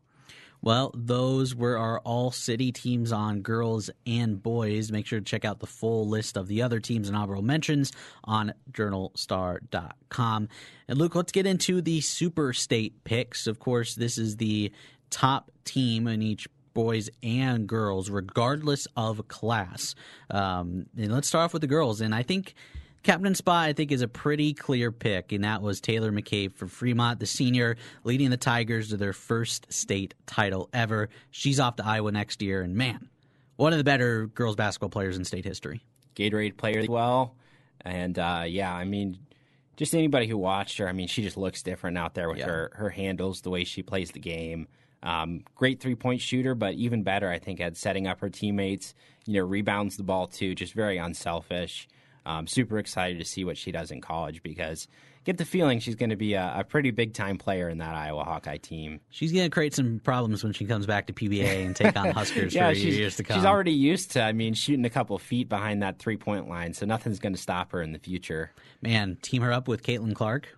Well, 0.64 0.92
those 0.94 1.54
were 1.54 1.76
our 1.76 1.98
all 2.00 2.30
city 2.30 2.72
teams 2.72 3.12
on 3.12 3.42
girls 3.42 3.90
and 4.06 4.42
boys. 4.42 4.90
Make 4.90 5.06
sure 5.06 5.18
to 5.18 5.24
check 5.24 5.44
out 5.44 5.60
the 5.60 5.66
full 5.66 6.08
list 6.08 6.38
of 6.38 6.48
the 6.48 6.62
other 6.62 6.80
teams 6.80 7.06
and 7.06 7.14
honorable 7.14 7.42
mentions 7.42 7.92
on 8.24 8.54
journalstar.com. 8.72 10.48
And 10.88 10.98
Luke, 10.98 11.14
let's 11.14 11.32
get 11.32 11.44
into 11.44 11.82
the 11.82 12.00
super 12.00 12.54
state 12.54 13.04
picks. 13.04 13.46
Of 13.46 13.58
course, 13.58 13.94
this 13.94 14.16
is 14.16 14.38
the 14.38 14.72
top 15.10 15.50
team 15.66 16.06
in 16.06 16.22
each 16.22 16.48
boys 16.72 17.10
and 17.22 17.66
girls, 17.66 18.08
regardless 18.08 18.88
of 18.96 19.28
class. 19.28 19.94
Um, 20.30 20.86
and 20.96 21.12
let's 21.12 21.28
start 21.28 21.44
off 21.44 21.52
with 21.52 21.60
the 21.60 21.68
girls. 21.68 22.00
And 22.00 22.14
I 22.14 22.22
think 22.22 22.54
Captain 23.04 23.34
spot, 23.34 23.68
I 23.68 23.74
think, 23.74 23.92
is 23.92 24.00
a 24.00 24.08
pretty 24.08 24.54
clear 24.54 24.90
pick, 24.90 25.30
and 25.32 25.44
that 25.44 25.60
was 25.60 25.78
Taylor 25.78 26.10
McCabe 26.10 26.54
from 26.54 26.68
Fremont, 26.68 27.20
the 27.20 27.26
senior, 27.26 27.76
leading 28.02 28.30
the 28.30 28.38
Tigers 28.38 28.88
to 28.88 28.96
their 28.96 29.12
first 29.12 29.70
state 29.70 30.14
title 30.24 30.70
ever. 30.72 31.10
She's 31.30 31.60
off 31.60 31.76
to 31.76 31.84
Iowa 31.84 32.10
next 32.12 32.40
year, 32.40 32.62
and 32.62 32.74
man, 32.74 33.10
one 33.56 33.72
of 33.72 33.78
the 33.78 33.84
better 33.84 34.26
girls 34.28 34.56
basketball 34.56 34.88
players 34.88 35.18
in 35.18 35.24
state 35.26 35.44
history. 35.44 35.82
Gatorade 36.16 36.56
player 36.56 36.78
as 36.78 36.88
well, 36.88 37.34
and 37.82 38.18
uh, 38.18 38.44
yeah, 38.46 38.74
I 38.74 38.84
mean, 38.84 39.18
just 39.76 39.94
anybody 39.94 40.26
who 40.26 40.38
watched 40.38 40.78
her, 40.78 40.88
I 40.88 40.92
mean, 40.92 41.06
she 41.06 41.22
just 41.22 41.36
looks 41.36 41.62
different 41.62 41.98
out 41.98 42.14
there 42.14 42.30
with 42.30 42.38
yeah. 42.38 42.46
her 42.46 42.72
her 42.74 42.88
handles, 42.88 43.42
the 43.42 43.50
way 43.50 43.64
she 43.64 43.82
plays 43.82 44.12
the 44.12 44.20
game. 44.20 44.66
Um, 45.02 45.42
great 45.54 45.78
three 45.78 45.94
point 45.94 46.22
shooter, 46.22 46.54
but 46.54 46.72
even 46.74 47.02
better, 47.02 47.28
I 47.28 47.38
think, 47.38 47.60
at 47.60 47.76
setting 47.76 48.06
up 48.06 48.20
her 48.20 48.30
teammates. 48.30 48.94
You 49.26 49.34
know, 49.34 49.46
rebounds 49.46 49.98
the 49.98 50.04
ball 50.04 50.26
too, 50.26 50.54
just 50.54 50.72
very 50.72 50.96
unselfish. 50.96 51.86
Um, 52.26 52.46
super 52.46 52.78
excited 52.78 53.18
to 53.18 53.24
see 53.24 53.44
what 53.44 53.58
she 53.58 53.70
does 53.70 53.90
in 53.90 54.00
college 54.00 54.42
because 54.42 54.88
get 55.24 55.38
the 55.38 55.44
feeling 55.44 55.80
she's 55.80 55.94
going 55.94 56.10
to 56.10 56.16
be 56.16 56.34
a, 56.34 56.54
a, 56.58 56.64
pretty 56.64 56.90
big 56.90 57.14
time 57.14 57.38
player 57.38 57.68
in 57.68 57.78
that 57.78 57.94
Iowa 57.94 58.24
Hawkeye 58.24 58.58
team. 58.58 59.00
She's 59.10 59.32
going 59.32 59.44
to 59.44 59.50
create 59.50 59.74
some 59.74 60.00
problems 60.00 60.44
when 60.44 60.52
she 60.52 60.64
comes 60.66 60.86
back 60.86 61.06
to 61.06 61.12
PBA 61.12 61.64
and 61.64 61.74
take 61.74 61.96
on 61.96 62.10
Huskers 62.12 62.54
yeah, 62.54 62.68
for 62.68 62.76
years 62.76 63.16
to 63.16 63.24
come. 63.24 63.36
She's 63.36 63.44
already 63.44 63.72
used 63.72 64.12
to, 64.12 64.22
I 64.22 64.32
mean, 64.32 64.54
shooting 64.54 64.84
a 64.84 64.90
couple 64.90 65.18
feet 65.18 65.48
behind 65.48 65.82
that 65.82 65.98
three 65.98 66.16
point 66.16 66.48
line, 66.48 66.74
so 66.74 66.86
nothing's 66.86 67.18
going 67.18 67.34
to 67.34 67.40
stop 67.40 67.72
her 67.72 67.82
in 67.82 67.92
the 67.92 67.98
future. 67.98 68.52
Man, 68.82 69.16
team 69.22 69.42
her 69.42 69.52
up 69.52 69.66
with 69.66 69.82
Caitlin 69.82 70.14
Clark. 70.14 70.48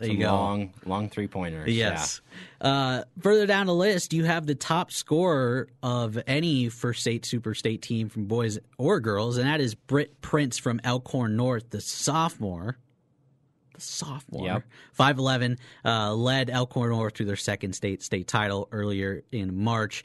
There 0.00 0.08
Some 0.08 0.16
you 0.16 0.22
go. 0.22 0.32
Long, 0.32 0.72
long 0.86 1.10
three 1.10 1.26
pointers. 1.28 1.70
Yes. 1.70 2.22
Yeah. 2.62 2.68
Uh, 2.68 3.04
further 3.20 3.46
down 3.46 3.66
the 3.66 3.74
list, 3.74 4.14
you 4.14 4.24
have 4.24 4.46
the 4.46 4.54
top 4.54 4.90
scorer 4.90 5.68
of 5.82 6.18
any 6.26 6.70
first 6.70 7.02
state 7.02 7.26
super 7.26 7.54
state 7.54 7.82
team 7.82 8.08
from 8.08 8.24
boys 8.24 8.58
or 8.78 8.98
girls, 8.98 9.36
and 9.36 9.46
that 9.46 9.60
is 9.60 9.74
Britt 9.74 10.22
Prince 10.22 10.56
from 10.56 10.80
Elkhorn 10.84 11.36
North, 11.36 11.68
the 11.68 11.82
sophomore. 11.82 12.78
The 13.74 13.82
sophomore, 13.82 14.46
yep. 14.46 14.62
five 14.94 15.18
eleven, 15.18 15.58
uh, 15.84 16.14
led 16.14 16.48
Elkhorn 16.48 16.88
North 16.88 17.12
to 17.14 17.26
their 17.26 17.36
second 17.36 17.74
state 17.74 18.02
state 18.02 18.26
title 18.26 18.68
earlier 18.72 19.22
in 19.30 19.62
March. 19.62 20.02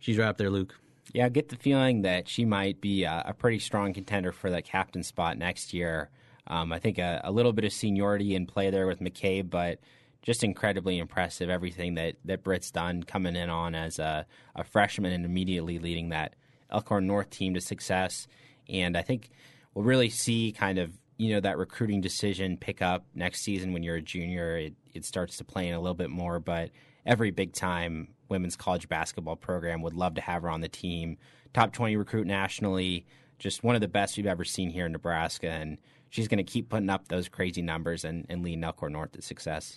She's 0.00 0.18
right 0.18 0.28
up 0.28 0.36
there, 0.36 0.50
Luke. 0.50 0.74
Yeah, 1.14 1.24
I 1.24 1.28
get 1.30 1.48
the 1.48 1.56
feeling 1.56 2.02
that 2.02 2.28
she 2.28 2.44
might 2.44 2.82
be 2.82 3.04
a, 3.04 3.24
a 3.28 3.32
pretty 3.32 3.58
strong 3.58 3.94
contender 3.94 4.32
for 4.32 4.50
the 4.50 4.60
captain 4.60 5.02
spot 5.02 5.38
next 5.38 5.72
year. 5.72 6.10
Um, 6.46 6.72
I 6.72 6.78
think 6.78 6.98
a, 6.98 7.20
a, 7.24 7.32
little 7.32 7.52
bit 7.52 7.64
of 7.64 7.72
seniority 7.72 8.34
in 8.34 8.46
play 8.46 8.70
there 8.70 8.86
with 8.86 9.00
McCabe, 9.00 9.48
but 9.48 9.80
just 10.22 10.44
incredibly 10.44 10.98
impressive 10.98 11.48
everything 11.48 11.94
that, 11.94 12.16
that 12.24 12.42
Britt's 12.42 12.70
done 12.70 13.02
coming 13.02 13.36
in 13.36 13.48
on 13.48 13.74
as 13.74 13.98
a, 13.98 14.26
a 14.54 14.64
freshman 14.64 15.12
and 15.12 15.24
immediately 15.24 15.78
leading 15.78 16.10
that 16.10 16.34
Elkhorn 16.70 17.06
North 17.06 17.30
team 17.30 17.54
to 17.54 17.60
success. 17.60 18.26
And 18.68 18.96
I 18.96 19.02
think 19.02 19.30
we'll 19.74 19.84
really 19.84 20.10
see 20.10 20.52
kind 20.52 20.78
of 20.78 20.98
you 21.16 21.32
know 21.32 21.40
that 21.40 21.58
recruiting 21.58 22.00
decision 22.00 22.56
pick 22.56 22.82
up 22.82 23.04
next 23.14 23.42
season 23.42 23.72
when 23.72 23.82
you're 23.82 23.96
a 23.96 24.02
junior. 24.02 24.56
It, 24.56 24.74
it 24.94 25.04
starts 25.04 25.36
to 25.38 25.44
play 25.44 25.68
in 25.68 25.74
a 25.74 25.80
little 25.80 25.94
bit 25.94 26.10
more, 26.10 26.40
but 26.40 26.70
every 27.06 27.30
big 27.30 27.52
time 27.52 28.08
women's 28.28 28.56
college 28.56 28.88
basketball 28.88 29.36
program 29.36 29.82
would 29.82 29.94
love 29.94 30.14
to 30.14 30.20
have 30.20 30.42
her 30.42 30.50
on 30.50 30.60
the 30.60 30.68
team. 30.68 31.18
Top 31.52 31.72
20 31.72 31.96
recruit 31.96 32.26
nationally, 32.26 33.06
just 33.38 33.62
one 33.62 33.74
of 33.74 33.80
the 33.80 33.88
best 33.88 34.16
we've 34.16 34.26
ever 34.26 34.44
seen 34.44 34.70
here 34.70 34.86
in 34.86 34.92
Nebraska. 34.92 35.48
And 35.48 35.78
she's 36.14 36.28
going 36.28 36.38
to 36.38 36.44
keep 36.44 36.68
putting 36.68 36.90
up 36.90 37.08
those 37.08 37.28
crazy 37.28 37.60
numbers 37.60 38.04
and, 38.04 38.24
and 38.28 38.44
lead 38.44 38.62
Elkhorn 38.62 38.92
North 38.92 39.12
to 39.12 39.22
success. 39.22 39.76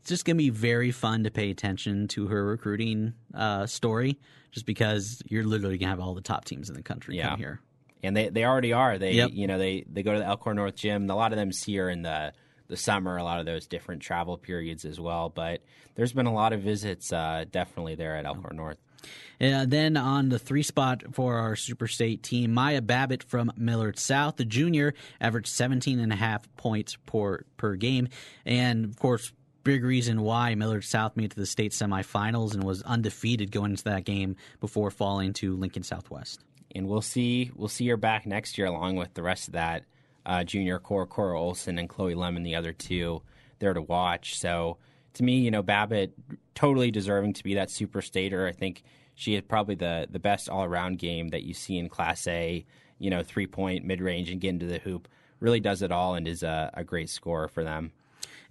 It's 0.00 0.08
just 0.08 0.24
going 0.24 0.36
to 0.36 0.42
be 0.42 0.48
very 0.48 0.90
fun 0.90 1.24
to 1.24 1.30
pay 1.30 1.50
attention 1.50 2.08
to 2.08 2.26
her 2.28 2.42
recruiting 2.42 3.12
uh, 3.34 3.66
story, 3.66 4.18
just 4.50 4.64
because 4.64 5.22
you're 5.28 5.44
literally 5.44 5.76
going 5.76 5.88
to 5.88 5.90
have 5.90 6.00
all 6.00 6.14
the 6.14 6.22
top 6.22 6.46
teams 6.46 6.70
in 6.70 6.74
the 6.74 6.82
country 6.82 7.18
yeah. 7.18 7.28
come 7.28 7.38
here. 7.38 7.60
And 8.02 8.16
they, 8.16 8.30
they 8.30 8.46
already 8.46 8.72
are. 8.72 8.96
They 8.96 9.12
yep. 9.12 9.30
you 9.34 9.46
know 9.46 9.58
they, 9.58 9.84
they 9.90 10.02
go 10.02 10.14
to 10.14 10.18
the 10.18 10.24
Elkhorn 10.24 10.56
North 10.56 10.74
gym. 10.74 11.08
A 11.10 11.14
lot 11.14 11.32
of 11.32 11.38
them 11.38 11.52
see 11.52 11.76
her 11.76 11.90
in 11.90 12.00
the 12.00 12.32
the 12.68 12.76
summer, 12.78 13.18
a 13.18 13.22
lot 13.22 13.40
of 13.40 13.46
those 13.46 13.66
different 13.66 14.00
travel 14.00 14.38
periods 14.38 14.86
as 14.86 14.98
well. 14.98 15.28
But 15.28 15.60
there's 15.96 16.14
been 16.14 16.26
a 16.26 16.32
lot 16.32 16.54
of 16.54 16.62
visits 16.62 17.12
uh, 17.12 17.44
definitely 17.50 17.94
there 17.94 18.16
at 18.16 18.24
Elkhorn 18.24 18.56
North. 18.56 18.78
Uh, 19.40 19.66
then 19.66 19.96
on 19.96 20.28
the 20.28 20.38
three 20.38 20.62
spot 20.62 21.02
for 21.12 21.36
our 21.38 21.56
Super 21.56 21.86
State 21.88 22.22
team, 22.22 22.54
Maya 22.54 22.82
Babbitt 22.82 23.22
from 23.22 23.52
Millard 23.56 23.98
South, 23.98 24.36
the 24.36 24.44
junior, 24.44 24.94
averaged 25.20 25.48
17 25.48 25.98
and 25.98 26.12
a 26.12 26.16
half 26.16 26.48
points 26.56 26.96
per, 27.06 27.44
per 27.56 27.74
game. 27.74 28.08
And 28.44 28.84
of 28.84 28.98
course, 28.98 29.32
big 29.64 29.82
reason 29.82 30.22
why 30.22 30.54
Millard 30.54 30.84
South 30.84 31.16
made 31.16 31.30
to 31.32 31.36
the 31.36 31.46
state 31.46 31.72
semifinals 31.72 32.54
and 32.54 32.62
was 32.62 32.82
undefeated 32.82 33.50
going 33.50 33.72
into 33.72 33.84
that 33.84 34.04
game 34.04 34.36
before 34.60 34.90
falling 34.90 35.32
to 35.34 35.56
Lincoln 35.56 35.82
Southwest. 35.82 36.40
And 36.74 36.86
we'll 36.86 37.02
see 37.02 37.50
we'll 37.54 37.68
see 37.68 37.88
her 37.88 37.96
back 37.96 38.26
next 38.26 38.58
year 38.58 38.66
along 38.66 38.96
with 38.96 39.14
the 39.14 39.22
rest 39.22 39.48
of 39.48 39.54
that 39.54 39.84
uh, 40.26 40.44
junior 40.44 40.78
core, 40.78 41.06
Cora 41.06 41.38
Olson 41.38 41.78
and 41.78 41.88
Chloe 41.88 42.14
Lemon, 42.14 42.42
the 42.42 42.56
other 42.56 42.72
two 42.72 43.22
there 43.58 43.74
to 43.74 43.82
watch. 43.82 44.38
So 44.38 44.78
to 45.14 45.22
me, 45.22 45.38
you 45.38 45.50
know, 45.50 45.62
Babbitt 45.62 46.12
totally 46.54 46.90
deserving 46.90 47.32
to 47.34 47.44
be 47.44 47.54
that 47.54 47.70
super 47.70 48.02
stater. 48.02 48.46
I 48.46 48.52
think 48.52 48.82
she 49.14 49.34
had 49.34 49.48
probably 49.48 49.74
the 49.74 50.06
the 50.10 50.18
best 50.18 50.48
all 50.48 50.64
around 50.64 50.98
game 50.98 51.28
that 51.28 51.42
you 51.42 51.54
see 51.54 51.78
in 51.78 51.88
Class 51.88 52.26
A. 52.26 52.64
You 52.98 53.10
know, 53.10 53.22
three 53.22 53.46
point, 53.46 53.84
mid 53.84 54.00
range, 54.00 54.30
and 54.30 54.40
get 54.40 54.50
into 54.50 54.66
the 54.66 54.78
hoop. 54.78 55.08
Really 55.40 55.60
does 55.60 55.82
it 55.82 55.92
all 55.92 56.14
and 56.14 56.28
is 56.28 56.42
a, 56.42 56.70
a 56.74 56.84
great 56.84 57.10
scorer 57.10 57.48
for 57.48 57.64
them. 57.64 57.92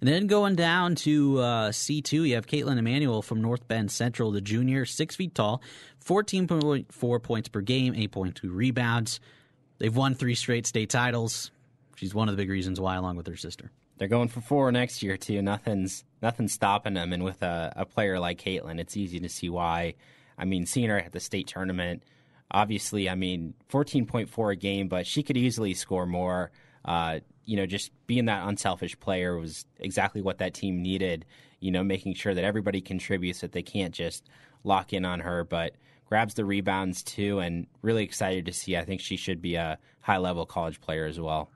And 0.00 0.08
then 0.08 0.26
going 0.26 0.54
down 0.54 0.96
to 0.96 1.38
uh, 1.38 1.70
C2, 1.70 2.28
you 2.28 2.34
have 2.34 2.46
Caitlin 2.46 2.78
Emanuel 2.78 3.22
from 3.22 3.40
North 3.40 3.66
Bend 3.66 3.90
Central, 3.90 4.32
the 4.32 4.40
junior, 4.40 4.84
six 4.84 5.16
feet 5.16 5.34
tall, 5.34 5.62
14.4 6.04 7.22
points 7.22 7.48
per 7.48 7.62
game, 7.62 7.94
8.2 7.94 8.40
rebounds. 8.44 9.18
They've 9.78 9.94
won 9.94 10.14
three 10.14 10.34
straight 10.34 10.66
state 10.66 10.90
titles. 10.90 11.50
She's 11.96 12.14
one 12.14 12.28
of 12.28 12.36
the 12.36 12.42
big 12.42 12.50
reasons 12.50 12.80
why, 12.80 12.96
along 12.96 13.16
with 13.16 13.26
her 13.28 13.36
sister. 13.36 13.70
They're 13.96 14.08
going 14.08 14.28
for 14.28 14.40
four 14.40 14.70
next 14.72 15.02
year 15.02 15.16
too. 15.16 15.40
Nothing's 15.40 16.04
nothing's 16.24 16.54
stopping 16.54 16.94
them. 16.94 17.12
And 17.12 17.22
with 17.22 17.42
a, 17.42 17.72
a 17.76 17.84
player 17.84 18.18
like 18.18 18.40
Caitlin, 18.40 18.80
it's 18.80 18.96
easy 18.96 19.20
to 19.20 19.28
see 19.28 19.50
why. 19.50 19.94
I 20.38 20.46
mean, 20.46 20.64
seeing 20.64 20.88
her 20.88 20.98
at 20.98 21.12
the 21.12 21.20
state 21.20 21.46
tournament, 21.46 22.02
obviously, 22.50 23.08
I 23.10 23.14
mean, 23.14 23.52
14.4 23.70 24.52
a 24.52 24.56
game, 24.56 24.88
but 24.88 25.06
she 25.06 25.22
could 25.22 25.36
easily 25.36 25.74
score 25.74 26.06
more. 26.06 26.50
Uh, 26.84 27.20
you 27.44 27.56
know, 27.56 27.66
just 27.66 27.92
being 28.06 28.24
that 28.24 28.48
unselfish 28.48 28.98
player 28.98 29.38
was 29.38 29.66
exactly 29.78 30.22
what 30.22 30.38
that 30.38 30.54
team 30.54 30.82
needed. 30.82 31.26
You 31.60 31.70
know, 31.70 31.84
making 31.84 32.14
sure 32.14 32.34
that 32.34 32.44
everybody 32.44 32.80
contributes, 32.80 33.42
that 33.42 33.52
they 33.52 33.62
can't 33.62 33.94
just 33.94 34.26
lock 34.64 34.94
in 34.94 35.04
on 35.04 35.20
her, 35.20 35.44
but 35.44 35.74
grabs 36.06 36.34
the 36.34 36.44
rebounds 36.44 37.02
too, 37.02 37.38
and 37.38 37.66
really 37.82 38.02
excited 38.02 38.46
to 38.46 38.52
see. 38.52 38.76
I 38.76 38.84
think 38.84 39.02
she 39.02 39.16
should 39.16 39.42
be 39.42 39.56
a 39.56 39.78
high 40.00 40.18
level 40.18 40.46
college 40.46 40.80
player 40.80 41.04
as 41.04 41.20
well. 41.20 41.50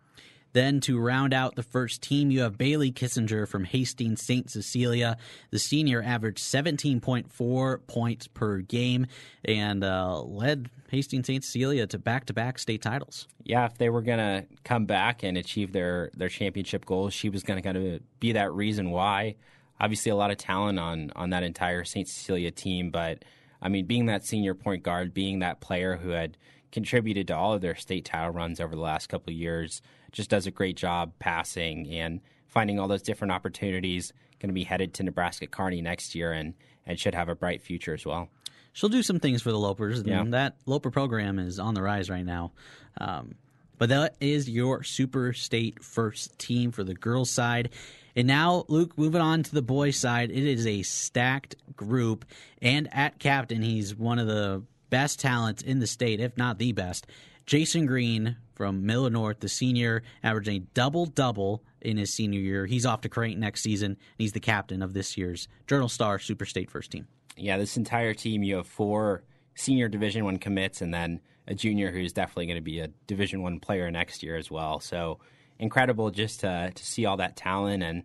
Then 0.59 0.81
to 0.81 0.99
round 0.99 1.33
out 1.33 1.55
the 1.55 1.63
first 1.63 2.03
team, 2.03 2.33
you 2.33 2.41
have 2.41 2.59
Bailey 2.59 2.91
Kissinger 2.91 3.47
from 3.47 3.63
Hastings 3.63 4.21
St. 4.25 4.51
Cecilia. 4.51 5.17
The 5.53 5.61
senior 5.61 6.03
averaged 6.03 6.41
17.4 6.41 7.87
points 7.87 8.27
per 8.27 8.59
game 8.59 9.07
and 9.45 9.85
uh, 9.85 10.21
led 10.21 10.69
Hastings 10.91 11.29
St. 11.29 11.45
Cecilia 11.45 11.87
to 11.87 11.97
back 11.97 12.25
to 12.25 12.33
back 12.33 12.59
state 12.59 12.83
titles. 12.83 13.29
Yeah, 13.45 13.67
if 13.67 13.79
they 13.79 13.89
were 13.89 14.03
going 14.03 14.19
to 14.19 14.47
come 14.65 14.85
back 14.85 15.23
and 15.23 15.39
achieve 15.39 15.71
their, 15.71 16.11
their 16.17 16.29
championship 16.29 16.85
goals, 16.85 17.15
she 17.15 17.29
was 17.29 17.45
going 17.45 17.63
to 17.63 17.63
kind 17.63 17.77
of 17.77 18.01
be 18.19 18.33
that 18.33 18.53
reason 18.53 18.91
why. 18.91 19.37
Obviously, 19.79 20.11
a 20.11 20.17
lot 20.17 20.33
of 20.33 20.39
talent 20.39 20.81
on, 20.81 21.13
on 21.15 21.31
that 21.31 21.45
entire 21.45 21.85
St. 21.85 22.09
Cecilia 22.09 22.51
team, 22.51 22.91
but 22.91 23.25
I 23.63 23.69
mean, 23.69 23.87
being 23.87 24.07
that 24.07 24.25
senior 24.25 24.57
point 24.57 24.83
guard, 24.83 25.15
being 25.15 25.39
that 25.39 25.61
player 25.61 25.99
who 25.99 26.09
had 26.09 26.37
contributed 26.73 27.29
to 27.29 27.37
all 27.37 27.53
of 27.53 27.61
their 27.61 27.77
state 27.77 28.05
title 28.05 28.31
runs 28.33 28.61
over 28.61 28.75
the 28.75 28.81
last 28.81 29.09
couple 29.09 29.31
of 29.31 29.37
years, 29.37 29.83
just 30.13 30.31
does 30.31 30.47
a 30.47 30.51
great 30.51 30.77
job 30.77 31.13
passing 31.19 31.89
and 31.91 32.21
finding 32.47 32.79
all 32.79 32.89
those 32.89 33.03
different 33.03 33.33
opportunities. 33.33 34.13
Going 34.41 34.51
to 34.51 34.55
be 34.55 34.65
headed 34.65 34.95
to 34.95 35.03
Nebraska 35.03 35.47
Kearney 35.47 35.83
next 35.83 36.15
year 36.15 36.33
and, 36.33 36.55
and 36.87 36.99
should 36.99 37.15
have 37.15 37.29
a 37.29 37.35
bright 37.35 37.63
future 37.63 37.95
as 37.95 38.07
well. 38.07 38.29
she'll 38.73 38.89
do 38.89 39.03
some 39.03 39.19
things 39.21 39.43
for 39.43 39.51
the 39.51 39.59
Lopers. 39.59 40.07
And 40.21 40.35
that 40.35 40.57
Loper 40.67 40.91
program 40.91 41.39
is 41.39 41.59
on 41.59 41.75
the 41.75 41.83
rise 41.83 42.09
right 42.09 42.25
now. 42.25 42.53
Um, 43.01 43.35
but 43.79 43.91
that 43.91 44.17
is 44.21 44.49
your 44.49 44.83
Super 44.83 45.33
State 45.33 45.83
first 45.83 46.39
team 46.39 46.73
for 46.73 46.85
the 46.85 46.95
girls' 46.95 47.31
side. 47.31 47.71
And 48.17 48.27
now, 48.27 48.65
Luke, 48.69 48.99
moving 48.99 49.21
on 49.21 49.45
to 49.45 49.55
the 49.55 49.63
boys' 49.63 49.97
side, 49.97 50.31
it 50.31 50.45
is 50.45 50.67
a 50.67 50.83
stacked 50.83 51.55
group. 51.77 52.25
And 52.61 52.89
at 52.93 53.19
captain, 53.19 53.63
he's 53.63 53.95
one 53.95 54.19
of 54.19 54.27
the 54.27 54.63
best 54.91 55.21
talents 55.21 55.63
in 55.63 55.79
the 55.79 55.87
state, 55.87 56.19
if 56.21 56.37
not 56.37 56.59
the 56.59 56.73
best. 56.73 57.07
Jasen 57.49 57.87
Green 57.87 58.37
from 58.55 58.85
Millard 58.85 59.15
North, 59.15 59.41
the 59.41 59.49
senior, 59.49 60.03
averaging 60.23 60.57
a 60.57 60.67
double 60.75 61.07
double 61.07 61.65
in 61.81 61.97
his 61.97 62.13
senior 62.13 62.41
year. 62.41 62.67
He's 62.67 62.85
off 62.85 63.01
to 63.01 63.09
Creighton 63.09 63.41
next 63.41 63.63
season. 63.63 63.93
And 63.93 63.99
he's 64.19 64.33
the 64.33 64.41
captain 64.41 64.83
of 64.83 64.93
this 64.93 65.17
year's 65.17 65.49
Journal 65.67 65.89
Star 65.89 66.19
Super 66.19 66.45
State 66.45 66.71
first 66.71 66.91
team. 66.91 67.09
Yeah, 67.39 67.57
this 67.57 67.79
entire 67.79 68.13
team, 68.13 68.43
you 68.43 68.57
have 68.57 68.67
four 68.67 69.23
senior 69.55 69.89
Division 69.89 70.27
One 70.27 70.37
commits, 70.37 70.83
and 70.83 70.93
then 70.93 71.21
a 71.47 71.55
junior 71.55 71.91
who's 71.91 72.13
definitely 72.13 72.47
going 72.47 72.59
to 72.59 72.63
be 72.63 72.81
a 72.81 72.89
Division 73.07 73.41
One 73.41 73.61
player 73.61 73.91
next 73.91 74.23
year 74.23 74.37
as 74.37 74.51
well. 74.51 74.79
So 74.79 75.19
incredible 75.59 76.11
just 76.11 76.41
to 76.41 76.71
to 76.75 76.85
see 76.85 77.07
all 77.07 77.17
that 77.17 77.35
talent 77.35 77.83
and 77.83 78.03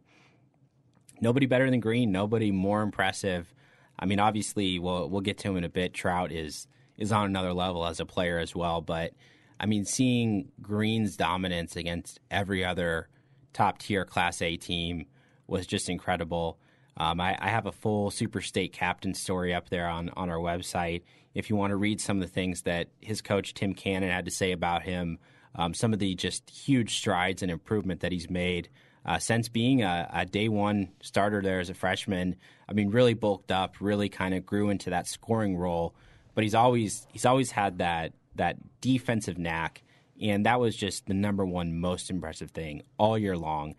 nobody 1.19 1.47
better 1.47 1.69
than 1.69 1.81
Green, 1.81 2.13
nobody 2.13 2.49
more 2.51 2.81
impressive. 2.81 3.53
I 3.99 4.05
mean, 4.05 4.21
obviously, 4.21 4.79
we'll 4.79 5.09
we'll 5.09 5.19
get 5.19 5.37
to 5.39 5.49
him 5.49 5.57
in 5.57 5.65
a 5.65 5.69
bit. 5.69 5.93
Trout 5.93 6.31
is 6.31 6.65
is 6.97 7.11
on 7.11 7.25
another 7.25 7.51
level 7.51 7.85
as 7.85 7.99
a 7.99 8.05
player 8.05 8.39
as 8.39 8.55
well, 8.55 8.79
but 8.79 9.11
I 9.63 9.65
mean, 9.65 9.85
seeing 9.85 10.51
Green's 10.61 11.15
dominance 11.15 11.77
against 11.77 12.19
every 12.29 12.65
other 12.65 13.07
top 13.53 13.77
tier 13.77 14.03
Class 14.03 14.41
A 14.41 14.57
team 14.57 15.05
was 15.47 15.65
just 15.65 15.87
incredible. 15.87 16.59
Um, 16.97 17.21
I, 17.21 17.37
I 17.39 17.47
have 17.47 17.65
a 17.65 17.71
full 17.71 18.11
Super 18.11 18.41
State 18.41 18.73
captain 18.73 19.13
story 19.13 19.53
up 19.53 19.69
there 19.69 19.87
on, 19.87 20.09
on 20.17 20.29
our 20.29 20.37
website. 20.37 21.03
If 21.33 21.49
you 21.49 21.55
want 21.55 21.71
to 21.71 21.77
read 21.77 22.01
some 22.01 22.17
of 22.17 22.27
the 22.27 22.33
things 22.33 22.63
that 22.63 22.89
his 22.99 23.21
coach 23.21 23.53
Tim 23.53 23.73
Cannon 23.73 24.09
had 24.09 24.25
to 24.25 24.31
say 24.31 24.51
about 24.51 24.83
him, 24.83 25.17
um, 25.55 25.73
some 25.73 25.93
of 25.93 25.99
the 25.99 26.13
just 26.13 26.49
huge 26.49 26.97
strides 26.97 27.41
and 27.41 27.49
improvement 27.49 28.01
that 28.01 28.11
he's 28.11 28.29
made 28.29 28.67
uh, 29.05 29.17
since 29.17 29.47
being 29.47 29.81
a, 29.81 30.09
a 30.13 30.25
day 30.25 30.49
one 30.49 30.89
starter 31.01 31.41
there 31.41 31.61
as 31.61 31.69
a 31.69 31.73
freshman. 31.73 32.35
I 32.67 32.73
mean, 32.73 32.89
really 32.89 33.13
bulked 33.13 33.49
up, 33.49 33.77
really 33.79 34.09
kind 34.09 34.33
of 34.33 34.45
grew 34.45 34.69
into 34.71 34.89
that 34.89 35.07
scoring 35.07 35.55
role. 35.55 35.95
But 36.35 36.43
he's 36.43 36.55
always 36.55 37.07
he's 37.13 37.25
always 37.25 37.51
had 37.51 37.77
that 37.77 38.11
that 38.35 38.57
defensive 38.81 39.37
knack, 39.37 39.83
and 40.21 40.45
that 40.45 40.59
was 40.59 40.75
just 40.75 41.05
the 41.07 41.13
number 41.13 41.45
one 41.45 41.79
most 41.79 42.09
impressive 42.09 42.51
thing 42.51 42.83
all 42.97 43.17
year 43.17 43.37
long 43.37 43.75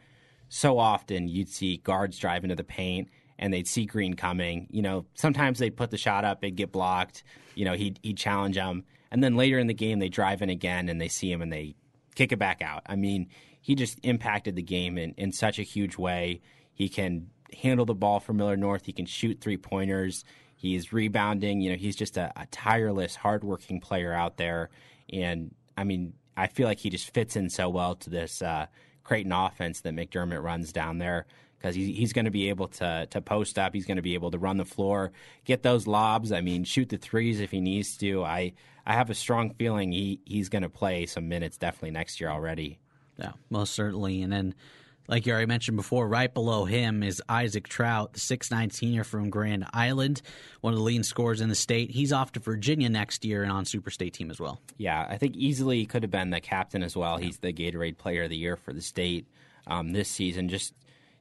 so 0.54 0.78
often 0.78 1.26
you'd 1.26 1.48
see 1.48 1.78
guards 1.78 2.16
drive 2.16 2.44
into 2.44 2.54
the 2.54 2.62
paint 2.62 3.08
and 3.40 3.52
they'd 3.52 3.66
see 3.66 3.86
Green 3.86 4.14
coming. 4.14 4.68
You 4.70 4.82
know, 4.82 5.04
sometimes 5.14 5.58
they'd 5.58 5.76
put 5.76 5.90
the 5.90 5.96
shot 5.96 6.24
up, 6.24 6.44
it'd 6.44 6.54
get 6.54 6.70
blocked. 6.70 7.24
You 7.56 7.64
know, 7.64 7.74
he'd, 7.74 7.98
he'd 8.04 8.16
challenge 8.16 8.54
them. 8.54 8.84
And 9.10 9.20
then 9.22 9.36
later 9.36 9.58
in 9.58 9.66
the 9.66 9.74
game, 9.74 9.98
they 9.98 10.08
drive 10.08 10.42
in 10.42 10.50
again 10.50 10.88
and 10.88 11.00
they 11.00 11.08
see 11.08 11.30
him 11.30 11.42
and 11.42 11.52
they 11.52 11.74
kick 12.14 12.30
it 12.30 12.38
back 12.38 12.62
out. 12.62 12.82
I 12.86 12.94
mean, 12.94 13.28
he 13.60 13.74
just 13.74 13.98
impacted 14.04 14.54
the 14.54 14.62
game 14.62 14.96
in, 14.96 15.14
in 15.16 15.32
such 15.32 15.58
a 15.58 15.62
huge 15.62 15.98
way. 15.98 16.40
He 16.72 16.88
can 16.88 17.30
handle 17.60 17.84
the 17.84 17.94
ball 17.94 18.20
for 18.20 18.32
Millard 18.32 18.60
North, 18.60 18.86
he 18.86 18.92
can 18.92 19.06
shoot 19.06 19.40
three 19.40 19.56
pointers. 19.56 20.24
He's 20.70 20.92
rebounding. 20.92 21.60
You 21.60 21.70
know, 21.70 21.76
he's 21.76 21.96
just 21.96 22.16
a, 22.16 22.32
a 22.36 22.46
tireless, 22.46 23.16
hardworking 23.16 23.80
player 23.80 24.12
out 24.12 24.36
there. 24.36 24.70
And 25.12 25.54
I 25.76 25.84
mean, 25.84 26.14
I 26.36 26.46
feel 26.46 26.66
like 26.66 26.78
he 26.78 26.90
just 26.90 27.12
fits 27.12 27.36
in 27.36 27.50
so 27.50 27.68
well 27.68 27.94
to 27.96 28.10
this 28.10 28.42
uh, 28.42 28.66
Creighton 29.02 29.32
offense 29.32 29.80
that 29.82 29.94
McDermott 29.94 30.42
runs 30.42 30.72
down 30.72 30.98
there 30.98 31.26
because 31.58 31.74
he, 31.74 31.92
he's 31.92 32.12
going 32.12 32.26
to 32.26 32.30
be 32.30 32.50
able 32.50 32.68
to 32.68 33.06
to 33.10 33.20
post 33.20 33.58
up. 33.58 33.74
He's 33.74 33.86
going 33.86 33.96
to 33.96 34.02
be 34.02 34.14
able 34.14 34.30
to 34.30 34.38
run 34.38 34.56
the 34.56 34.64
floor, 34.64 35.12
get 35.44 35.62
those 35.62 35.86
lobs. 35.86 36.32
I 36.32 36.40
mean, 36.40 36.64
shoot 36.64 36.88
the 36.88 36.98
threes 36.98 37.40
if 37.40 37.50
he 37.50 37.60
needs 37.60 37.96
to. 37.98 38.22
I 38.24 38.52
I 38.84 38.94
have 38.94 39.10
a 39.10 39.14
strong 39.14 39.50
feeling 39.50 39.92
he 39.92 40.20
he's 40.24 40.48
going 40.48 40.62
to 40.62 40.68
play 40.68 41.06
some 41.06 41.28
minutes 41.28 41.56
definitely 41.56 41.92
next 41.92 42.20
year 42.20 42.30
already. 42.30 42.80
Yeah, 43.18 43.32
most 43.48 43.74
certainly. 43.74 44.22
And 44.22 44.32
then, 44.32 44.54
like 45.06 45.26
you 45.26 45.32
already 45.32 45.46
mentioned 45.46 45.76
before, 45.76 46.08
right 46.08 46.32
below 46.32 46.64
him 46.64 47.02
is 47.02 47.22
Isaac 47.28 47.68
Trout, 47.68 48.14
the 48.14 48.20
6'9 48.20 48.72
senior 48.72 49.04
from 49.04 49.28
Grand 49.30 49.66
Island, 49.72 50.22
one 50.60 50.72
of 50.72 50.78
the 50.78 50.84
leading 50.84 51.02
scorers 51.02 51.40
in 51.40 51.48
the 51.48 51.54
state. 51.54 51.90
He's 51.90 52.12
off 52.12 52.32
to 52.32 52.40
Virginia 52.40 52.88
next 52.88 53.24
year 53.24 53.42
and 53.42 53.52
on 53.52 53.64
Super 53.64 53.90
State 53.90 54.14
team 54.14 54.30
as 54.30 54.40
well. 54.40 54.60
Yeah, 54.78 55.06
I 55.08 55.18
think 55.18 55.36
easily 55.36 55.78
he 55.78 55.86
could 55.86 56.02
have 56.02 56.10
been 56.10 56.30
the 56.30 56.40
captain 56.40 56.82
as 56.82 56.96
well. 56.96 57.18
He's 57.18 57.38
the 57.38 57.52
Gatorade 57.52 57.98
Player 57.98 58.24
of 58.24 58.30
the 58.30 58.36
Year 58.36 58.56
for 58.56 58.72
the 58.72 58.80
state 58.80 59.26
um, 59.66 59.92
this 59.92 60.08
season. 60.08 60.48
Just 60.48 60.74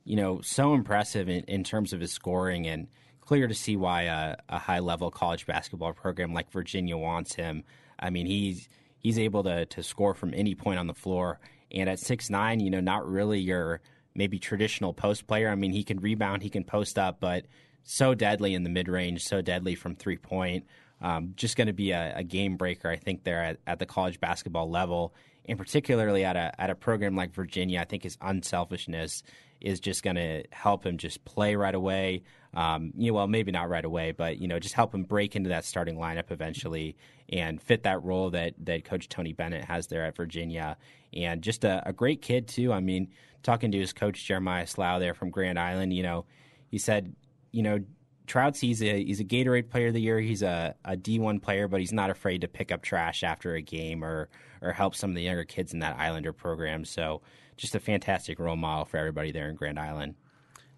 you 0.06 0.16
know, 0.16 0.42
so 0.42 0.74
impressive 0.74 1.30
in, 1.30 1.44
in 1.46 1.64
terms 1.64 1.94
of 1.94 2.02
his 2.02 2.12
scoring 2.12 2.68
and 2.68 2.88
clear 3.22 3.48
to 3.48 3.54
see 3.54 3.78
why 3.78 4.04
a, 4.04 4.36
a 4.50 4.60
high 4.60 4.80
level 4.80 5.10
college 5.10 5.46
basketball 5.46 5.94
program 5.94 6.34
like 6.34 6.52
Virginia 6.52 6.98
wants 6.98 7.36
him. 7.36 7.64
I 8.00 8.10
mean, 8.10 8.26
he's 8.26 8.68
he's 8.98 9.20
able 9.20 9.44
to 9.44 9.66
to 9.66 9.84
score 9.84 10.14
from 10.14 10.34
any 10.34 10.56
point 10.56 10.80
on 10.80 10.88
the 10.88 10.94
floor, 10.94 11.40
and 11.74 11.90
at 11.90 12.00
six 12.00 12.30
nine, 12.30 12.60
you 12.60 12.70
know, 12.70 12.80
not 12.80 13.08
really 13.08 13.40
your 13.40 13.82
maybe 14.16 14.40
traditional 14.40 14.94
post 14.94 15.28
player. 15.28 15.50
I 15.50 15.56
mean, 15.56 15.72
he 15.72 15.84
can 15.84 16.00
rebound, 16.00 16.44
he 16.44 16.50
can 16.50 16.64
post 16.64 17.00
up, 17.00 17.20
but 17.20 17.46
so 17.84 18.14
deadly 18.14 18.54
in 18.54 18.64
the 18.64 18.70
mid 18.70 18.88
range, 18.88 19.24
so 19.24 19.42
deadly 19.42 19.76
from 19.76 19.96
three 19.96 20.18
point. 20.18 20.66
Um, 21.02 21.34
just 21.36 21.58
going 21.58 21.68
to 21.68 21.74
be 21.74 21.92
a, 21.92 22.14
a, 22.18 22.24
game 22.24 22.56
breaker, 22.56 22.88
I 22.88 22.96
think, 22.96 23.26
there 23.26 23.44
at, 23.44 23.58
at, 23.68 23.80
the 23.80 23.86
college 23.86 24.22
basketball 24.22 24.70
level, 24.70 25.14
and 25.46 25.58
particularly 25.58 26.24
at 26.24 26.36
a 26.36 26.60
at 26.62 26.70
a 26.70 26.76
program 26.76 27.16
like 27.16 27.34
Virginia. 27.34 27.80
I 27.80 27.86
think 27.86 28.04
his 28.04 28.18
unselfishness 28.22 29.24
is 29.62 29.80
just 29.80 30.04
going 30.04 30.18
to 30.18 30.44
help 30.52 30.86
him 30.86 30.98
just 30.98 31.24
play 31.24 31.56
right 31.56 31.74
away. 31.74 32.24
Um, 32.54 32.92
you 32.98 33.12
know, 33.12 33.16
well, 33.16 33.28
maybe 33.28 33.52
not 33.52 33.70
right 33.70 33.84
away, 33.86 34.12
but 34.12 34.38
you 34.38 34.48
know, 34.48 34.60
just 34.60 34.76
help 34.76 34.94
him 34.94 35.04
break 35.04 35.36
into 35.36 35.50
that 35.50 35.66
starting 35.66 35.96
lineup 35.96 36.32
eventually 36.32 36.98
and 37.30 37.62
fit 37.62 37.84
that 37.84 38.04
role 38.04 38.30
that 38.32 38.54
that 38.66 38.84
Coach 38.84 39.10
Tony 39.10 39.34
Bennett 39.34 39.66
has 39.66 39.88
there 39.88 40.06
at 40.06 40.16
Virginia. 40.16 40.78
And 41.14 41.42
just 41.42 41.64
a, 41.64 41.82
a 41.88 41.94
great 41.94 42.22
kid 42.22 42.48
too. 42.48 42.74
I 42.74 42.82
mean, 42.82 43.10
talking 43.42 43.72
to 43.72 43.78
his 43.78 43.94
coach 43.94 44.24
Jeremiah 44.26 44.68
Slough 44.68 45.00
there 45.00 45.14
from 45.14 45.30
Grand 45.30 45.58
Island, 45.58 45.94
you 45.94 46.04
know, 46.04 46.26
he 46.70 46.78
said, 46.78 47.16
you 47.52 47.64
know, 47.64 47.80
Trouts, 48.26 48.60
he's 48.60 48.82
a 48.82 49.04
he's 49.04 49.20
a 49.20 49.26
Gatorade 49.26 49.70
Player 49.70 49.88
of 49.88 49.94
the 49.94 50.02
Year. 50.02 50.20
He's 50.20 50.42
a, 50.42 50.76
a 50.86 50.96
D 50.96 51.20
one 51.20 51.40
player, 51.40 51.68
but 51.68 51.80
he's 51.80 51.94
not 51.94 52.10
afraid 52.10 52.42
to 52.42 52.48
pick 52.48 52.72
up 52.72 52.82
trash 52.82 53.24
after 53.24 53.56
a 53.56 53.62
game 53.62 54.04
or 54.04 54.30
or 54.62 54.72
help 54.72 54.96
some 54.96 55.10
of 55.10 55.16
the 55.16 55.24
younger 55.24 55.44
kids 55.44 55.74
in 55.74 55.80
that 55.80 56.00
Islander 56.00 56.34
program. 56.34 56.86
So 56.86 57.22
just 57.58 57.76
a 57.76 57.80
fantastic 57.80 58.40
role 58.40 58.56
model 58.56 58.86
for 58.86 58.98
everybody 58.98 59.32
there 59.32 59.50
in 59.50 59.56
Grand 59.56 59.80
Island. 59.80 60.16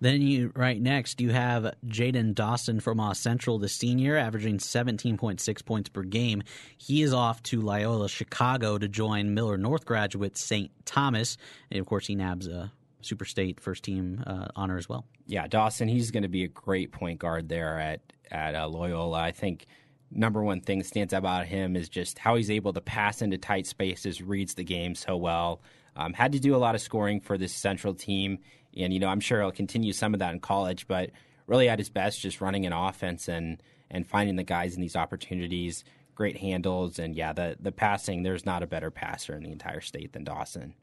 Then 0.02 0.22
you 0.22 0.52
right 0.56 0.82
next 0.82 1.22
you 1.22 1.32
have 1.32 1.74
Jaden 1.88 2.36
Dawson 2.36 2.80
from 2.80 3.00
Aus 3.00 3.20
Central, 3.20 3.60
the 3.60 3.70
senior, 3.70 4.18
averaging 4.18 4.58
17.6 4.58 5.66
points 5.66 5.90
per 5.90 6.04
game. 6.04 6.44
He 6.78 7.02
is 7.02 7.14
off 7.14 7.42
to 7.44 7.62
Loyola 7.62 8.10
Chicago 8.10 8.78
to 8.78 8.88
join 8.88 9.34
Millard 9.34 9.62
North 9.62 9.86
graduate 9.86 10.38
St. 10.38 10.72
Thomas, 10.86 11.38
and 11.72 11.80
of 11.80 11.86
course 11.86 12.08
he 12.08 12.16
nabs 12.16 12.48
a 12.48 12.72
Super 13.06 13.26
State 13.26 13.60
first 13.60 13.84
team 13.84 14.24
uh, 14.26 14.48
honor 14.56 14.78
as 14.78 14.90
well. 14.90 15.06
Yeah, 15.26 15.48
Dawson, 15.48 15.88
he's 15.88 16.12
going 16.12 16.24
to 16.24 16.30
be 16.30 16.44
a 16.44 16.48
great 16.48 16.92
point 16.92 17.20
guard 17.20 17.50
there 17.50 17.80
at 17.80 18.02
at 18.32 18.56
uh, 18.56 18.68
Loyola. 18.68 19.20
I 19.20 19.32
think 19.32 19.66
number 20.12 20.44
one 20.44 20.62
thing 20.62 20.84
stands 20.84 21.14
out 21.14 21.20
about 21.20 21.46
him 21.46 21.76
is 21.76 21.90
just 21.90 22.20
how 22.20 22.36
he's 22.36 22.50
able 22.50 22.74
to 22.74 22.82
pass 22.82 23.22
into 23.22 23.38
tight 23.38 23.68
spaces, 23.68 24.22
reads 24.22 24.54
the 24.54 24.64
game 24.64 24.96
so 24.96 25.18
well. 25.18 25.62
Um, 25.96 26.14
had 26.14 26.34
to 26.34 26.40
do 26.40 26.56
a 26.56 26.58
lot 26.58 26.76
of 26.76 26.82
scoring 26.82 27.22
for 27.22 27.38
this 27.38 27.54
central 27.54 27.94
team, 27.94 28.40
and 28.76 28.94
you 28.94 29.00
know 29.00 29.08
I'm 29.08 29.20
sure 29.20 29.42
he'll 29.42 29.52
continue 29.52 29.94
some 29.94 30.14
of 30.14 30.20
that 30.20 30.34
in 30.34 30.40
college. 30.40 30.88
But 30.88 31.12
really, 31.48 31.70
at 31.70 31.80
his 31.80 31.90
best, 31.90 32.22
just 32.22 32.42
running 32.42 32.66
an 32.66 32.74
offense 32.74 33.28
and 33.28 33.62
and 33.90 34.06
finding 34.06 34.36
the 34.36 34.44
guys 34.44 34.76
in 34.76 34.82
these 34.82 34.96
opportunities, 34.96 35.84
great 36.16 36.38
handles, 36.38 37.00
and 37.00 37.16
yeah, 37.16 37.34
the 37.34 37.56
the 37.60 37.72
passing. 37.72 38.24
There's 38.24 38.46
not 38.46 38.64
a 38.64 38.68
better 38.68 38.92
passer 38.92 39.36
in 39.36 39.44
the 39.44 39.52
entire 39.52 39.82
state 39.82 40.14
than 40.14 40.24
Dawson. 40.24 40.74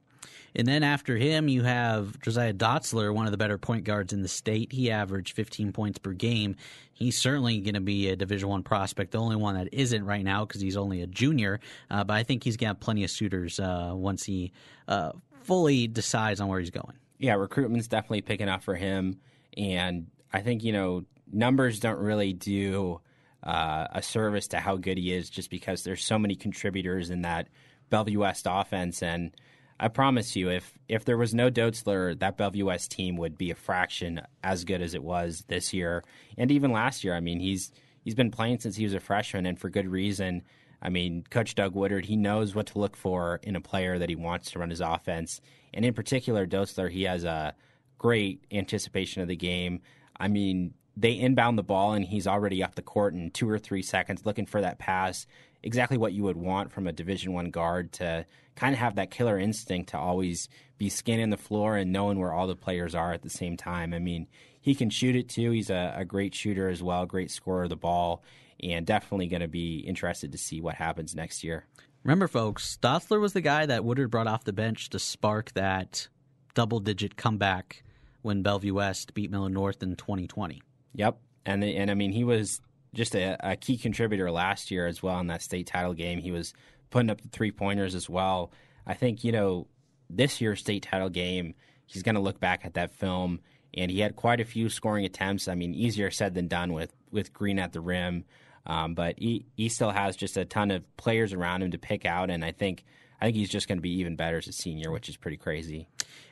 And 0.54 0.66
then 0.66 0.82
after 0.82 1.16
him, 1.16 1.48
you 1.48 1.62
have 1.62 2.20
Josiah 2.20 2.52
Dotzler, 2.52 3.14
one 3.14 3.26
of 3.26 3.32
the 3.32 3.38
better 3.38 3.58
point 3.58 3.84
guards 3.84 4.12
in 4.12 4.22
the 4.22 4.28
state. 4.28 4.72
He 4.72 4.90
averaged 4.90 5.34
15 5.34 5.72
points 5.72 5.98
per 5.98 6.12
game. 6.12 6.56
He's 6.92 7.16
certainly 7.16 7.58
going 7.60 7.74
to 7.74 7.80
be 7.80 8.08
a 8.10 8.16
Division 8.16 8.48
One 8.48 8.62
prospect. 8.62 9.12
The 9.12 9.18
only 9.18 9.36
one 9.36 9.54
that 9.56 9.72
isn't 9.72 10.04
right 10.04 10.24
now 10.24 10.44
because 10.44 10.60
he's 10.60 10.76
only 10.76 11.02
a 11.02 11.06
junior. 11.06 11.60
Uh, 11.90 12.04
but 12.04 12.14
I 12.14 12.22
think 12.22 12.44
he's 12.44 12.56
have 12.60 12.80
plenty 12.80 13.04
of 13.04 13.10
suitors 13.10 13.58
uh, 13.58 13.92
once 13.94 14.24
he 14.24 14.52
uh, 14.88 15.12
fully 15.42 15.86
decides 15.88 16.40
on 16.40 16.48
where 16.48 16.60
he's 16.60 16.70
going. 16.70 16.94
Yeah, 17.18 17.34
recruitment's 17.34 17.88
definitely 17.88 18.22
picking 18.22 18.48
up 18.48 18.62
for 18.62 18.74
him, 18.74 19.20
and 19.56 20.08
I 20.32 20.40
think 20.40 20.64
you 20.64 20.72
know 20.72 21.04
numbers 21.32 21.80
don't 21.80 21.98
really 21.98 22.32
do 22.32 23.00
uh, 23.42 23.86
a 23.92 24.02
service 24.02 24.48
to 24.48 24.58
how 24.58 24.76
good 24.76 24.98
he 24.98 25.12
is, 25.12 25.30
just 25.30 25.50
because 25.50 25.84
there's 25.84 26.04
so 26.04 26.18
many 26.18 26.34
contributors 26.34 27.10
in 27.10 27.22
that 27.22 27.48
Bellevue 27.90 28.20
West 28.20 28.46
offense 28.48 29.02
and. 29.02 29.34
I 29.82 29.88
promise 29.88 30.36
you, 30.36 30.48
if 30.48 30.78
if 30.88 31.04
there 31.04 31.18
was 31.18 31.34
no 31.34 31.50
Dotzler, 31.50 32.16
that 32.20 32.36
Bellevue 32.36 32.66
West 32.66 32.92
team 32.92 33.16
would 33.16 33.36
be 33.36 33.50
a 33.50 33.56
fraction 33.56 34.20
as 34.44 34.64
good 34.64 34.80
as 34.80 34.94
it 34.94 35.02
was 35.02 35.44
this 35.48 35.72
year, 35.72 36.04
and 36.38 36.52
even 36.52 36.70
last 36.70 37.02
year. 37.02 37.16
I 37.16 37.20
mean, 37.20 37.40
he's 37.40 37.72
he's 38.04 38.14
been 38.14 38.30
playing 38.30 38.60
since 38.60 38.76
he 38.76 38.84
was 38.84 38.94
a 38.94 39.00
freshman, 39.00 39.44
and 39.44 39.58
for 39.58 39.68
good 39.68 39.88
reason. 39.88 40.42
I 40.80 40.88
mean, 40.88 41.24
Coach 41.30 41.56
Doug 41.56 41.74
Woodard, 41.74 42.04
he 42.04 42.16
knows 42.16 42.54
what 42.54 42.68
to 42.68 42.78
look 42.78 42.96
for 42.96 43.40
in 43.42 43.56
a 43.56 43.60
player 43.60 43.98
that 43.98 44.08
he 44.08 44.14
wants 44.14 44.52
to 44.52 44.60
run 44.60 44.70
his 44.70 44.80
offense, 44.80 45.40
and 45.74 45.84
in 45.84 45.94
particular, 45.94 46.46
Dotzler, 46.46 46.88
he 46.88 47.02
has 47.02 47.24
a 47.24 47.54
great 47.98 48.44
anticipation 48.52 49.20
of 49.20 49.26
the 49.26 49.36
game. 49.36 49.80
I 50.16 50.28
mean, 50.28 50.74
they 50.96 51.12
inbound 51.12 51.58
the 51.58 51.64
ball 51.64 51.92
and 51.94 52.04
he's 52.04 52.26
already 52.26 52.62
up 52.62 52.74
the 52.74 52.82
court 52.82 53.14
in 53.14 53.30
two 53.30 53.48
or 53.48 53.58
three 53.58 53.82
seconds 53.82 54.26
looking 54.26 54.46
for 54.46 54.60
that 54.60 54.78
pass 54.78 55.26
exactly 55.62 55.96
what 55.96 56.12
you 56.12 56.22
would 56.24 56.36
want 56.36 56.72
from 56.72 56.86
a 56.86 56.92
division 56.92 57.32
one 57.32 57.50
guard 57.50 57.92
to 57.92 58.26
kind 58.56 58.74
of 58.74 58.78
have 58.78 58.96
that 58.96 59.10
killer 59.10 59.38
instinct 59.38 59.90
to 59.90 59.98
always 59.98 60.48
be 60.78 60.88
scanning 60.88 61.30
the 61.30 61.36
floor 61.36 61.76
and 61.76 61.92
knowing 61.92 62.18
where 62.18 62.32
all 62.32 62.46
the 62.46 62.56
players 62.56 62.94
are 62.94 63.12
at 63.12 63.22
the 63.22 63.30
same 63.30 63.56
time. 63.56 63.94
I 63.94 63.98
mean 63.98 64.26
he 64.60 64.74
can 64.74 64.90
shoot 64.90 65.16
it 65.16 65.28
too. 65.28 65.50
He's 65.50 65.70
a, 65.70 65.94
a 65.96 66.04
great 66.04 66.34
shooter 66.34 66.68
as 66.68 66.82
well 66.82 67.06
great 67.06 67.30
scorer 67.30 67.64
of 67.64 67.70
the 67.70 67.76
ball 67.76 68.22
and 68.62 68.86
definitely 68.86 69.26
going 69.26 69.42
to 69.42 69.48
be 69.48 69.78
interested 69.78 70.32
to 70.32 70.38
see 70.38 70.60
what 70.60 70.76
happens 70.76 71.14
next 71.14 71.42
year. 71.42 71.66
Remember 72.02 72.28
folks 72.28 72.78
Dotzler 72.82 73.20
was 73.20 73.32
the 73.32 73.40
guy 73.40 73.66
that 73.66 73.84
woodard 73.84 74.10
brought 74.10 74.26
off 74.26 74.44
the 74.44 74.52
bench 74.52 74.90
to 74.90 74.98
spark 74.98 75.52
that 75.52 76.08
double 76.54 76.80
digit 76.80 77.16
comeback 77.16 77.82
when 78.22 78.42
bellevue 78.42 78.74
west 78.74 79.14
beat 79.14 79.30
Millard 79.30 79.52
North 79.52 79.82
in 79.82 79.96
2020 79.96 80.62
Yep, 80.94 81.18
and 81.46 81.64
and 81.64 81.90
I 81.90 81.94
mean 81.94 82.12
he 82.12 82.24
was 82.24 82.60
just 82.94 83.14
a, 83.14 83.36
a, 83.40 83.56
key 83.56 83.76
contributor 83.76 84.30
last 84.30 84.70
year 84.70 84.86
as 84.86 85.02
well 85.02 85.18
in 85.18 85.28
that 85.28 85.42
state 85.42 85.66
title 85.66 85.94
game. 85.94 86.20
He 86.20 86.30
was 86.30 86.52
putting 86.90 87.10
up 87.10 87.20
the 87.20 87.28
three 87.28 87.50
pointers 87.50 87.94
as 87.94 88.08
well. 88.08 88.52
I 88.86 88.94
think 88.94 89.24
you 89.24 89.32
know 89.32 89.66
this 90.10 90.40
year's 90.40 90.60
state 90.60 90.82
title 90.82 91.08
game, 91.08 91.54
he's 91.86 92.02
going 92.02 92.14
to 92.14 92.20
look 92.20 92.40
back 92.40 92.64
at 92.64 92.74
that 92.74 92.94
film 92.94 93.40
and 93.74 93.90
he 93.90 94.00
had 94.00 94.16
quite 94.16 94.40
a 94.40 94.44
few 94.44 94.68
scoring 94.68 95.04
attempts. 95.04 95.48
I 95.48 95.54
mean, 95.54 95.74
easier 95.74 96.10
said 96.10 96.34
than 96.34 96.48
done 96.48 96.72
with 96.72 96.92
with 97.10 97.32
Green 97.32 97.58
at 97.58 97.72
the 97.72 97.80
rim, 97.80 98.24
um, 98.66 98.94
but 98.94 99.18
he 99.18 99.46
he 99.56 99.68
still 99.68 99.90
has 99.90 100.16
just 100.16 100.36
a 100.36 100.44
ton 100.44 100.70
of 100.70 100.96
players 100.96 101.32
around 101.32 101.62
him 101.62 101.70
to 101.70 101.78
pick 101.78 102.04
out, 102.04 102.30
and 102.30 102.44
I 102.44 102.52
think 102.52 102.84
I 103.20 103.26
think 103.26 103.36
he's 103.36 103.50
just 103.50 103.68
going 103.68 103.78
to 103.78 103.82
be 103.82 103.98
even 104.00 104.16
better 104.16 104.38
as 104.38 104.48
a 104.48 104.52
senior, 104.52 104.90
which 104.90 105.08
is 105.08 105.16
pretty 105.16 105.36
crazy. 105.36 105.88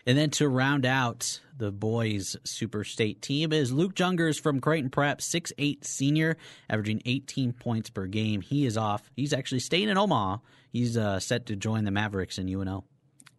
And 0.07 0.17
then 0.17 0.31
to 0.31 0.49
round 0.49 0.87
out 0.87 1.41
the 1.57 1.71
boys' 1.71 2.37
Super 2.45 2.85
State 2.85 3.21
team 3.23 3.53
is 3.53 3.73
Luke 3.73 3.95
Jungers 3.95 4.41
from 4.41 4.61
Creighton 4.61 4.91
Prep, 4.91 5.21
six 5.21 5.53
eight 5.59 5.85
senior, 5.85 6.37
averaging 6.69 7.03
18 7.05 7.53
points 7.53 7.91
per 7.91 8.07
game. 8.07 8.41
He 8.41 8.67
is 8.67 8.77
off. 8.77 9.11
He's 9.15 9.33
actually 9.33 9.61
staying 9.61 9.89
in 9.89 9.99
Omaha. 9.99 10.39
He's 10.71 10.97
uh, 10.97 11.21
set 11.21 11.47
to 11.47 11.57
join 11.57 11.85
the 11.85 11.91
Mavericks 11.91 12.39
in 12.39 12.49
UNO. 12.49 12.85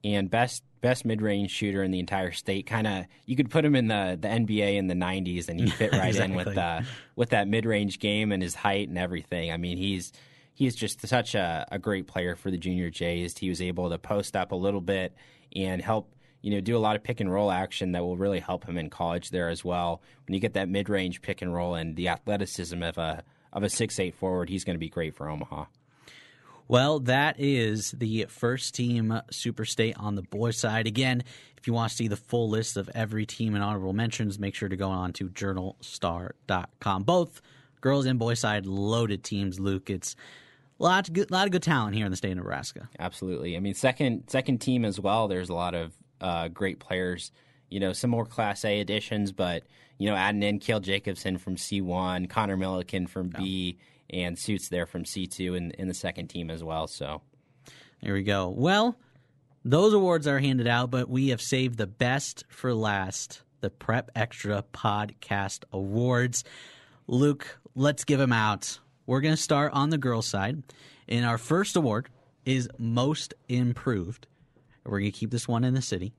And 0.04 0.30
best 0.30 0.64
best 0.82 1.06
mid 1.06 1.22
range 1.22 1.52
shooter 1.52 1.84
in 1.84 1.92
the 1.92 2.00
entire 2.00 2.32
state. 2.32 2.66
Kind 2.66 2.88
of, 2.88 3.06
you 3.26 3.36
could 3.36 3.50
put 3.50 3.64
him 3.64 3.76
in 3.76 3.88
the, 3.88 4.18
the 4.20 4.28
NBA 4.28 4.76
in 4.76 4.88
the 4.88 4.96
'90s, 4.96 5.48
and 5.48 5.60
he'd 5.60 5.74
fit 5.74 5.92
right 5.94 6.08
exactly. 6.08 6.40
in 6.40 6.46
with 6.46 6.58
uh, 6.58 6.82
with 7.16 7.30
that 7.30 7.48
mid 7.48 7.66
range 7.66 8.00
game 8.00 8.32
and 8.32 8.42
his 8.42 8.56
height 8.56 8.90
and 8.90 8.98
everything. 8.98 9.52
I 9.52 9.58
mean, 9.58 9.78
he's 9.78 10.12
he's 10.54 10.76
just 10.76 11.06
such 11.08 11.36
a, 11.36 11.68
a 11.72 11.80
great 11.80 12.08
player 12.08 12.36
for 12.36 12.52
the 12.52 12.58
Junior 12.58 12.90
Jays. 12.90 13.38
He 13.38 13.50
was 13.50 13.62
able 13.62 13.90
to 13.90 13.98
post 13.98 14.36
up 14.36 14.52
a 14.52 14.56
little 14.56 14.82
bit 14.82 15.16
and 15.56 15.82
help 15.82 16.14
you 16.42 16.52
know 16.52 16.62
do 16.62 16.78
a 16.78 16.80
lot 16.80 16.96
of 16.96 17.04
pick 17.04 17.20
and 17.20 17.32
roll 17.32 17.52
action 17.52 17.92
that 17.94 18.04
will 18.04 18.18
really 18.18 18.40
help 18.40 18.66
him 18.66 18.78
in 18.78 18.90
college 18.90 19.30
there 19.30 19.50
as 19.50 19.64
well. 19.64 20.02
When 20.28 20.34
you 20.34 20.40
get 20.40 20.54
that 20.54 20.70
mid 20.70 20.90
range 20.90 21.22
pick 21.22 21.42
and 21.42 21.54
roll 21.54 21.76
and 21.76 21.96
the 21.96 22.10
athleticism 22.10 22.82
of 22.82 22.98
a 22.98 23.24
of 23.54 23.64
a 23.64 23.70
six 23.70 24.00
eight 24.00 24.16
forward, 24.16 24.50
he's 24.50 24.64
going 24.64 24.76
to 24.76 24.80
be 24.80 24.90
great 24.90 25.16
for 25.16 25.30
Omaha. 25.30 25.66
Well, 26.68 27.02
that 27.02 27.36
is 27.38 27.92
the 27.92 28.28
first 28.30 28.74
team 28.76 29.20
Super 29.30 29.66
State 29.66 29.98
on 29.98 30.16
the 30.16 30.22
boys' 30.22 30.58
side. 30.58 30.88
Again, 30.88 31.22
if 31.58 31.68
you 31.68 31.74
want 31.74 31.90
to 31.90 31.96
see 31.98 32.08
the 32.08 32.16
full 32.16 32.50
list 32.50 32.78
of 32.78 32.90
every 32.96 33.26
team 33.26 33.56
and 33.56 33.64
honorable 33.64 33.92
mentions, 33.92 34.40
make 34.40 34.56
sure 34.56 34.70
to 34.70 34.78
go 34.78 34.90
on 34.90 35.12
to 35.14 35.28
journalstar.com. 35.28 37.04
Both 37.04 37.42
girls 37.82 38.06
and 38.06 38.18
boys' 38.18 38.40
side 38.40 38.66
loaded 38.66 39.24
teams, 39.24 39.60
Luke. 39.60 39.90
It's 39.90 40.16
a 40.80 40.84
lot 40.84 41.10
of 41.10 41.14
good, 41.14 41.30
lot 41.30 41.46
of 41.46 41.52
good 41.52 41.62
talent 41.62 41.96
here 41.96 42.06
in 42.06 42.12
the 42.12 42.16
state 42.16 42.32
of 42.32 42.38
Nebraska. 42.38 42.88
Absolutely. 42.98 43.58
I 43.58 43.60
mean, 43.60 43.74
second 43.74 44.24
second 44.28 44.60
team 44.60 44.86
as 44.86 44.98
well. 44.98 45.28
There's 45.28 45.50
a 45.50 45.54
lot 45.54 45.76
of 45.76 45.94
uh, 46.22 46.48
great 46.48 46.80
players. 46.80 47.32
You 47.70 47.80
know, 47.80 47.94
some 47.94 48.10
more 48.10 48.26
Class 48.26 48.64
A 48.66 48.80
additions, 48.80 49.32
but 49.32 49.64
you 49.98 50.10
know, 50.10 50.16
adding 50.16 50.44
in 50.44 50.60
Kale 50.60 50.80
Jacobson 50.80 51.38
from 51.38 51.56
C1, 51.56 52.30
Connor 52.30 52.58
Milliken 52.58 53.08
from 53.08 53.30
B, 53.30 53.78
and 54.10 54.38
Suits 54.38 54.70
there 54.70 54.86
from 54.86 55.04
C2 55.04 55.56
in, 55.56 55.72
in 55.72 55.88
the 55.88 55.94
second 55.94 56.28
team 56.28 56.50
as 56.50 56.64
well. 56.64 56.88
So 56.88 57.22
there 58.02 58.14
we 58.14 58.24
go. 58.24 58.50
Well, 58.50 58.98
those 59.64 59.94
awards 59.94 60.28
are 60.28 60.40
handed 60.40 60.68
out, 60.68 60.90
but 60.90 61.10
we 61.10 61.30
have 61.30 61.42
saved 61.42 61.78
the 61.78 61.88
best 61.88 62.46
for 62.50 62.74
last 62.74 63.44
the 63.62 63.70
Prep 63.70 64.10
Extra 64.16 64.64
Podcast 64.74 65.64
Awards. 65.72 66.44
Luke, 67.08 67.60
let's 67.76 68.04
give 68.04 68.20
them 68.20 68.34
out. 68.34 68.80
We're 69.06 69.22
going 69.22 69.36
to 69.36 69.42
start 69.42 69.74
on 69.74 69.92
the 69.92 69.98
girls' 69.98 70.28
side. 70.28 70.64
And 71.08 71.26
our 71.26 71.38
first 71.38 71.76
award 71.76 72.10
is 72.46 72.70
Most 72.78 73.34
Improved. 73.48 74.28
We're 74.86 75.00
going 75.00 75.12
to 75.12 75.18
keep 75.18 75.32
this 75.32 75.48
one 75.48 75.64
in 75.64 75.74
the 75.74 75.82
city. 75.82 76.14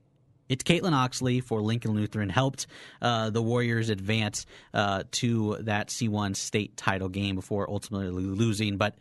It's 0.49 0.63
Caitlin 0.63 0.91
Oxley 0.91 1.39
for 1.39 1.61
Lincoln 1.61 1.91
Lutheran 1.91 2.29
helped 2.29 2.67
uh, 3.01 3.29
the 3.29 3.41
Warriors 3.41 3.89
advance 3.89 4.45
uh, 4.73 5.03
to 5.11 5.57
that 5.61 5.87
C1 5.87 6.35
state 6.35 6.75
title 6.75 7.09
game 7.09 7.35
before 7.35 7.69
ultimately 7.69 8.09
losing. 8.09 8.77
But 8.77 8.95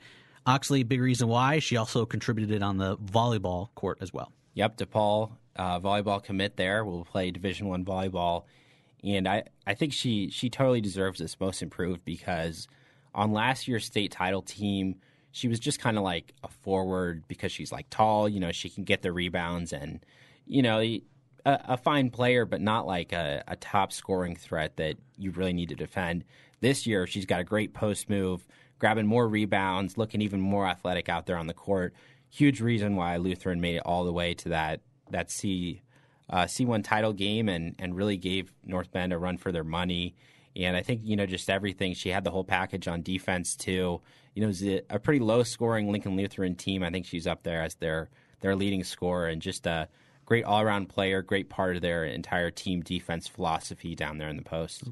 Oxley, 0.47 0.83
big 0.83 1.01
reason 1.01 1.29
why 1.29 1.59
she 1.59 1.77
also 1.77 2.07
contributed 2.07 2.63
on 2.63 2.79
the 2.79 2.97
volleyball 2.97 3.69
court 3.75 3.99
as 4.01 4.13
well. 4.13 4.33
Yep, 4.55 4.79
DePaul 4.79 5.33
uh, 5.57 5.81
volleyball 5.81 6.23
commit 6.23 6.57
there. 6.57 6.85
We'll 6.85 7.05
play 7.05 7.31
Division 7.31 7.69
One 7.69 7.85
volleyball, 7.85 8.45
and 9.03 9.29
I 9.29 9.45
I 9.67 9.75
think 9.75 9.93
she 9.93 10.31
she 10.31 10.51
totally 10.51 10.81
deserves 10.81 11.19
this 11.19 11.39
most 11.41 11.63
improved 11.63 12.05
because 12.05 12.69
on 13.15 13.33
last 13.33 13.69
year's 13.69 13.85
state 13.85 14.13
title 14.13 14.43
team 14.43 14.97
she 15.33 15.49
was 15.49 15.59
just 15.59 15.81
kind 15.81 15.97
of 15.97 16.05
like 16.05 16.35
a 16.45 16.49
forward 16.49 17.25
because 17.27 17.51
she's 17.51 17.73
like 17.73 17.89
tall. 17.91 18.29
You 18.29 18.39
know, 18.39 18.53
she 18.53 18.69
can 18.69 18.85
get 18.85 19.03
the 19.03 19.13
rebounds 19.13 19.73
and 19.73 20.05
you 20.47 20.63
know 20.63 20.81
a, 20.81 21.03
a 21.45 21.77
fine 21.77 22.11
player, 22.11 22.45
but 22.45 22.61
not 22.61 22.87
like 22.87 23.13
a, 23.13 23.43
a, 23.49 23.57
top 23.57 23.93
scoring 23.93 24.37
threat 24.37 24.77
that 24.77 24.97
you 25.17 25.31
really 25.33 25.53
need 25.53 25.71
to 25.71 25.75
defend. 25.75 26.25
This 26.61 26.87
year, 26.87 27.07
she's 27.07 27.27
got 27.27 27.41
a 27.41 27.45
great 27.45 27.75
post 27.75 28.09
move, 28.09 28.47
grabbing 28.79 29.07
more 29.07 29.27
rebounds, 29.27 29.99
looking 29.99 30.23
even 30.23 30.41
more 30.41 30.67
athletic 30.67 31.09
out 31.09 31.27
there 31.27 31.37
on 31.37 31.49
the 31.49 31.55
court. 31.55 31.95
Huge 32.31 32.61
reason 32.61 32.95
why 32.95 33.17
Lutheran 33.17 33.61
made 33.61 33.77
it 33.77 33.83
all 33.85 34.05
the 34.05 34.13
way 34.13 34.35
to 34.35 34.51
that 34.51 34.81
that 35.11 35.31
C 35.31 35.83
uh, 36.31 36.45
C1 36.45 36.85
title 36.85 37.13
game 37.13 37.49
and 37.49 37.75
and 37.79 37.97
really 37.97 38.17
gave 38.17 38.53
North 38.65 38.93
Bend 38.93 39.13
a 39.13 39.19
run 39.19 39.39
for 39.39 39.51
their 39.51 39.65
money. 39.65 40.15
And 40.57 40.77
I 40.77 40.83
think 40.83 41.01
you 41.05 41.17
know 41.17 41.27
just 41.27 41.49
everything. 41.49 41.95
She 41.95 42.11
had 42.11 42.25
the 42.25 42.31
whole 42.31 42.45
package 42.45 42.89
on 42.89 43.03
defense 43.03 43.57
too. 43.57 44.01
You 44.35 44.41
know, 44.41 44.45
it 44.45 44.49
was 44.49 44.63
a, 44.63 44.99
pretty 44.99 45.21
low 45.21 45.43
scoring 45.43 45.91
Lincoln 45.91 46.17
Lutheran 46.17 46.55
team. 46.55 46.83
I 46.83 46.91
think 46.91 47.07
she's 47.07 47.27
up 47.27 47.43
there 47.43 47.63
as 47.63 47.75
their 47.77 48.11
their 48.41 48.57
leading 48.57 48.85
scorer 48.85 49.29
and 49.29 49.41
just 49.41 49.67
a 49.67 49.89
great 50.25 50.45
all 50.45 50.61
around 50.61 50.89
player, 50.89 51.23
great 51.23 51.49
part 51.49 51.77
of 51.77 51.83
their 51.83 52.05
entire 52.05 52.51
team 52.51 52.81
defense 52.81 53.29
philosophy 53.29 53.95
down 53.95 54.19
there 54.19 54.29
in 54.29 54.37
the 54.37 54.43
post. 54.43 54.85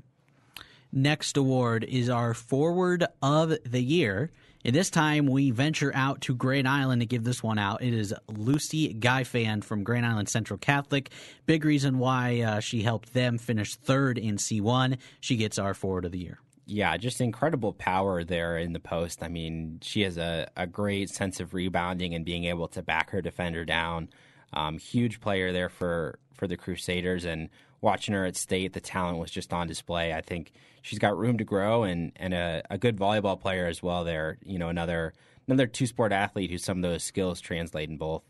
Next 0.93 1.37
award 1.37 1.85
is 1.85 2.09
our 2.09 2.35
forward 2.35 3.07
of 3.23 3.57
the 3.65 3.81
year. 3.81 4.33
And 4.65 4.75
this 4.75 4.91
time 4.91 5.27
we 5.27 5.51
venture 5.51 5.91
out 5.95 6.21
to 6.23 6.35
Grand 6.35 6.69
Island 6.69 7.01
to 7.01 7.07
give 7.07 7.25
this 7.25 7.43
one 7.43 7.59
out. 7.59 7.83
It 7.83 7.95
is 7.95 8.15
Lucy 8.29 8.93
Ghaifan 8.93 9.65
from 9.65 9.85
Grand 9.85 10.05
Island 10.05 10.29
Central 10.29 10.59
Catholic. 10.59 11.11
Big 11.47 11.65
reason 11.65 11.99
why 11.99 12.41
uh, 12.41 12.61
she 12.61 12.83
helped 12.83 13.15
them 13.15 13.39
finish 13.39 13.75
third 13.77 14.19
in 14.19 14.37
C1. 14.37 14.99
She 15.21 15.37
gets 15.37 15.59
our 15.59 15.73
forward 15.73 16.05
of 16.05 16.13
the 16.13 16.19
year. 16.19 16.41
Yeah, 16.67 16.97
just 16.99 17.23
incredible 17.23 17.73
power 17.73 18.23
there 18.23 18.59
in 18.59 18.75
the 18.75 18.81
post. 18.81 19.23
I 19.23 19.29
mean, 19.29 19.79
she 19.83 20.03
has 20.03 20.19
a, 20.19 20.49
a 20.57 20.67
great 20.67 21.09
sense 21.09 21.41
of 21.41 21.55
rebounding 21.55 22.15
and 22.15 22.25
being 22.25 22.45
able 22.45 22.69
to 22.69 22.83
back 22.83 23.11
her 23.11 23.23
defender 23.23 23.65
down. 23.65 24.11
Um, 24.53 24.79
huge 24.79 25.21
player 25.21 25.53
there 25.53 25.71
for, 25.71 26.19
for 26.35 26.47
the 26.47 26.57
Crusaders. 26.57 27.25
And 27.25 27.49
watching 27.81 28.14
her 28.14 28.24
at 28.24 28.37
state, 28.37 28.72
the 28.72 28.81
talent 28.81 29.18
was 29.18 29.31
just 29.31 29.53
on 29.53 29.66
display. 29.66 30.12
I 30.12 30.20
think 30.20 30.53
she's 30.83 30.99
got 30.99 31.16
room 31.16 31.39
to 31.39 31.45
grow 31.45 31.85
and, 31.85 32.12
and 32.16 32.35
a, 32.35 32.62
a 32.70 32.78
good 32.78 32.97
volleyball 32.97 33.41
player 33.41 33.66
as 33.66 33.83
well. 33.83 34.05
There, 34.05 34.39
you 34.45 34.59
know, 34.59 34.68
another 34.68 35.12
another 35.47 35.66
two 35.66 35.87
sport 35.87 36.12
athlete 36.12 36.51
who 36.51 36.59
some 36.59 36.78
of 36.78 36.91
those 36.91 37.03
skills 37.03 37.41
translate 37.41 37.89
in 37.89 37.97
both. 37.97 38.22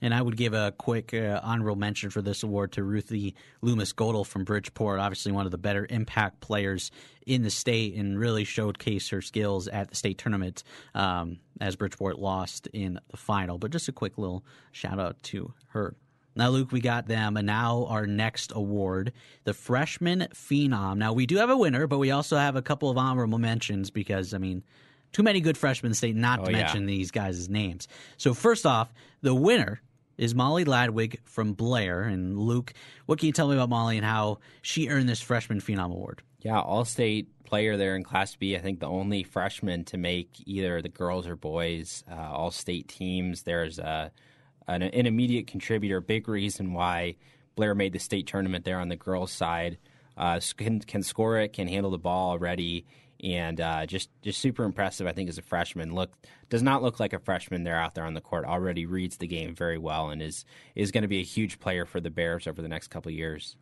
And 0.00 0.12
I 0.12 0.20
would 0.20 0.36
give 0.36 0.52
a 0.52 0.74
quick 0.76 1.14
uh, 1.14 1.40
honorable 1.44 1.76
mention 1.76 2.10
for 2.10 2.20
this 2.22 2.42
award 2.42 2.72
to 2.72 2.82
Ruthie 2.82 3.36
Loomis 3.60 3.92
Goltl 3.92 4.26
from 4.26 4.42
Bridgeport, 4.42 4.98
obviously 4.98 5.30
one 5.30 5.46
of 5.46 5.52
the 5.52 5.58
better 5.58 5.86
impact 5.88 6.40
players 6.40 6.90
in 7.24 7.42
the 7.42 7.50
state 7.50 7.94
and 7.94 8.18
really 8.18 8.44
showcased 8.44 9.12
her 9.12 9.22
skills 9.22 9.68
at 9.68 9.90
the 9.90 9.94
state 9.94 10.18
tournament 10.18 10.64
um, 10.96 11.38
as 11.60 11.76
Bridgeport 11.76 12.18
lost 12.18 12.66
in 12.72 12.98
the 13.12 13.16
final. 13.16 13.58
But 13.58 13.70
just 13.70 13.88
a 13.88 13.92
quick 13.92 14.18
little 14.18 14.44
shout 14.72 14.98
out 14.98 15.22
to 15.24 15.54
her. 15.68 15.94
Now, 16.34 16.48
Luke, 16.48 16.72
we 16.72 16.80
got 16.80 17.06
them, 17.06 17.36
and 17.36 17.46
now 17.46 17.86
our 17.88 18.06
next 18.06 18.52
award, 18.54 19.12
the 19.44 19.52
Freshman 19.52 20.28
Phenom. 20.32 20.96
Now, 20.96 21.12
we 21.12 21.26
do 21.26 21.36
have 21.36 21.50
a 21.50 21.56
winner, 21.56 21.86
but 21.86 21.98
we 21.98 22.10
also 22.10 22.36
have 22.36 22.56
a 22.56 22.62
couple 22.62 22.88
of 22.90 22.96
honorable 22.96 23.38
mentions 23.38 23.90
because, 23.90 24.32
I 24.32 24.38
mean, 24.38 24.62
too 25.12 25.22
many 25.22 25.40
good 25.40 25.58
freshmen 25.58 25.90
in 25.90 25.94
state 25.94 26.16
not 26.16 26.40
oh, 26.40 26.44
to 26.46 26.52
mention 26.52 26.82
yeah. 26.82 26.86
these 26.86 27.10
guys' 27.10 27.48
names. 27.48 27.86
So, 28.16 28.32
first 28.32 28.64
off, 28.64 28.92
the 29.20 29.34
winner 29.34 29.82
is 30.16 30.34
Molly 30.34 30.64
Ladwig 30.64 31.18
from 31.24 31.52
Blair. 31.52 32.02
And, 32.02 32.38
Luke, 32.38 32.72
what 33.06 33.18
can 33.18 33.26
you 33.26 33.32
tell 33.32 33.48
me 33.48 33.54
about 33.54 33.68
Molly 33.68 33.96
and 33.96 34.06
how 34.06 34.38
she 34.62 34.88
earned 34.88 35.08
this 35.08 35.20
Freshman 35.20 35.60
Phenom 35.60 35.92
Award? 35.92 36.22
Yeah, 36.40 36.60
all 36.60 36.84
state 36.84 37.28
player 37.44 37.76
there 37.76 37.94
in 37.96 38.02
Class 38.02 38.34
B. 38.34 38.56
I 38.56 38.60
think 38.60 38.80
the 38.80 38.88
only 38.88 39.22
freshman 39.22 39.84
to 39.84 39.98
make 39.98 40.30
either 40.46 40.80
the 40.80 40.88
girls 40.88 41.26
or 41.26 41.36
boys 41.36 42.02
uh, 42.10 42.14
all 42.14 42.50
state 42.50 42.88
teams. 42.88 43.42
There's 43.42 43.78
a 43.78 44.10
an, 44.68 44.82
immediate 44.82 45.46
contributor, 45.46 46.00
big 46.00 46.28
reason 46.28 46.72
why 46.72 47.16
Blair 47.56 47.74
made 47.74 47.92
the 47.92 47.98
state 47.98 48.26
tournament 48.26 48.64
there 48.64 48.78
on 48.80 48.88
the 48.88 48.96
girls' 48.96 49.32
side. 49.32 49.78
uh, 50.16 50.40
can, 50.56 50.80
can 50.80 51.02
score 51.02 51.38
it, 51.38 51.52
can 51.52 51.68
handle 51.68 51.90
the 51.90 51.98
ball 51.98 52.30
already, 52.30 52.84
and 53.22 53.60
uh, 53.60 53.86
just 53.86 54.10
just 54.22 54.40
super 54.40 54.64
impressive. 54.64 55.06
I 55.06 55.12
think 55.12 55.28
as 55.28 55.38
a 55.38 55.42
freshman, 55.42 55.94
look 55.94 56.12
does 56.50 56.62
not 56.62 56.82
look 56.82 57.00
like 57.00 57.12
a 57.12 57.18
freshman 57.18 57.64
there 57.64 57.76
out 57.76 57.94
there 57.94 58.04
on 58.04 58.14
the 58.14 58.20
court. 58.20 58.44
Already 58.44 58.84
reads 58.84 59.16
the 59.18 59.26
game 59.26 59.54
very 59.54 59.78
well 59.78 60.10
and 60.10 60.20
is 60.20 60.44
is 60.74 60.90
going 60.90 61.02
to 61.02 61.08
be 61.08 61.20
a 61.20 61.24
huge 61.24 61.60
player 61.60 61.86
for 61.86 62.00
the 62.00 62.10
Bears 62.10 62.46
over 62.46 62.60
the 62.60 62.68
next 62.68 62.88
couple 62.88 63.10
of 63.10 63.16
years. 63.16 63.56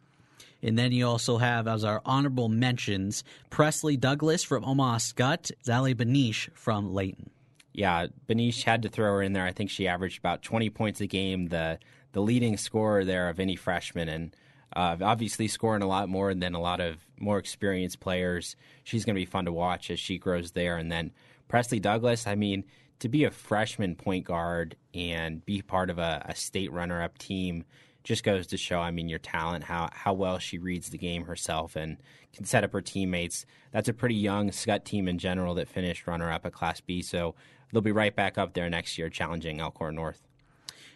And 0.62 0.78
then 0.78 0.92
you 0.92 1.06
also 1.06 1.38
have, 1.38 1.66
as 1.68 1.84
our 1.84 2.02
honorable 2.04 2.48
mentions, 2.48 3.24
Presley 3.48 3.96
Douglas 3.96 4.42
from 4.42 4.64
Omaha 4.64 4.98
Skutt, 4.98 5.52
Zali 5.64 5.94
Benish 5.94 6.50
from 6.54 6.92
Layton. 6.92 7.30
Yeah, 7.72 8.06
Benish 8.28 8.64
had 8.64 8.82
to 8.82 8.88
throw 8.88 9.12
her 9.12 9.22
in 9.22 9.32
there. 9.32 9.44
I 9.44 9.52
think 9.52 9.70
she 9.70 9.86
averaged 9.86 10.18
about 10.18 10.42
20 10.42 10.70
points 10.70 11.00
a 11.00 11.06
game, 11.06 11.48
the 11.48 11.78
the 12.12 12.20
leading 12.20 12.56
scorer 12.56 13.04
there 13.04 13.28
of 13.28 13.38
any 13.38 13.54
freshman, 13.54 14.08
and 14.08 14.36
uh, 14.74 14.96
obviously 15.00 15.48
scoring 15.48 15.82
a 15.82 15.86
lot 15.86 16.08
more 16.08 16.34
than 16.34 16.54
a 16.54 16.60
lot 16.60 16.80
of 16.80 16.96
more 17.18 17.38
experienced 17.38 18.00
players. 18.00 18.56
She's 18.84 19.04
going 19.04 19.14
to 19.14 19.20
be 19.20 19.26
fun 19.26 19.44
to 19.44 19.52
watch 19.52 19.90
as 19.90 20.00
she 20.00 20.18
grows 20.18 20.52
there. 20.52 20.76
And 20.76 20.90
then 20.90 21.12
Presley 21.48 21.80
Douglas, 21.80 22.26
I 22.26 22.34
mean, 22.34 22.64
to 23.00 23.08
be 23.08 23.24
a 23.24 23.30
freshman 23.30 23.96
point 23.96 24.24
guard 24.24 24.76
and 24.94 25.44
be 25.44 25.62
part 25.62 25.90
of 25.90 25.98
a, 25.98 26.24
a 26.28 26.34
state 26.34 26.72
runner 26.72 27.02
up 27.02 27.18
team 27.18 27.64
just 28.02 28.24
goes 28.24 28.46
to 28.48 28.56
show, 28.56 28.80
I 28.80 28.90
mean, 28.90 29.08
your 29.08 29.18
talent, 29.18 29.64
how 29.64 29.90
how 29.92 30.12
well 30.12 30.38
she 30.38 30.58
reads 30.58 30.90
the 30.90 30.98
game 30.98 31.24
herself 31.24 31.76
and 31.76 31.98
can 32.32 32.44
set 32.44 32.64
up 32.64 32.72
her 32.72 32.80
teammates. 32.80 33.44
That's 33.72 33.88
a 33.88 33.92
pretty 33.92 34.14
young 34.14 34.50
Skutt 34.50 34.84
team 34.84 35.08
in 35.08 35.18
general 35.18 35.54
that 35.54 35.68
finished 35.68 36.06
runner 36.06 36.30
up 36.30 36.46
at 36.46 36.52
Class 36.52 36.80
B, 36.80 37.02
so 37.02 37.34
they'll 37.72 37.82
be 37.82 37.92
right 37.92 38.14
back 38.14 38.38
up 38.38 38.54
there 38.54 38.70
next 38.70 38.98
year 38.98 39.08
challenging 39.08 39.60
Elkhorn 39.60 39.94
North. 39.94 40.22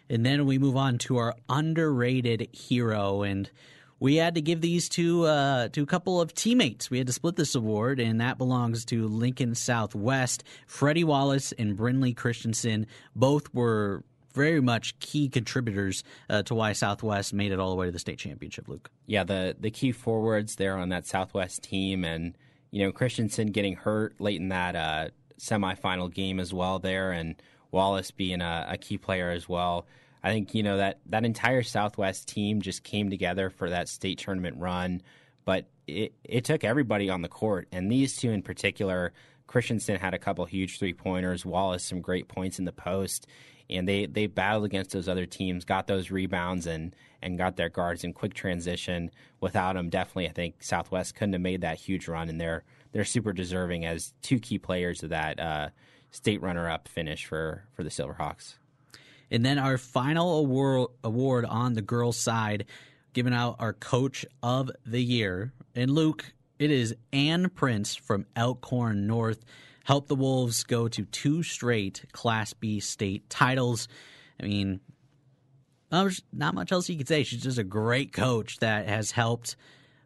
And 0.09 0.25
then 0.25 0.45
we 0.45 0.57
move 0.57 0.75
on 0.77 0.97
to 0.99 1.17
our 1.17 1.35
underrated 1.49 2.49
hero, 2.51 3.23
and 3.23 3.49
we 3.99 4.17
had 4.17 4.35
to 4.35 4.41
give 4.41 4.61
these 4.61 4.89
to 4.89 5.25
uh, 5.25 5.67
to 5.69 5.83
a 5.83 5.85
couple 5.85 6.21
of 6.21 6.33
teammates. 6.33 6.89
We 6.89 6.97
had 6.97 7.07
to 7.07 7.13
split 7.13 7.35
this 7.35 7.55
award, 7.55 7.99
and 7.99 8.21
that 8.21 8.37
belongs 8.37 8.85
to 8.85 9.07
Lincoln 9.07 9.55
Southwest. 9.55 10.43
Freddie 10.67 11.03
Wallace 11.03 11.51
and 11.53 11.77
Brinley 11.77 12.15
Christensen 12.15 12.87
both 13.15 13.53
were 13.53 14.03
very 14.35 14.61
much 14.61 14.99
key 14.99 15.29
contributors 15.29 16.03
uh, 16.29 16.43
to 16.43 16.53
why 16.53 16.73
Southwest 16.73 17.33
made 17.33 17.51
it 17.51 17.59
all 17.59 17.71
the 17.71 17.75
way 17.75 17.87
to 17.87 17.91
the 17.91 17.99
state 17.99 18.19
championship. 18.19 18.67
Luke, 18.67 18.91
yeah, 19.07 19.23
the 19.23 19.55
the 19.59 19.71
key 19.71 19.91
forwards 19.91 20.55
there 20.55 20.77
on 20.77 20.89
that 20.89 21.07
Southwest 21.07 21.63
team, 21.63 22.03
and 22.03 22.37
you 22.71 22.85
know 22.85 22.91
Christensen 22.91 23.47
getting 23.47 23.75
hurt 23.75 24.19
late 24.19 24.39
in 24.39 24.49
that 24.49 24.75
uh, 24.75 25.07
semifinal 25.39 26.13
game 26.13 26.39
as 26.39 26.53
well 26.53 26.79
there, 26.79 27.11
and 27.11 27.35
Wallace 27.71 28.11
being 28.11 28.41
a, 28.41 28.67
a 28.69 28.77
key 28.77 28.97
player 28.97 29.31
as 29.31 29.49
well. 29.49 29.87
I 30.23 30.31
think 30.31 30.53
you 30.53 30.63
know 30.63 30.77
that 30.77 30.99
that 31.07 31.25
entire 31.25 31.63
Southwest 31.63 32.27
team 32.27 32.61
just 32.61 32.83
came 32.83 33.09
together 33.09 33.49
for 33.49 33.69
that 33.69 33.87
state 33.89 34.19
tournament 34.19 34.57
run, 34.59 35.01
but 35.45 35.67
it 35.87 36.13
it 36.23 36.43
took 36.45 36.63
everybody 36.63 37.09
on 37.09 37.21
the 37.21 37.29
court, 37.29 37.67
and 37.71 37.91
these 37.91 38.17
two 38.17 38.31
in 38.31 38.41
particular. 38.41 39.13
Christensen 39.47 39.97
had 39.97 40.15
a 40.15 40.19
couple 40.19 40.43
huge 40.45 40.79
three 40.79 40.93
pointers. 40.93 41.45
Wallace 41.45 41.83
some 41.83 42.01
great 42.01 42.27
points 42.27 42.57
in 42.57 42.65
the 42.65 42.71
post, 42.71 43.27
and 43.69 43.87
they 43.87 44.05
they 44.05 44.27
battled 44.27 44.65
against 44.65 44.91
those 44.91 45.07
other 45.07 45.25
teams, 45.25 45.65
got 45.65 45.87
those 45.87 46.11
rebounds, 46.11 46.67
and 46.67 46.95
and 47.21 47.37
got 47.37 47.55
their 47.55 47.69
guards 47.69 48.03
in 48.03 48.13
quick 48.13 48.33
transition. 48.33 49.11
Without 49.39 49.73
them, 49.73 49.89
definitely, 49.89 50.29
I 50.29 50.31
think 50.31 50.63
Southwest 50.63 51.15
couldn't 51.15 51.33
have 51.33 51.41
made 51.41 51.61
that 51.61 51.77
huge 51.77 52.07
run, 52.07 52.29
and 52.29 52.39
they're 52.39 52.63
they're 52.91 53.05
super 53.05 53.33
deserving 53.33 53.85
as 53.85 54.13
two 54.21 54.39
key 54.39 54.57
players 54.59 55.03
of 55.03 55.09
that 55.09 55.39
uh, 55.39 55.69
state 56.11 56.41
runner 56.41 56.69
up 56.69 56.87
finish 56.87 57.25
for 57.25 57.65
for 57.73 57.83
the 57.83 57.89
Silverhawks. 57.89 58.55
And 59.31 59.43
then 59.43 59.57
our 59.57 59.77
final 59.77 60.39
award 60.39 60.89
award 61.03 61.45
on 61.45 61.73
the 61.73 61.81
girls' 61.81 62.17
side, 62.17 62.65
giving 63.13 63.33
out 63.33 63.55
our 63.59 63.73
coach 63.73 64.25
of 64.43 64.71
the 64.85 65.01
year. 65.01 65.53
And 65.73 65.91
Luke, 65.91 66.33
it 66.59 66.71
is 66.71 66.95
Ann 67.11 67.49
Prince 67.49 67.95
from 67.95 68.25
Elkhorn 68.35 69.07
North. 69.07 69.43
Helped 69.85 70.09
the 70.09 70.15
Wolves 70.15 70.63
go 70.63 70.87
to 70.87 71.05
two 71.05 71.41
straight 71.41 72.03
Class 72.11 72.53
B 72.53 72.79
state 72.79 73.29
titles. 73.29 73.87
I 74.39 74.43
mean, 74.43 74.81
there's 75.91 76.21
not 76.33 76.53
much 76.55 76.71
else 76.71 76.89
you 76.89 76.97
could 76.97 77.07
say. 77.07 77.23
She's 77.23 77.43
just 77.43 77.57
a 77.57 77.63
great 77.63 78.11
coach 78.11 78.57
that 78.57 78.89
has 78.89 79.11
helped 79.11 79.55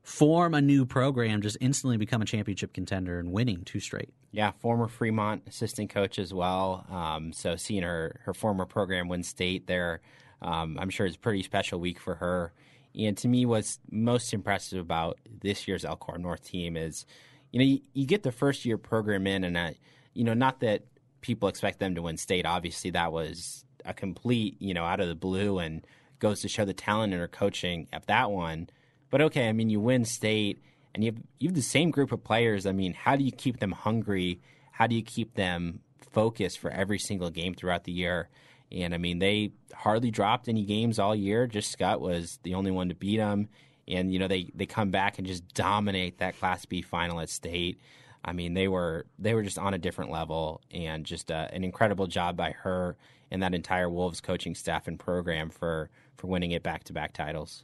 form 0.03 0.53
a 0.53 0.61
new 0.61 0.86
program, 0.86 1.41
just 1.41 1.57
instantly 1.61 1.97
become 1.97 2.21
a 2.21 2.25
championship 2.25 2.73
contender 2.73 3.19
and 3.19 3.32
winning 3.32 3.63
two 3.63 3.80
straight. 3.80 4.09
Yeah, 4.32 4.51
former 4.59 4.88
Fremont 4.88 5.43
assistant 5.47 5.89
coach 5.89 6.19
as 6.19 6.34
well. 6.34 6.86
Um, 6.91 7.34
so 7.34 7.55
seeing 7.55 7.84
her 7.84 8.19
her 8.25 8.34
former 8.34 8.65
program 8.65 9.07
win 9.07 9.23
state 9.23 9.65
there, 9.67 10.01
um, 10.41 10.77
I'm 10.80 10.89
sure 10.89 11.05
it's 11.05 11.15
a 11.15 11.19
pretty 11.19 11.41
special 11.43 11.80
week 11.80 11.99
for 11.99 12.15
her. 12.15 12.53
And 12.95 13.17
to 13.19 13.27
me, 13.27 13.45
what's 13.45 13.80
most 13.89 14.34
impressive 14.34 14.80
about 14.80 15.19
this 15.41 15.67
year's 15.67 15.86
Elkhorn 15.86 16.21
North 16.21 16.43
team 16.43 16.75
is, 16.75 17.05
you 17.51 17.59
know, 17.59 17.65
you, 17.65 17.79
you 17.93 18.05
get 18.05 18.23
the 18.23 18.31
first 18.31 18.65
year 18.65 18.77
program 18.77 19.27
in, 19.27 19.43
and 19.43 19.75
you 20.13 20.23
know, 20.23 20.33
not 20.33 20.59
that 20.61 20.83
people 21.21 21.49
expect 21.49 21.79
them 21.79 21.95
to 21.95 22.01
win 22.01 22.17
state. 22.17 22.45
Obviously, 22.45 22.91
that 22.91 23.11
was 23.11 23.65
a 23.85 23.93
complete, 23.93 24.55
you 24.59 24.73
know, 24.73 24.85
out 24.85 24.99
of 24.99 25.07
the 25.07 25.15
blue, 25.15 25.59
and 25.59 25.85
goes 26.19 26.41
to 26.41 26.47
show 26.47 26.65
the 26.65 26.73
talent 26.73 27.13
in 27.13 27.19
her 27.19 27.27
coaching 27.27 27.87
at 27.91 28.05
that 28.07 28.29
one. 28.31 28.69
But 29.09 29.21
okay, 29.21 29.49
I 29.49 29.53
mean, 29.53 29.69
you 29.69 29.79
win 29.79 30.05
state 30.05 30.61
and 30.93 31.03
you 31.03 31.11
have, 31.11 31.21
you 31.39 31.49
have 31.49 31.55
the 31.55 31.61
same 31.61 31.91
group 31.91 32.11
of 32.11 32.23
players. 32.23 32.65
I 32.65 32.71
mean, 32.71 32.93
how 32.93 33.15
do 33.15 33.23
you 33.23 33.31
keep 33.31 33.59
them 33.59 33.71
hungry? 33.71 34.41
How 34.71 34.87
do 34.87 34.95
you 34.95 35.01
keep 35.01 35.35
them 35.35 35.79
focused 36.11 36.59
for 36.59 36.69
every 36.69 36.99
single 36.99 37.29
game 37.29 37.53
throughout 37.53 37.85
the 37.85 37.91
year? 37.91 38.29
And 38.71 38.93
I 38.93 38.97
mean, 38.97 39.19
they 39.19 39.51
hardly 39.73 40.11
dropped 40.11 40.47
any 40.47 40.63
games 40.63 40.99
all 40.99 41.15
year. 41.15 41.47
Just 41.47 41.75
Skutt 41.75 41.99
was 41.99 42.39
the 42.43 42.53
only 42.53 42.71
one 42.71 42.89
to 42.89 42.95
beat 42.95 43.17
them. 43.17 43.49
And, 43.89 44.13
you 44.13 44.19
know, 44.19 44.27
they, 44.27 44.51
they 44.53 44.65
come 44.65 44.91
back 44.91 45.17
and 45.17 45.25
just 45.25 45.53
dominate 45.53 46.19
that 46.19 46.37
Class 46.39 46.65
B 46.65 46.81
final 46.81 47.19
at 47.19 47.29
state. 47.29 47.79
I 48.23 48.33
mean, 48.33 48.53
they 48.53 48.67
were 48.67 49.05
they 49.17 49.33
were 49.33 49.43
just 49.43 49.57
on 49.57 49.73
a 49.73 49.77
different 49.77 50.11
level, 50.11 50.61
and 50.71 51.05
just 51.05 51.31
uh, 51.31 51.47
an 51.53 51.63
incredible 51.63 52.05
job 52.05 52.35
by 52.35 52.51
her 52.51 52.97
and 53.31 53.41
that 53.41 53.53
entire 53.53 53.89
Wolves 53.89 54.21
coaching 54.21 54.55
staff 54.55 54.87
and 54.87 54.99
program 54.99 55.49
for 55.49 55.89
for 56.17 56.27
winning 56.27 56.51
it 56.51 56.61
back 56.61 56.83
to 56.85 56.93
back 56.93 57.13
titles. 57.13 57.63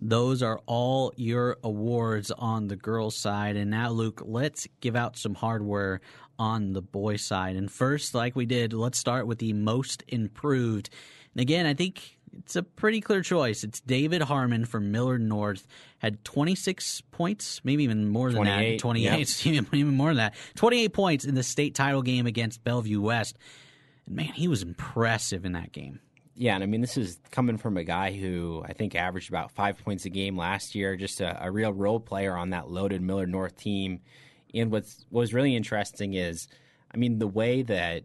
Those 0.00 0.42
are 0.42 0.60
all 0.66 1.12
your 1.16 1.58
awards 1.62 2.30
on 2.30 2.68
the 2.68 2.76
girls' 2.76 3.16
side. 3.16 3.56
And 3.56 3.70
now, 3.70 3.90
Luke, 3.90 4.22
let's 4.24 4.66
give 4.80 4.96
out 4.96 5.18
some 5.18 5.34
hardware 5.34 6.00
on 6.38 6.72
the 6.72 6.82
boys' 6.82 7.22
side. 7.22 7.56
And 7.56 7.70
first, 7.70 8.14
like 8.14 8.34
we 8.34 8.46
did, 8.46 8.72
let's 8.72 8.98
start 8.98 9.26
with 9.26 9.38
the 9.38 9.52
most 9.52 10.02
improved. 10.08 10.88
And 11.34 11.42
again, 11.42 11.66
I 11.66 11.74
think 11.74 12.18
it's 12.38 12.56
a 12.56 12.62
pretty 12.62 13.00
clear 13.00 13.22
choice. 13.22 13.64
It's 13.64 13.80
David 13.80 14.22
Harmon 14.22 14.64
from 14.64 14.90
Millard 14.90 15.20
North. 15.20 15.66
Had 15.98 16.24
26 16.24 17.02
points, 17.10 17.60
maybe 17.64 17.84
even 17.84 18.08
more 18.08 18.30
than 18.30 18.44
28, 18.44 18.70
that. 18.72 18.80
28, 18.80 19.46
yep. 19.46 19.66
even 19.72 19.94
more 19.94 20.08
than 20.08 20.16
that. 20.16 20.34
28 20.56 20.92
points 20.92 21.24
in 21.24 21.34
the 21.34 21.42
state 21.42 21.74
title 21.74 22.02
game 22.02 22.26
against 22.26 22.64
Bellevue 22.64 23.00
West. 23.00 23.36
And 24.06 24.16
man, 24.16 24.26
he 24.26 24.48
was 24.48 24.62
impressive 24.62 25.44
in 25.44 25.52
that 25.52 25.72
game. 25.72 26.00
Yeah, 26.34 26.54
and 26.54 26.64
I 26.64 26.66
mean, 26.66 26.80
this 26.80 26.96
is 26.96 27.18
coming 27.30 27.58
from 27.58 27.76
a 27.76 27.84
guy 27.84 28.12
who 28.12 28.62
I 28.66 28.72
think 28.72 28.94
averaged 28.94 29.28
about 29.28 29.50
five 29.50 29.78
points 29.78 30.06
a 30.06 30.10
game 30.10 30.36
last 30.36 30.74
year, 30.74 30.96
just 30.96 31.20
a, 31.20 31.44
a 31.44 31.50
real 31.50 31.72
role 31.72 32.00
player 32.00 32.36
on 32.36 32.50
that 32.50 32.70
loaded 32.70 33.02
Millard 33.02 33.28
North 33.28 33.56
team. 33.56 34.00
And 34.54 34.70
what's 34.70 35.04
what 35.10 35.20
was 35.20 35.34
really 35.34 35.54
interesting 35.54 36.14
is, 36.14 36.48
I 36.92 36.96
mean, 36.96 37.18
the 37.18 37.28
way 37.28 37.62
that 37.62 38.04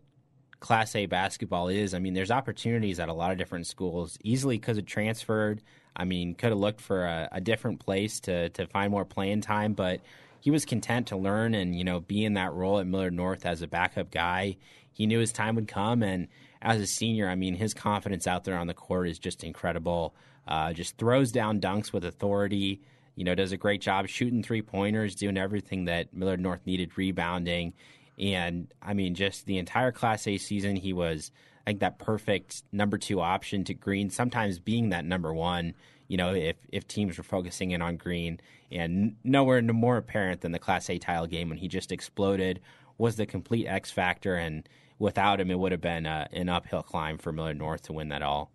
Class 0.60 0.96
A 0.96 1.06
basketball 1.06 1.68
is. 1.68 1.94
I 1.94 2.00
mean, 2.00 2.14
there's 2.14 2.32
opportunities 2.32 3.00
at 3.00 3.10
a 3.10 3.14
lot 3.14 3.32
of 3.32 3.38
different 3.38 3.68
schools. 3.68 4.18
Easily 4.24 4.58
could 4.58 4.78
have 4.78 4.86
transferred. 4.86 5.62
I 5.96 6.06
mean, 6.06 6.36
could 6.36 6.50
have 6.50 6.60
looked 6.60 6.82
for 6.82 7.06
a, 7.06 7.30
a 7.32 7.42
different 7.42 7.80
place 7.80 8.20
to 8.22 8.50
to 8.50 8.68
find 8.68 8.92
more 8.92 9.06
playing 9.06 9.42
time, 9.42 9.74
but 9.74 10.02
he 10.40 10.52
was 10.52 10.66
content 10.66 11.08
to 11.08 11.18
learn 11.18 11.54
and 11.56 11.76
you 11.76 11.84
know 11.84 12.00
be 12.00 12.24
in 12.24 12.34
that 12.34 12.54
role 12.54 12.80
at 12.80 12.88
Millard 12.88 13.14
North 13.14 13.46
as 13.46 13.62
a 13.62 13.68
backup 13.68 14.12
guy. 14.12 14.58
He 14.94 15.06
knew 15.06 15.20
his 15.20 15.32
time 15.32 15.56
would 15.56 15.68
come, 15.68 16.02
and 16.02 16.28
as 16.62 16.82
a 16.82 16.88
senior, 16.88 17.30
I 17.30 17.36
mean, 17.36 17.56
his 17.56 17.74
confidence 17.74 18.26
out 18.26 18.44
there 18.44 18.58
on 18.58 18.68
the 18.68 18.74
court 18.74 19.10
is 19.10 19.20
just 19.20 19.44
incredible. 19.44 20.16
Uh, 20.48 20.74
just 20.74 20.98
throws 20.98 21.32
down 21.32 21.60
dunks 21.60 21.92
with 21.92 22.06
authority. 22.06 22.82
You 23.16 23.24
know, 23.24 23.36
does 23.36 23.52
a 23.52 23.58
great 23.58 23.82
job 23.82 24.08
shooting 24.08 24.44
three 24.44 24.62
pointers, 24.62 25.16
doing 25.16 25.38
everything 25.38 25.86
that 25.86 26.14
Millard 26.14 26.40
North 26.40 26.62
needed, 26.66 26.98
rebounding. 26.98 27.74
And 28.18 28.68
I 28.82 28.94
mean, 28.94 29.16
just 29.16 29.46
the 29.46 29.58
entire 29.58 29.92
Class 29.92 30.28
A 30.28 30.38
season, 30.38 30.76
he 30.76 30.94
was, 30.94 31.32
I 31.66 31.72
think, 31.72 31.82
that 31.82 32.00
perfect 32.00 32.64
number 32.72 32.98
two 32.98 33.22
option 33.22 33.64
to 33.66 33.74
Green, 33.74 34.10
sometimes 34.10 34.60
being 34.60 34.90
that 34.90 35.06
number 35.06 35.34
one, 35.34 35.76
you 36.08 36.18
know, 36.18 36.34
if, 36.34 36.56
if 36.72 36.88
teams 36.88 37.18
were 37.18 37.24
focusing 37.24 37.72
in 37.72 37.82
on 37.82 37.98
Green. 37.98 38.40
And 38.72 39.16
nowhere 39.24 39.62
more 39.62 39.98
apparent 39.98 40.42
than 40.42 40.52
the 40.52 40.60
Class 40.60 40.90
A 40.90 40.98
title 40.98 41.28
game 41.28 41.50
when 41.50 41.58
he 41.58 41.68
just 41.68 41.92
exploded, 41.92 42.60
was 42.98 43.16
the 43.16 43.26
complete 43.26 43.68
X 43.68 43.92
factor. 43.92 44.36
And, 44.36 44.68
without 45.00 45.40
him, 45.40 45.52
it 45.52 45.60
would 45.60 45.72
have 45.72 45.82
been 45.82 46.06
uh, 46.06 46.28
an 46.32 46.50
uphill 46.50 46.84
climb 46.84 47.18
for 47.18 47.32
Millard 47.32 47.58
North 47.58 47.84
to 47.84 47.94
win 47.94 48.10
that 48.10 48.22
all. 48.22 48.52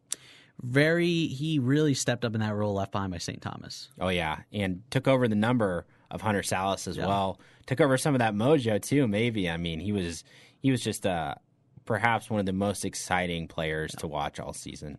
Very, 0.60 1.26
he 1.26 1.58
really 1.58 1.94
stepped 1.94 2.24
up 2.24 2.34
in 2.34 2.40
that 2.40 2.54
role 2.54 2.74
left 2.74 2.92
behind 2.92 3.12
by 3.12 3.18
St. 3.18 3.40
Thomas. 3.40 3.88
Oh 3.98 4.08
yeah, 4.08 4.40
and 4.52 4.82
took 4.90 5.08
over 5.08 5.26
the 5.26 5.34
number 5.34 5.86
of 6.12 6.20
Hunter 6.20 6.42
Sallis 6.42 6.86
as 6.86 6.96
yeah. 6.96 7.08
well. 7.08 7.40
Took 7.66 7.80
over 7.80 7.98
some 7.98 8.14
of 8.14 8.20
that 8.20 8.34
mojo 8.34 8.80
too. 8.80 9.08
Maybe 9.08 9.50
I 9.50 9.56
mean 9.56 9.80
he 9.80 9.90
was 9.90 10.22
he 10.60 10.70
was 10.70 10.80
just 10.80 11.04
uh, 11.04 11.34
perhaps 11.84 12.30
one 12.30 12.38
of 12.38 12.46
the 12.46 12.52
most 12.52 12.84
exciting 12.84 13.48
players 13.48 13.90
yeah. 13.94 14.00
to 14.00 14.06
watch 14.06 14.38
all 14.38 14.52
season. 14.52 14.98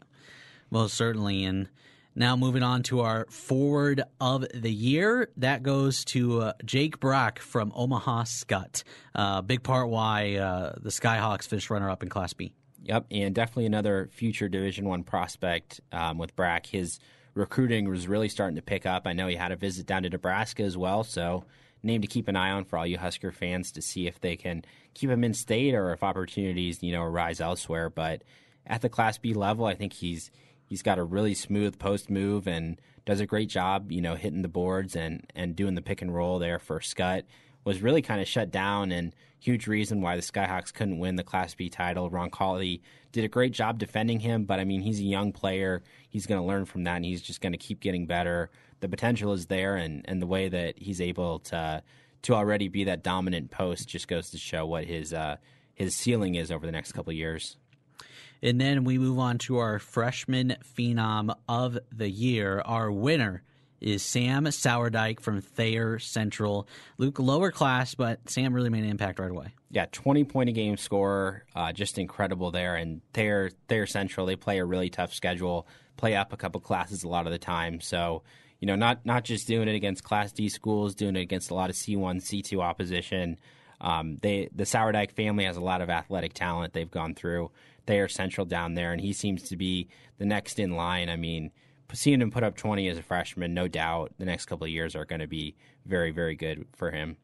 Most 0.70 0.96
certainly, 0.96 1.46
and 1.46 1.70
Now, 2.16 2.36
moving 2.36 2.62
on 2.62 2.84
to 2.84 3.02
our 3.02 3.26
forward 3.30 4.04
of 4.20 4.46
the 4.54 4.72
year, 4.72 5.30
that 5.38 5.64
goes 5.64 6.06
to 6.06 6.42
uh, 6.42 6.54
Jake 6.64 7.00
Brack 7.00 7.40
from 7.40 7.72
Omaha 7.76 8.24
Skutt. 8.24 8.84
Uh, 9.16 9.42
big 9.42 9.64
part 9.64 9.90
why 9.90 10.36
uh, 10.36 10.74
the 10.80 10.90
Skyhawks 10.90 11.48
finished 11.48 11.70
runner 11.72 11.90
up 11.90 12.04
in 12.04 12.10
Class 12.10 12.34
B. 12.34 12.54
Yep, 12.84 13.08
and 13.12 13.34
definitely 13.34 13.66
another 13.66 14.10
future 14.12 14.48
Division 14.48 14.88
One 14.88 15.04
prospect 15.04 15.82
um, 15.92 16.18
with 16.18 16.36
Brack. 16.36 16.68
His 16.68 17.00
recruiting 17.34 17.90
was 17.90 18.08
really 18.08 18.30
starting 18.30 18.56
to 18.56 18.62
pick 18.62 18.86
up. 18.86 19.08
I 19.08 19.14
know 19.14 19.28
he 19.28 19.36
had 19.36 19.52
a 19.52 19.56
visit 19.56 19.86
down 19.86 20.04
to 20.04 20.10
Nebraska 20.10 20.64
as 20.64 20.78
well, 20.78 21.04
so 21.04 21.46
name 21.82 22.02
to 22.02 22.08
keep 22.08 22.28
an 22.28 22.36
eye 22.36 22.52
on 22.52 22.66
for 22.66 22.78
all 22.78 22.88
you 22.88 22.98
Husker 22.98 23.32
fans 23.32 23.72
to 23.74 23.82
see 23.82 24.08
if 24.08 24.20
they 24.22 24.36
can 24.36 24.64
keep 24.94 25.10
him 25.10 25.24
in 25.24 25.34
state 25.34 25.74
or 25.74 25.92
if 25.92 26.04
opportunities 26.04 26.82
you 26.82 26.92
know 26.92 27.04
arise 27.04 27.42
elsewhere. 27.42 27.90
But 27.90 28.24
at 28.66 28.82
the 28.82 28.90
Class 28.90 29.18
B 29.18 29.34
level, 29.34 29.66
I 29.66 29.76
think 29.76 29.94
he's 29.94 30.32
he's 30.66 30.82
got 30.82 31.00
a 31.00 31.04
really 31.04 31.34
smooth 31.34 31.78
post 31.80 32.10
move 32.10 32.48
and 32.48 32.80
does 33.06 33.20
a 33.20 33.26
great 33.26 33.50
job, 33.50 33.92
you 33.92 34.02
know, 34.02 34.16
hitting 34.16 34.42
the 34.42 34.48
boards 34.48 34.96
and 34.96 35.30
and 35.36 35.56
doing 35.56 35.76
the 35.76 35.82
pick 35.82 36.02
and 36.02 36.14
roll 36.14 36.40
there 36.40 36.60
for 36.60 36.80
Skutt. 36.80 37.24
Was 37.66 37.82
really 37.82 38.02
kind 38.02 38.20
of 38.20 38.28
shut 38.28 38.52
down 38.52 38.92
and 38.92 39.16
huge 39.40 39.68
reason 39.68 40.02
why 40.02 40.16
the 40.16 40.22
Skyhawks 40.22 40.74
couldn't 40.74 41.00
win 41.00 41.16
the 41.16 41.24
Class 41.24 41.54
B 41.54 41.70
title. 41.70 42.10
Roncalli 42.10 42.82
did 43.12 43.24
a 43.24 43.30
great 43.30 43.52
job 43.54 43.78
defending 43.78 44.20
him, 44.20 44.46
but 44.46 44.60
I 44.60 44.66
mean, 44.66 44.82
he's 44.82 45.00
a 45.00 45.04
young 45.04 45.32
player. 45.32 45.84
He's 46.14 46.28
going 46.28 46.40
to 46.40 46.46
learn 46.46 46.66
from 46.66 46.84
that, 46.84 46.98
and 46.98 47.06
he's 47.06 47.24
just 47.24 47.42
going 47.42 47.54
to 47.54 47.58
keep 47.58 47.80
getting 47.80 48.06
better. 48.06 48.52
The 48.82 48.88
potential 48.88 49.34
is 49.34 49.48
there, 49.48 49.76
and, 49.76 50.06
and 50.06 50.22
the 50.22 50.28
way 50.28 50.48
that 50.48 50.78
he's 50.78 51.02
able 51.02 51.40
to 51.40 51.82
to 52.22 52.36
already 52.36 52.68
be 52.68 52.84
that 52.84 53.04
dominant 53.04 53.50
post 53.50 53.90
just 53.90 54.08
goes 54.08 54.30
to 54.30 54.38
show 54.38 54.64
what 54.64 54.86
his 54.86 55.12
uh, 55.12 55.38
his 55.74 55.96
ceiling 55.96 56.36
is 56.36 56.52
over 56.52 56.68
the 56.68 56.72
next 56.72 56.92
couple 56.92 57.12
years. 57.14 57.58
And 58.44 58.62
then 58.62 58.84
we 58.84 59.00
move 59.00 59.18
on 59.18 59.40
to 59.40 59.58
our 59.58 59.80
freshman 59.80 60.56
phenom 60.78 61.36
of 61.50 61.80
the 61.92 62.12
year. 62.12 62.62
Our 62.64 62.92
winner 62.92 63.42
is 63.82 64.04
Sam 64.04 64.46
Sourdike 64.46 65.20
from 65.20 65.42
Thayer 65.42 65.98
Central. 65.98 66.68
Luke, 67.00 67.18
lower 67.18 67.50
class, 67.50 67.96
but 67.96 68.30
Sam 68.30 68.54
really 68.54 68.70
made 68.70 68.84
an 68.84 68.92
impact 68.92 69.18
right 69.18 69.32
away. 69.32 69.56
Yeah, 69.74 69.88
20 69.92 70.24
point 70.26 70.50
a 70.50 70.52
game 70.52 70.78
scorer, 70.78 71.46
uh, 71.56 71.74
just 71.74 71.98
incredible 71.98 72.52
there. 72.52 72.76
And 72.76 73.02
they're 73.14 73.50
they're 73.68 73.88
Central, 73.88 74.28
they 74.28 74.36
play 74.36 74.60
a 74.60 74.66
really 74.66 74.92
tough 74.92 75.16
schedule, 75.16 75.68
play 75.98 76.16
up 76.16 76.32
a 76.32 76.38
couple 76.38 76.62
classes 76.62 77.04
a 77.04 77.08
lot 77.08 77.26
of 77.26 77.32
the 77.32 77.40
time. 77.40 77.82
So, 77.82 78.22
you 78.60 78.68
know, 78.68 78.76
not, 78.76 79.04
not 79.04 79.24
just 79.24 79.48
doing 79.48 79.68
it 79.68 79.74
against 79.74 80.04
Class 80.04 80.32
D 80.32 80.48
schools, 80.48 80.94
doing 80.94 81.16
it 81.16 81.22
against 81.22 81.50
a 81.50 81.56
lot 81.56 81.72
of 81.72 81.76
C1, 81.76 82.22
C2 82.22 82.62
opposition. 82.62 83.40
Um, 83.82 84.20
they 84.22 84.48
the 84.54 84.64
Sourdike 84.64 85.12
family 85.12 85.46
has 85.46 85.58
a 85.58 85.62
lot 85.62 85.82
of 85.82 85.90
athletic 85.90 86.34
talent 86.34 86.74
they've 86.74 86.90
gone 86.90 87.16
through. 87.16 87.50
Thayer 87.88 88.08
Central 88.08 88.46
down 88.46 88.76
there, 88.76 88.94
and 88.94 89.02
he 89.02 89.12
seems 89.12 89.42
to 89.50 89.58
be 89.58 89.90
the 90.20 90.26
next 90.26 90.60
in 90.60 90.76
line. 90.76 91.10
I 91.10 91.16
mean, 91.16 91.52
seeing 91.94 92.22
him 92.22 92.32
put 92.32 92.44
up 92.44 92.56
20 92.56 92.88
as 92.88 92.98
a 92.98 93.04
freshman, 93.04 93.54
no 93.54 93.68
doubt 93.68 94.14
the 94.18 94.26
next 94.26 94.46
couple 94.46 94.66
of 94.66 94.72
years 94.72 94.96
are 94.96 95.06
going 95.06 95.22
to 95.22 95.28
be 95.28 95.56
very, 95.86 96.12
very 96.12 96.36
good 96.36 96.66
for 96.76 96.92
him. 96.92 97.18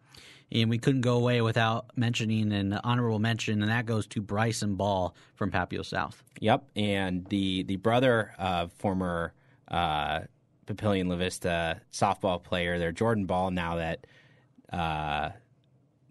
And 0.51 0.69
we 0.69 0.79
couldn't 0.79 1.01
go 1.01 1.15
away 1.15 1.41
without 1.41 1.95
mentioning 1.95 2.51
an 2.51 2.73
honorable 2.83 3.19
mention, 3.19 3.61
and 3.61 3.71
that 3.71 3.85
goes 3.85 4.07
to 4.07 4.21
Bryson 4.21 4.75
Bahl 4.75 5.15
from 5.35 5.51
Papio 5.51 5.85
South. 5.85 6.23
Yep, 6.39 6.63
and 6.75 7.25
the 7.27 7.63
the 7.63 7.75
brother 7.75 8.33
of 8.39 8.71
former 8.73 9.33
uh, 9.67 10.21
Papillion 10.65 11.07
La 11.07 11.15
Vista 11.15 11.81
softball 11.91 12.41
player 12.41 12.79
there, 12.79 12.91
Jordan 12.91 13.25
Bahl, 13.25 13.51
now 13.51 13.75
that 13.75 14.07
uh, 14.71 15.29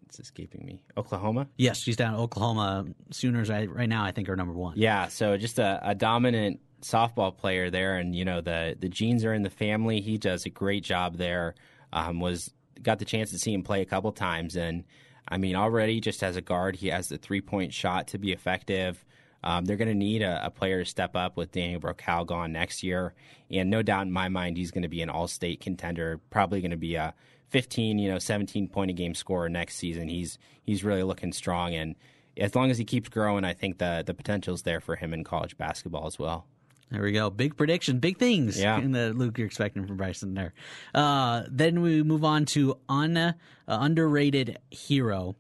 it's 0.07 0.21
escaping 0.21 0.65
me. 0.65 0.83
Oklahoma. 0.97 1.49
Yes, 1.57 1.79
she's 1.79 1.97
down 1.97 2.15
in 2.15 2.21
Oklahoma. 2.21 2.87
Sooners 3.11 3.51
right, 3.51 3.71
right 3.71 3.89
now, 3.89 4.05
I 4.05 4.13
think, 4.13 4.29
are 4.29 4.37
number 4.37 4.55
one. 4.55 4.75
Yeah, 4.77 5.09
so 5.09 5.37
just 5.37 5.59
a, 5.59 5.81
a 5.83 5.95
dominant 5.95 6.61
softball 6.83 7.37
player 7.37 7.71
there, 7.71 7.97
and 7.97 8.15
you 8.15 8.25
know 8.25 8.41
the 8.41 8.77
the 8.79 8.89
genes 8.89 9.25
are 9.25 9.35
in 9.35 9.43
the 9.43 9.51
family. 9.51 10.01
He 10.01 10.19
does 10.19 10.47
a 10.47 10.51
great 10.51 10.85
job 10.85 11.17
there. 11.17 11.55
Um, 11.93 12.21
was 12.21 12.53
got 12.83 12.99
the 12.99 13.05
chance 13.05 13.31
to 13.31 13.39
see 13.39 13.53
him 13.53 13.63
play 13.63 13.83
a 13.83 13.87
couple 13.87 14.13
times, 14.13 14.57
and 14.57 14.85
I 15.29 15.39
mean 15.39 15.57
already 15.57 16.01
just 16.01 16.23
as 16.23 16.37
a 16.37 16.41
guard, 16.41 16.77
he 16.77 16.89
has 16.89 17.09
the 17.09 17.19
three 17.19 17.41
point 17.41 17.73
shot 17.73 18.09
to 18.09 18.19
be 18.19 18.33
effective. 18.33 19.05
Um, 19.45 19.65
they're 19.65 19.77
going 19.77 19.89
to 19.89 19.95
need 19.95 20.23
a, 20.23 20.47
a, 20.47 20.51
player 20.51 20.83
to 20.83 20.85
step 20.85 21.15
up 21.15 21.37
with 21.37 21.53
Daniel 21.53 21.81
Brocal 21.81 22.27
gone 22.27 22.53
next 22.53 22.83
year, 22.83 23.15
and 23.51 23.71
no 23.71 23.83
doubt 23.83 24.03
in 24.03 24.13
my 24.13 24.29
mind 24.29 24.57
he's 24.57 24.73
going 24.73 24.83
to 24.83 24.89
be 24.89 25.01
an 25.01 25.11
All 25.11 25.29
State 25.29 25.61
contender. 25.61 26.21
Probably 26.31 26.61
going 26.61 26.73
to 26.73 26.77
be 26.77 26.97
a 26.97 27.15
15, 27.51 27.99
you 27.99 28.11
know, 28.11 28.19
17 28.19 28.69
point 28.69 28.91
a 28.91 28.95
game 28.95 29.15
scorer 29.15 29.49
next 29.49 29.77
season. 29.77 30.09
He's 30.09 30.39
he's 30.65 30.83
really 30.83 31.05
looking 31.05 31.33
strong, 31.33 31.75
and 31.75 31.95
as 32.37 32.55
long 32.55 32.71
as 32.71 32.79
he 32.79 32.85
keeps 32.85 33.09
growing, 33.09 33.45
I 33.45 33.55
think 33.55 33.79
the 33.79 34.03
the 34.05 34.15
potential 34.15 34.55
is 34.55 34.63
there 34.63 34.81
for 34.81 34.97
him 34.97 35.15
in 35.15 35.23
college 35.23 35.57
basketball 35.57 36.07
as 36.07 36.19
well. 36.19 36.47
There 36.91 37.03
we 37.03 37.13
go. 37.13 37.29
Big 37.29 37.57
prediction, 37.57 37.99
big 37.99 38.19
things. 38.19 38.59
Yeah. 38.59 38.79
In 38.79 38.93
the 38.93 39.13
Luke 39.13 39.37
you're 39.37 39.47
expecting 39.47 39.87
from 39.87 39.97
Bryson 39.97 40.35
there. 40.35 40.55
Uh, 40.95 41.43
then 41.51 41.83
we 41.83 42.03
move 42.03 42.25
on 42.25 42.47
to 42.47 42.79
un, 42.89 43.17
uh, 43.17 43.35
underrated 43.67 44.59
hero, 44.71 45.37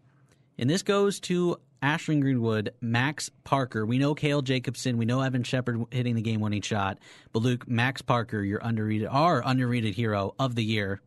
and 0.58 0.68
this 0.68 0.82
goes 0.82 1.20
to 1.20 1.58
Ashland 1.80 2.22
Greenwood, 2.22 2.74
Max 2.80 3.30
Parker. 3.44 3.86
We 3.86 3.98
know 3.98 4.14
Kale 4.14 4.42
Jacobson. 4.42 4.98
We 4.98 5.06
know 5.06 5.22
Evan 5.22 5.44
Shepard 5.44 5.84
hitting 5.90 6.16
the 6.16 6.22
game 6.22 6.40
winning 6.40 6.60
shot. 6.60 6.98
But 7.32 7.40
Luke, 7.40 7.68
Max 7.68 8.02
Parker, 8.02 8.42
your 8.42 8.58
underrated, 8.62 9.08
our 9.08 9.42
underrated 9.44 9.94
hero 9.94 10.34
of 10.38 10.54
the 10.54 10.64
year 10.64 11.00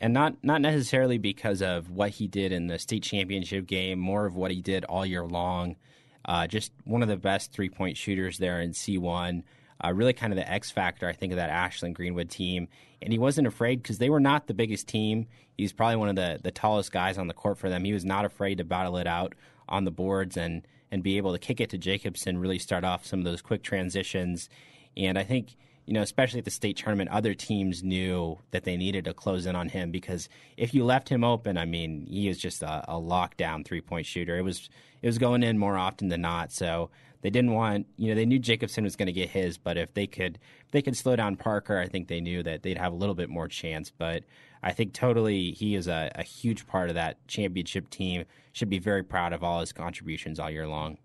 and 0.00 0.14
not 0.14 0.42
not 0.42 0.60
necessarily 0.60 1.18
because 1.18 1.62
of 1.62 1.90
what 1.90 2.10
he 2.10 2.26
did 2.26 2.52
in 2.52 2.66
the 2.66 2.78
state 2.78 3.02
championship 3.02 3.66
game, 3.66 3.98
more 3.98 4.26
of 4.26 4.34
what 4.34 4.50
he 4.50 4.60
did 4.60 4.84
all 4.86 5.04
year 5.04 5.24
long. 5.24 5.76
Uh, 6.24 6.46
just 6.46 6.72
one 6.84 7.02
of 7.02 7.08
the 7.08 7.16
best 7.16 7.52
three 7.52 7.68
point 7.68 7.96
shooters 7.96 8.38
there 8.38 8.60
in 8.60 8.72
C1. 8.72 9.42
Uh, 9.82 9.92
really, 9.94 10.12
kind 10.12 10.32
of 10.32 10.36
the 10.36 10.50
X 10.50 10.70
factor, 10.70 11.08
I 11.08 11.12
think, 11.12 11.32
of 11.32 11.36
that 11.36 11.48
Ashland 11.50 11.94
Greenwood 11.94 12.28
team. 12.28 12.68
And 13.00 13.12
he 13.12 13.18
wasn't 13.18 13.46
afraid 13.46 13.82
because 13.82 13.98
they 13.98 14.10
were 14.10 14.20
not 14.20 14.46
the 14.46 14.54
biggest 14.54 14.88
team. 14.88 15.26
He's 15.56 15.72
probably 15.72 15.96
one 15.96 16.10
of 16.10 16.16
the, 16.16 16.38
the 16.42 16.50
tallest 16.50 16.92
guys 16.92 17.16
on 17.16 17.28
the 17.28 17.34
court 17.34 17.56
for 17.56 17.70
them. 17.70 17.84
He 17.84 17.94
was 17.94 18.04
not 18.04 18.26
afraid 18.26 18.58
to 18.58 18.64
battle 18.64 18.98
it 18.98 19.06
out 19.06 19.34
on 19.68 19.84
the 19.84 19.90
boards 19.90 20.36
and, 20.36 20.66
and 20.90 21.02
be 21.02 21.16
able 21.16 21.32
to 21.32 21.38
kick 21.38 21.60
it 21.60 21.70
to 21.70 21.78
Jacobson, 21.78 22.38
really 22.38 22.58
start 22.58 22.84
off 22.84 23.06
some 23.06 23.20
of 23.20 23.24
those 23.24 23.40
quick 23.40 23.62
transitions. 23.62 24.50
And 24.96 25.18
I 25.18 25.24
think 25.24 25.56
you 25.90 25.94
know, 25.94 26.02
especially 26.02 26.38
at 26.38 26.44
the 26.44 26.52
state 26.52 26.76
tournament, 26.76 27.10
other 27.10 27.34
teams 27.34 27.82
knew 27.82 28.38
that 28.52 28.62
they 28.62 28.76
needed 28.76 29.06
to 29.06 29.12
close 29.12 29.44
in 29.44 29.56
on 29.56 29.68
him 29.68 29.90
because 29.90 30.28
if 30.56 30.72
you 30.72 30.84
left 30.84 31.08
him 31.08 31.24
open, 31.24 31.58
I 31.58 31.64
mean, 31.64 32.06
he 32.08 32.28
is 32.28 32.38
just 32.38 32.62
a, 32.62 32.84
a 32.88 32.94
lockdown 32.94 33.64
three 33.64 33.80
point 33.80 34.06
shooter. 34.06 34.38
It 34.38 34.42
was 34.42 34.68
it 35.02 35.06
was 35.06 35.18
going 35.18 35.42
in 35.42 35.58
more 35.58 35.76
often 35.76 36.08
than 36.08 36.20
not. 36.20 36.52
So 36.52 36.90
they 37.22 37.30
didn't 37.30 37.52
want, 37.52 37.86
you 37.96 38.08
know, 38.08 38.14
they 38.14 38.26
knew 38.26 38.38
Jacobson 38.38 38.84
was 38.84 38.96
going 38.96 39.06
to 39.06 39.12
get 39.12 39.30
his, 39.30 39.58
but 39.58 39.76
if 39.76 39.92
they 39.94 40.06
could 40.06 40.38
if 40.64 40.70
they 40.70 40.82
could 40.82 40.96
slow 40.96 41.16
down 41.16 41.36
Parker, 41.36 41.78
I 41.78 41.86
think 41.86 42.08
they 42.08 42.20
knew 42.20 42.42
that 42.42 42.62
they'd 42.62 42.78
have 42.78 42.92
a 42.92 42.96
little 42.96 43.14
bit 43.14 43.28
more 43.28 43.48
chance. 43.48 43.90
But 43.96 44.24
I 44.62 44.72
think 44.72 44.92
totally 44.92 45.52
he 45.52 45.74
is 45.74 45.88
a, 45.88 46.10
a 46.14 46.22
huge 46.22 46.66
part 46.66 46.88
of 46.88 46.94
that 46.94 47.26
championship 47.28 47.90
team. 47.90 48.24
Should 48.52 48.70
be 48.70 48.78
very 48.78 49.02
proud 49.02 49.32
of 49.32 49.44
all 49.44 49.60
his 49.60 49.72
contributions 49.72 50.38
all 50.38 50.50
year 50.50 50.66
long. 50.66 50.98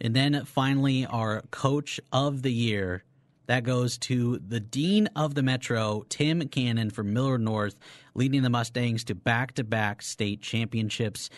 And 0.00 0.14
then 0.14 0.44
finally, 0.44 1.06
our 1.06 1.42
coach 1.50 1.98
of 2.12 2.42
the 2.42 2.52
year 2.52 3.04
that 3.46 3.64
goes 3.64 3.96
to 3.96 4.38
the 4.46 4.60
Dean 4.60 5.08
of 5.16 5.34
the 5.34 5.42
Metro, 5.42 6.04
Tim 6.10 6.46
Cannon 6.48 6.90
from 6.90 7.14
Millard 7.14 7.40
North, 7.40 7.76
leading 8.14 8.42
the 8.42 8.50
Mustangs 8.50 9.04
to 9.04 9.14
back 9.14 9.54
to 9.54 9.64
back 9.64 10.02
state 10.02 10.42
championships. 10.42 11.30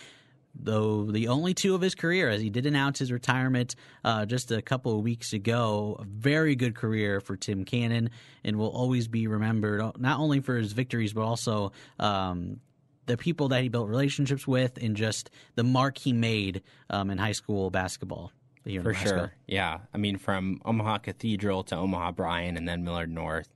Though 0.54 1.04
the 1.04 1.28
only 1.28 1.54
two 1.54 1.74
of 1.74 1.80
his 1.80 1.94
career, 1.94 2.28
as 2.28 2.40
he 2.40 2.50
did 2.50 2.66
announce 2.66 2.98
his 2.98 3.12
retirement 3.12 3.76
uh, 4.04 4.26
just 4.26 4.50
a 4.50 4.60
couple 4.60 4.96
of 4.96 5.02
weeks 5.02 5.32
ago. 5.32 5.96
A 6.00 6.04
very 6.04 6.56
good 6.56 6.74
career 6.74 7.20
for 7.20 7.36
Tim 7.36 7.64
Cannon 7.64 8.10
and 8.44 8.58
will 8.58 8.68
always 8.68 9.08
be 9.08 9.26
remembered 9.26 9.80
not 9.98 10.18
only 10.18 10.40
for 10.40 10.56
his 10.56 10.72
victories, 10.72 11.12
but 11.12 11.22
also 11.22 11.72
um, 11.98 12.60
the 13.06 13.16
people 13.16 13.48
that 13.48 13.62
he 13.62 13.68
built 13.68 13.88
relationships 13.88 14.46
with 14.46 14.76
and 14.82 14.96
just 14.96 15.30
the 15.54 15.64
mark 15.64 15.98
he 15.98 16.12
made 16.12 16.62
um, 16.90 17.10
in 17.10 17.18
high 17.18 17.32
school 17.32 17.70
basketball 17.70 18.32
here 18.64 18.82
For 18.82 18.94
sure. 18.94 19.32
Yeah. 19.46 19.78
I 19.94 19.98
mean, 19.98 20.16
from 20.18 20.60
Omaha 20.64 20.98
Cathedral 20.98 21.64
to 21.64 21.76
Omaha 21.76 22.12
Bryan 22.12 22.56
and 22.56 22.68
then 22.68 22.84
Millard 22.84 23.10
North. 23.10 23.48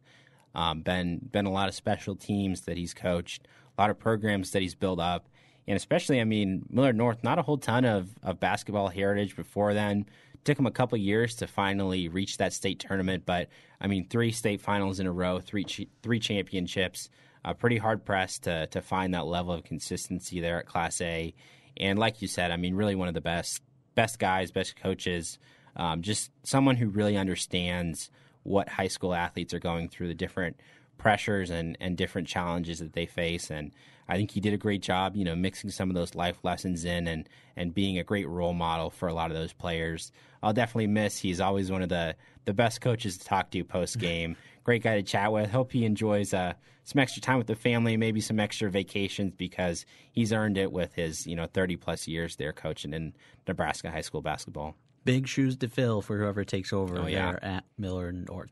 Um, 0.55 0.83
been 0.83 1.19
been 1.33 1.47
a 1.47 1.53
lot 1.53 1.69
of 1.69 1.75
special 1.75 2.15
teams 2.15 2.63
that 2.63 2.77
he's 2.77 2.95
coached, 2.95 3.49
a 3.77 3.81
lot 3.81 3.91
of 3.91 3.99
programs 3.99 4.53
that 4.53 4.63
he's 4.63 4.77
built 4.77 5.01
up, 5.01 5.29
and 5.67 5.77
especially, 5.77 6.21
I 6.21 6.25
mean, 6.25 6.67
Millard 6.71 6.97
North, 6.97 7.25
not 7.25 7.39
a 7.39 7.43
whole 7.43 7.59
ton 7.59 7.85
of, 7.85 8.09
of 8.23 8.41
basketball 8.41 8.89
heritage 8.89 9.37
before 9.37 9.75
then. 9.75 10.07
Took 10.45 10.59
them 10.59 10.67
a 10.67 10.71
couple 10.71 10.99
years 10.99 11.37
to 11.37 11.47
finally 11.47 12.09
reach 12.09 12.37
that 12.37 12.53
state 12.53 12.79
tournament, 12.79 13.25
but 13.25 13.49
I 13.81 13.87
mean, 13.87 14.07
three 14.07 14.31
state 14.31 14.61
finals 14.61 15.01
in 15.01 15.07
a 15.07 15.13
row, 15.13 15.41
three 15.41 15.65
three 16.03 16.21
championships. 16.21 17.09
Uh, 17.43 17.55
pretty 17.55 17.79
hard 17.79 18.05
pressed 18.05 18.45
to 18.45 18.67
to 18.67 18.83
find 18.83 19.15
that 19.15 19.27
level 19.27 19.55
of 19.55 19.65
consistency 19.65 20.41
there 20.41 20.59
at 20.59 20.67
Class 20.67 21.01
A, 21.01 21.35
and 21.79 21.99
like 21.99 22.21
you 22.21 22.29
said, 22.29 22.51
I 22.51 22.59
mean, 22.59 22.75
really 22.75 22.95
one 22.95 23.09
of 23.09 23.15
the 23.15 23.23
best 23.23 23.63
best 23.95 24.19
guys, 24.19 24.51
best 24.51 24.77
coaches, 24.77 25.39
um, 25.77 26.03
just 26.03 26.31
someone 26.43 26.77
who 26.77 26.89
really 26.89 27.17
understands 27.17 28.11
what 28.43 28.69
high 28.69 28.89
school 28.89 29.15
athletes 29.15 29.55
are 29.55 29.59
going 29.59 29.89
through, 29.89 30.09
the 30.09 30.15
different 30.15 30.61
pressures 30.99 31.51
and, 31.51 31.77
and 31.81 31.97
different 31.97 32.29
challenges 32.29 32.79
that 32.79 32.93
they 32.93 33.07
face. 33.07 33.51
And 33.51 33.73
I 34.09 34.17
think 34.17 34.31
he 34.31 34.41
did 34.41 34.53
a 34.53 34.59
great 34.59 34.83
job, 34.83 35.17
you 35.17 35.25
know, 35.25 35.35
mixing 35.35 35.71
some 35.71 35.91
of 35.91 35.95
those 35.95 36.15
life 36.15 36.39
lessons 36.43 36.85
in 36.85 37.07
and, 37.07 37.29
and 37.57 37.75
being 37.75 37.99
a 37.99 38.05
great 38.05 38.29
role 38.29 38.53
model 38.53 38.91
for 38.91 39.09
a 39.09 39.15
lot 39.15 39.31
of 39.31 39.37
those 39.37 39.53
players. 39.53 40.13
I'll 40.43 40.53
definitely 40.53 40.89
miss. 40.89 41.19
He's 41.19 41.41
always 41.41 41.71
one 41.71 41.83
of 41.83 41.89
the, 41.89 42.17
the 42.45 42.53
best 42.53 42.81
coaches 42.81 43.19
to 43.19 43.25
talk 43.25 43.51
to 43.51 43.65
post 43.65 43.99
game. 43.99 44.37
great 44.65 44.83
guy 44.83 44.97
to 44.97 45.03
chat 45.03 45.33
with. 45.33 45.51
Hope 45.51 45.73
he 45.73 45.85
enjoys 45.85 46.35
uh, 46.35 46.55
some 46.85 47.01
extra 47.01 47.23
time 47.23 47.39
with 47.39 47.47
the 47.47 47.55
family, 47.55 47.97
maybe 47.97 48.21
some 48.21 48.41
extra 48.41 48.71
vacations 48.71 49.33
because 49.37 49.87
he's 50.13 50.33
earned 50.33 50.59
it 50.59 50.73
with 50.73 50.95
his 50.95 51.27
you 51.27 51.37
know 51.37 51.47
30 51.47 51.77
plus 51.77 52.09
years 52.09 52.37
there 52.37 52.53
coaching 52.53 52.93
in 52.93 53.15
Nebraska 53.47 53.91
high 53.91 54.01
school 54.01 54.23
basketball 54.23 54.75
big 55.05 55.29
shoes 55.29 55.57
to 55.59 55.69
fill 55.69 56.03
for 56.03 56.19
whoever 56.19 56.45
takes 56.45 56.73
over 56.73 56.99
oh, 56.99 57.07
yeah. 57.07 57.33
there 57.33 57.45
at 57.45 57.65
Miller 57.79 58.09
and 58.09 58.27
North. 58.27 58.51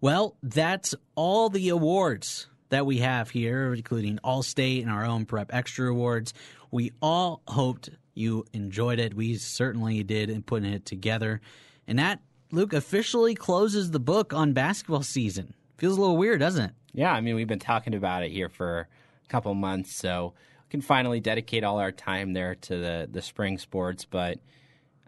Well, 0.00 0.36
that's 0.42 0.94
all 1.14 1.50
the 1.50 1.68
awards 1.68 2.46
that 2.70 2.86
we 2.86 2.98
have 2.98 3.30
here, 3.30 3.74
including 3.74 4.18
All 4.24 4.42
State 4.42 4.82
and 4.82 4.90
our 4.90 5.04
own 5.04 5.26
Prep 5.26 5.52
Extra 5.52 5.90
awards. 5.90 6.34
We 6.70 6.92
all 7.02 7.42
hoped 7.46 7.90
you 8.14 8.44
enjoyed 8.52 8.98
it. 8.98 9.14
We 9.14 9.36
certainly 9.36 10.02
did 10.02 10.30
in 10.30 10.42
putting 10.42 10.72
it 10.72 10.86
together. 10.86 11.40
And 11.86 11.98
that, 11.98 12.20
Luke, 12.50 12.72
officially 12.72 13.34
closes 13.34 13.90
the 13.90 14.00
book 14.00 14.32
on 14.32 14.52
basketball 14.52 15.02
season. 15.02 15.54
Feels 15.78 15.96
a 15.96 16.00
little 16.00 16.16
weird, 16.16 16.40
doesn't 16.40 16.64
it? 16.64 16.72
Yeah, 16.92 17.12
I 17.12 17.20
mean, 17.20 17.34
we've 17.34 17.46
been 17.48 17.58
talking 17.58 17.94
about 17.94 18.22
it 18.22 18.32
here 18.32 18.48
for 18.48 18.88
a 19.24 19.28
couple 19.28 19.54
months, 19.54 19.94
so 19.94 20.34
we 20.66 20.70
can 20.70 20.80
finally 20.80 21.20
dedicate 21.20 21.64
all 21.64 21.78
our 21.78 21.92
time 21.92 22.32
there 22.32 22.56
to 22.56 22.76
the, 22.76 23.08
the 23.10 23.22
spring 23.22 23.58
sports. 23.58 24.04
But 24.04 24.38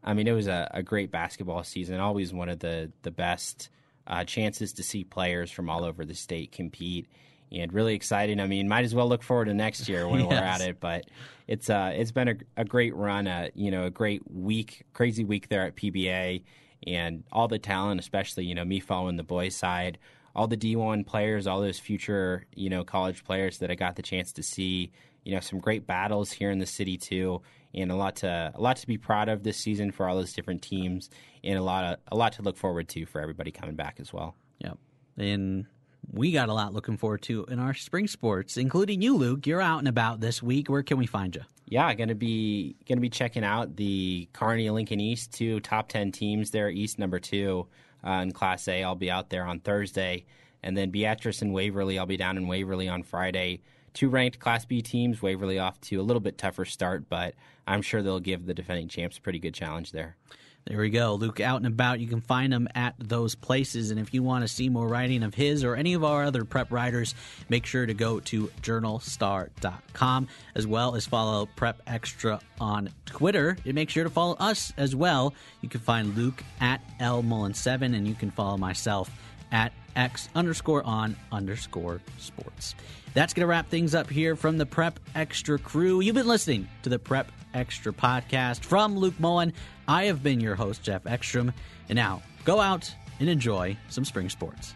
I 0.05 0.15
mean, 0.15 0.27
it 0.27 0.33
was 0.33 0.49
a, 0.49 0.71
a 0.73 0.83
great 0.83 1.11
basketball 1.11 1.65
season. 1.65 2.01
Always 2.01 2.33
one 2.33 2.49
of 2.49 2.59
the 2.61 2.91
the 3.03 3.11
best 3.11 3.69
uh, 4.07 4.25
chances 4.25 4.73
to 4.75 4.83
see 4.83 5.05
players 5.05 5.51
from 5.51 5.71
all 5.71 5.85
over 5.85 6.05
the 6.05 6.15
state 6.15 6.53
compete, 6.53 7.07
and 7.53 7.73
really 7.73 7.95
exciting. 7.95 8.41
I 8.41 8.47
mean, 8.47 8.69
might 8.69 8.85
as 8.85 8.95
well 8.95 9.09
look 9.09 9.23
forward 9.23 9.47
to 9.47 9.55
next 9.55 9.89
year 9.89 10.09
when 10.09 10.21
yes. 10.21 10.31
we're 10.31 10.37
at 10.37 10.61
it. 10.61 10.81
But 10.81 11.07
it's 11.47 11.71
uh, 11.71 11.93
it's 11.95 12.13
been 12.13 12.29
a, 12.29 12.35
a 12.57 12.65
great 12.65 12.95
run. 12.95 13.27
Uh, 13.27 13.49
you 13.55 13.71
know, 13.71 13.85
a 13.85 13.91
great 13.91 14.23
week, 14.31 14.85
crazy 14.93 15.25
week 15.25 15.49
there 15.49 15.65
at 15.65 15.77
PBA, 15.77 16.43
and 16.87 17.25
all 17.33 17.49
the 17.49 17.59
talent, 17.59 18.01
especially 18.01 18.45
you 18.45 18.55
know 18.55 18.65
me 18.65 18.81
following 18.81 19.17
the 19.17 19.23
boys 19.23 19.55
side. 19.55 19.99
All 20.35 20.47
the 20.47 20.57
D1 20.57 21.05
players, 21.05 21.47
all 21.47 21.61
those 21.61 21.79
future, 21.79 22.47
you 22.55 22.71
know, 22.71 22.85
college 22.85 23.23
players 23.23 23.59
that 23.59 23.71
I 23.71 23.75
got 23.75 23.97
the 23.97 24.03
chance 24.03 24.33
to 24.33 24.43
see, 24.43 24.91
you 25.25 25.35
know, 25.35 25.41
some 25.41 25.59
great 25.59 25.87
battles 25.87 26.33
here 26.33 26.51
in 26.51 26.59
the 26.59 26.65
city 26.65 26.97
too 26.97 27.43
and 27.75 27.91
a 27.91 27.95
lot 27.95 28.17
to 28.17 28.53
a 28.55 28.61
lot 28.61 28.77
to 28.77 28.87
be 28.87 28.99
proud 28.99 29.29
of 29.29 29.43
this 29.43 29.57
season 29.57 29.91
for 29.91 30.09
all 30.09 30.17
those 30.17 30.33
different 30.33 30.63
teams, 30.63 31.11
and 31.43 31.59
a 31.59 31.63
lot 31.63 31.85
of 31.85 31.99
a 32.09 32.17
lot 32.17 32.33
to 32.35 32.43
look 32.43 32.57
forward 32.57 32.89
to 32.89 33.07
for 33.07 33.21
everybody 33.21 33.51
coming 33.51 33.75
back 33.75 33.97
as 33.99 34.13
well. 34.13 34.35
Yep, 34.59 34.79
and 35.19 35.67
we 36.11 36.33
got 36.33 36.49
a 36.49 36.55
lot 36.55 36.75
looking 36.75 36.97
forward 36.97 37.23
to 37.23 37.45
in 37.47 37.59
our 37.59 37.75
spring 37.75 38.07
sports, 38.07 38.57
including 38.57 39.03
you, 39.03 39.17
Luke. 39.17 39.47
You're 39.47 39.61
out 39.61 39.79
and 39.79 39.89
about 39.89 40.21
this 40.21 40.43
week. 40.43 40.69
Where 40.69 40.83
can 40.83 40.99
we 40.99 41.07
find 41.07 41.35
you? 41.35 41.43
Yeah, 41.67 41.93
gonna 41.95 42.15
be 42.15 42.77
gonna 42.89 43.01
be 43.01 43.11
checking 43.11 43.45
out 43.45 43.77
the 43.77 44.29
Kearney 44.33 44.69
Lincoln 44.71 45.01
East 45.01 45.33
two 45.33 45.61
top 45.61 45.89
ten 45.89 46.13
teams 46.13 46.51
there, 46.51 46.69
East 46.69 46.99
number 46.99 47.19
two 47.19 47.67
uh, 48.07 48.21
in 48.23 48.33
Class 48.33 48.69
A. 48.69 48.83
I'll 48.83 48.95
be 48.95 49.11
out 49.11 49.31
there 49.31 49.45
on 49.45 49.61
Thursday, 49.61 50.27
and 50.63 50.77
then 50.77 50.91
Beatrice 50.91 51.41
and 51.41 51.53
Waverly. 51.53 51.99
I'll 51.99 52.07
be 52.07 52.17
down 52.17 52.37
in 52.37 52.47
Waverly 52.47 52.89
on 52.89 53.03
Friday 53.03 53.63
two 53.95 54.09
ranked 54.09 54.39
Class 54.39 54.65
B 54.65 54.83
teams. 54.83 55.23
Waverly 55.23 55.59
off 55.59 55.81
to 55.83 55.97
a 55.97 56.03
little 56.03 56.21
bit 56.21 56.39
tougher 56.39 56.65
start, 56.65 57.09
but 57.09 57.35
I'm 57.67 57.83
sure 57.83 58.03
they'll 58.03 58.21
give 58.21 58.47
the 58.47 58.55
defending 58.55 58.89
champs 58.89 59.19
a 59.19 59.21
pretty 59.21 59.39
good 59.39 59.55
challenge 59.55 59.93
there. 59.93 60.17
There 60.65 60.79
we 60.79 60.91
go. 60.91 61.15
Luke 61.15 61.41
out 61.41 61.57
and 61.57 61.67
about. 61.67 61.99
You 61.99 62.07
can 62.07 62.21
find 62.21 62.55
him 62.55 62.69
at 62.75 62.95
those 62.99 63.35
places. 63.35 63.91
And 63.91 63.99
if 63.99 64.15
you 64.15 64.23
want 64.23 64.43
to 64.43 64.49
see 64.49 64.69
more 64.69 64.87
writing 64.87 65.25
of 65.25 65.35
his 65.35 65.65
or 65.65 65.75
any 65.75 65.95
of 65.95 66.05
our 66.05 66.23
other 66.23 66.45
prep 66.45 66.71
writers, 66.71 67.17
make 67.49 67.67
sure 67.67 67.85
to 67.85 67.95
go 67.95 68.21
to 68.21 68.47
journalstar.com 68.63 70.29
as 70.55 70.67
well 70.67 70.95
as 70.95 71.05
follow 71.05 71.47
Prep 71.57 71.83
Extra 71.87 72.41
on 72.61 72.91
Twitter. 73.07 73.57
And 73.65 73.75
make 73.75 73.91
sure 73.91 74.05
to 74.05 74.11
follow 74.11 74.37
us 74.39 74.73
as 74.77 74.95
well. 74.95 75.35
You 75.63 75.69
can 75.69 75.81
find 75.81 76.17
Luke 76.17 76.45
at 76.61 76.81
L 77.01 77.25
Mullen7 77.25 77.97
and 77.97 78.07
you 78.07 78.15
can 78.15 78.31
follow 78.31 78.57
myself 78.57 79.11
at 79.51 79.73
X 79.97 80.29
underscore 80.35 80.85
on 80.85 81.17
underscore 81.33 82.01
sports. 82.19 82.75
That's 83.15 83.35
going 83.35 83.43
to 83.43 83.47
wrap 83.47 83.69
things 83.69 83.95
up 83.95 84.09
here 84.09 84.37
from 84.37 84.59
the 84.59 84.65
Prep 84.65 84.99
Extra 85.15 85.59
crew. 85.59 86.01
You've 86.01 86.15
been 86.15 86.27
listening 86.29 86.69
to 86.83 86.89
the 86.89 86.99
Prep 86.99 87.31
Extra 87.55 87.93
podcast 87.93 88.61
from 88.61 88.97
Luke 88.97 89.19
Mullen. 89.19 89.53
I 89.89 90.05
have 90.05 90.23
been 90.23 90.41
your 90.41 90.55
host, 90.55 90.83
Jeff 90.83 91.07
Ekstrom. 91.07 91.53
And 91.89 91.97
now 91.97 92.23
go 92.45 92.61
out 92.61 92.93
and 93.21 93.29
enjoy 93.29 93.77
some 93.89 94.05
spring 94.05 94.29
sports. 94.29 94.75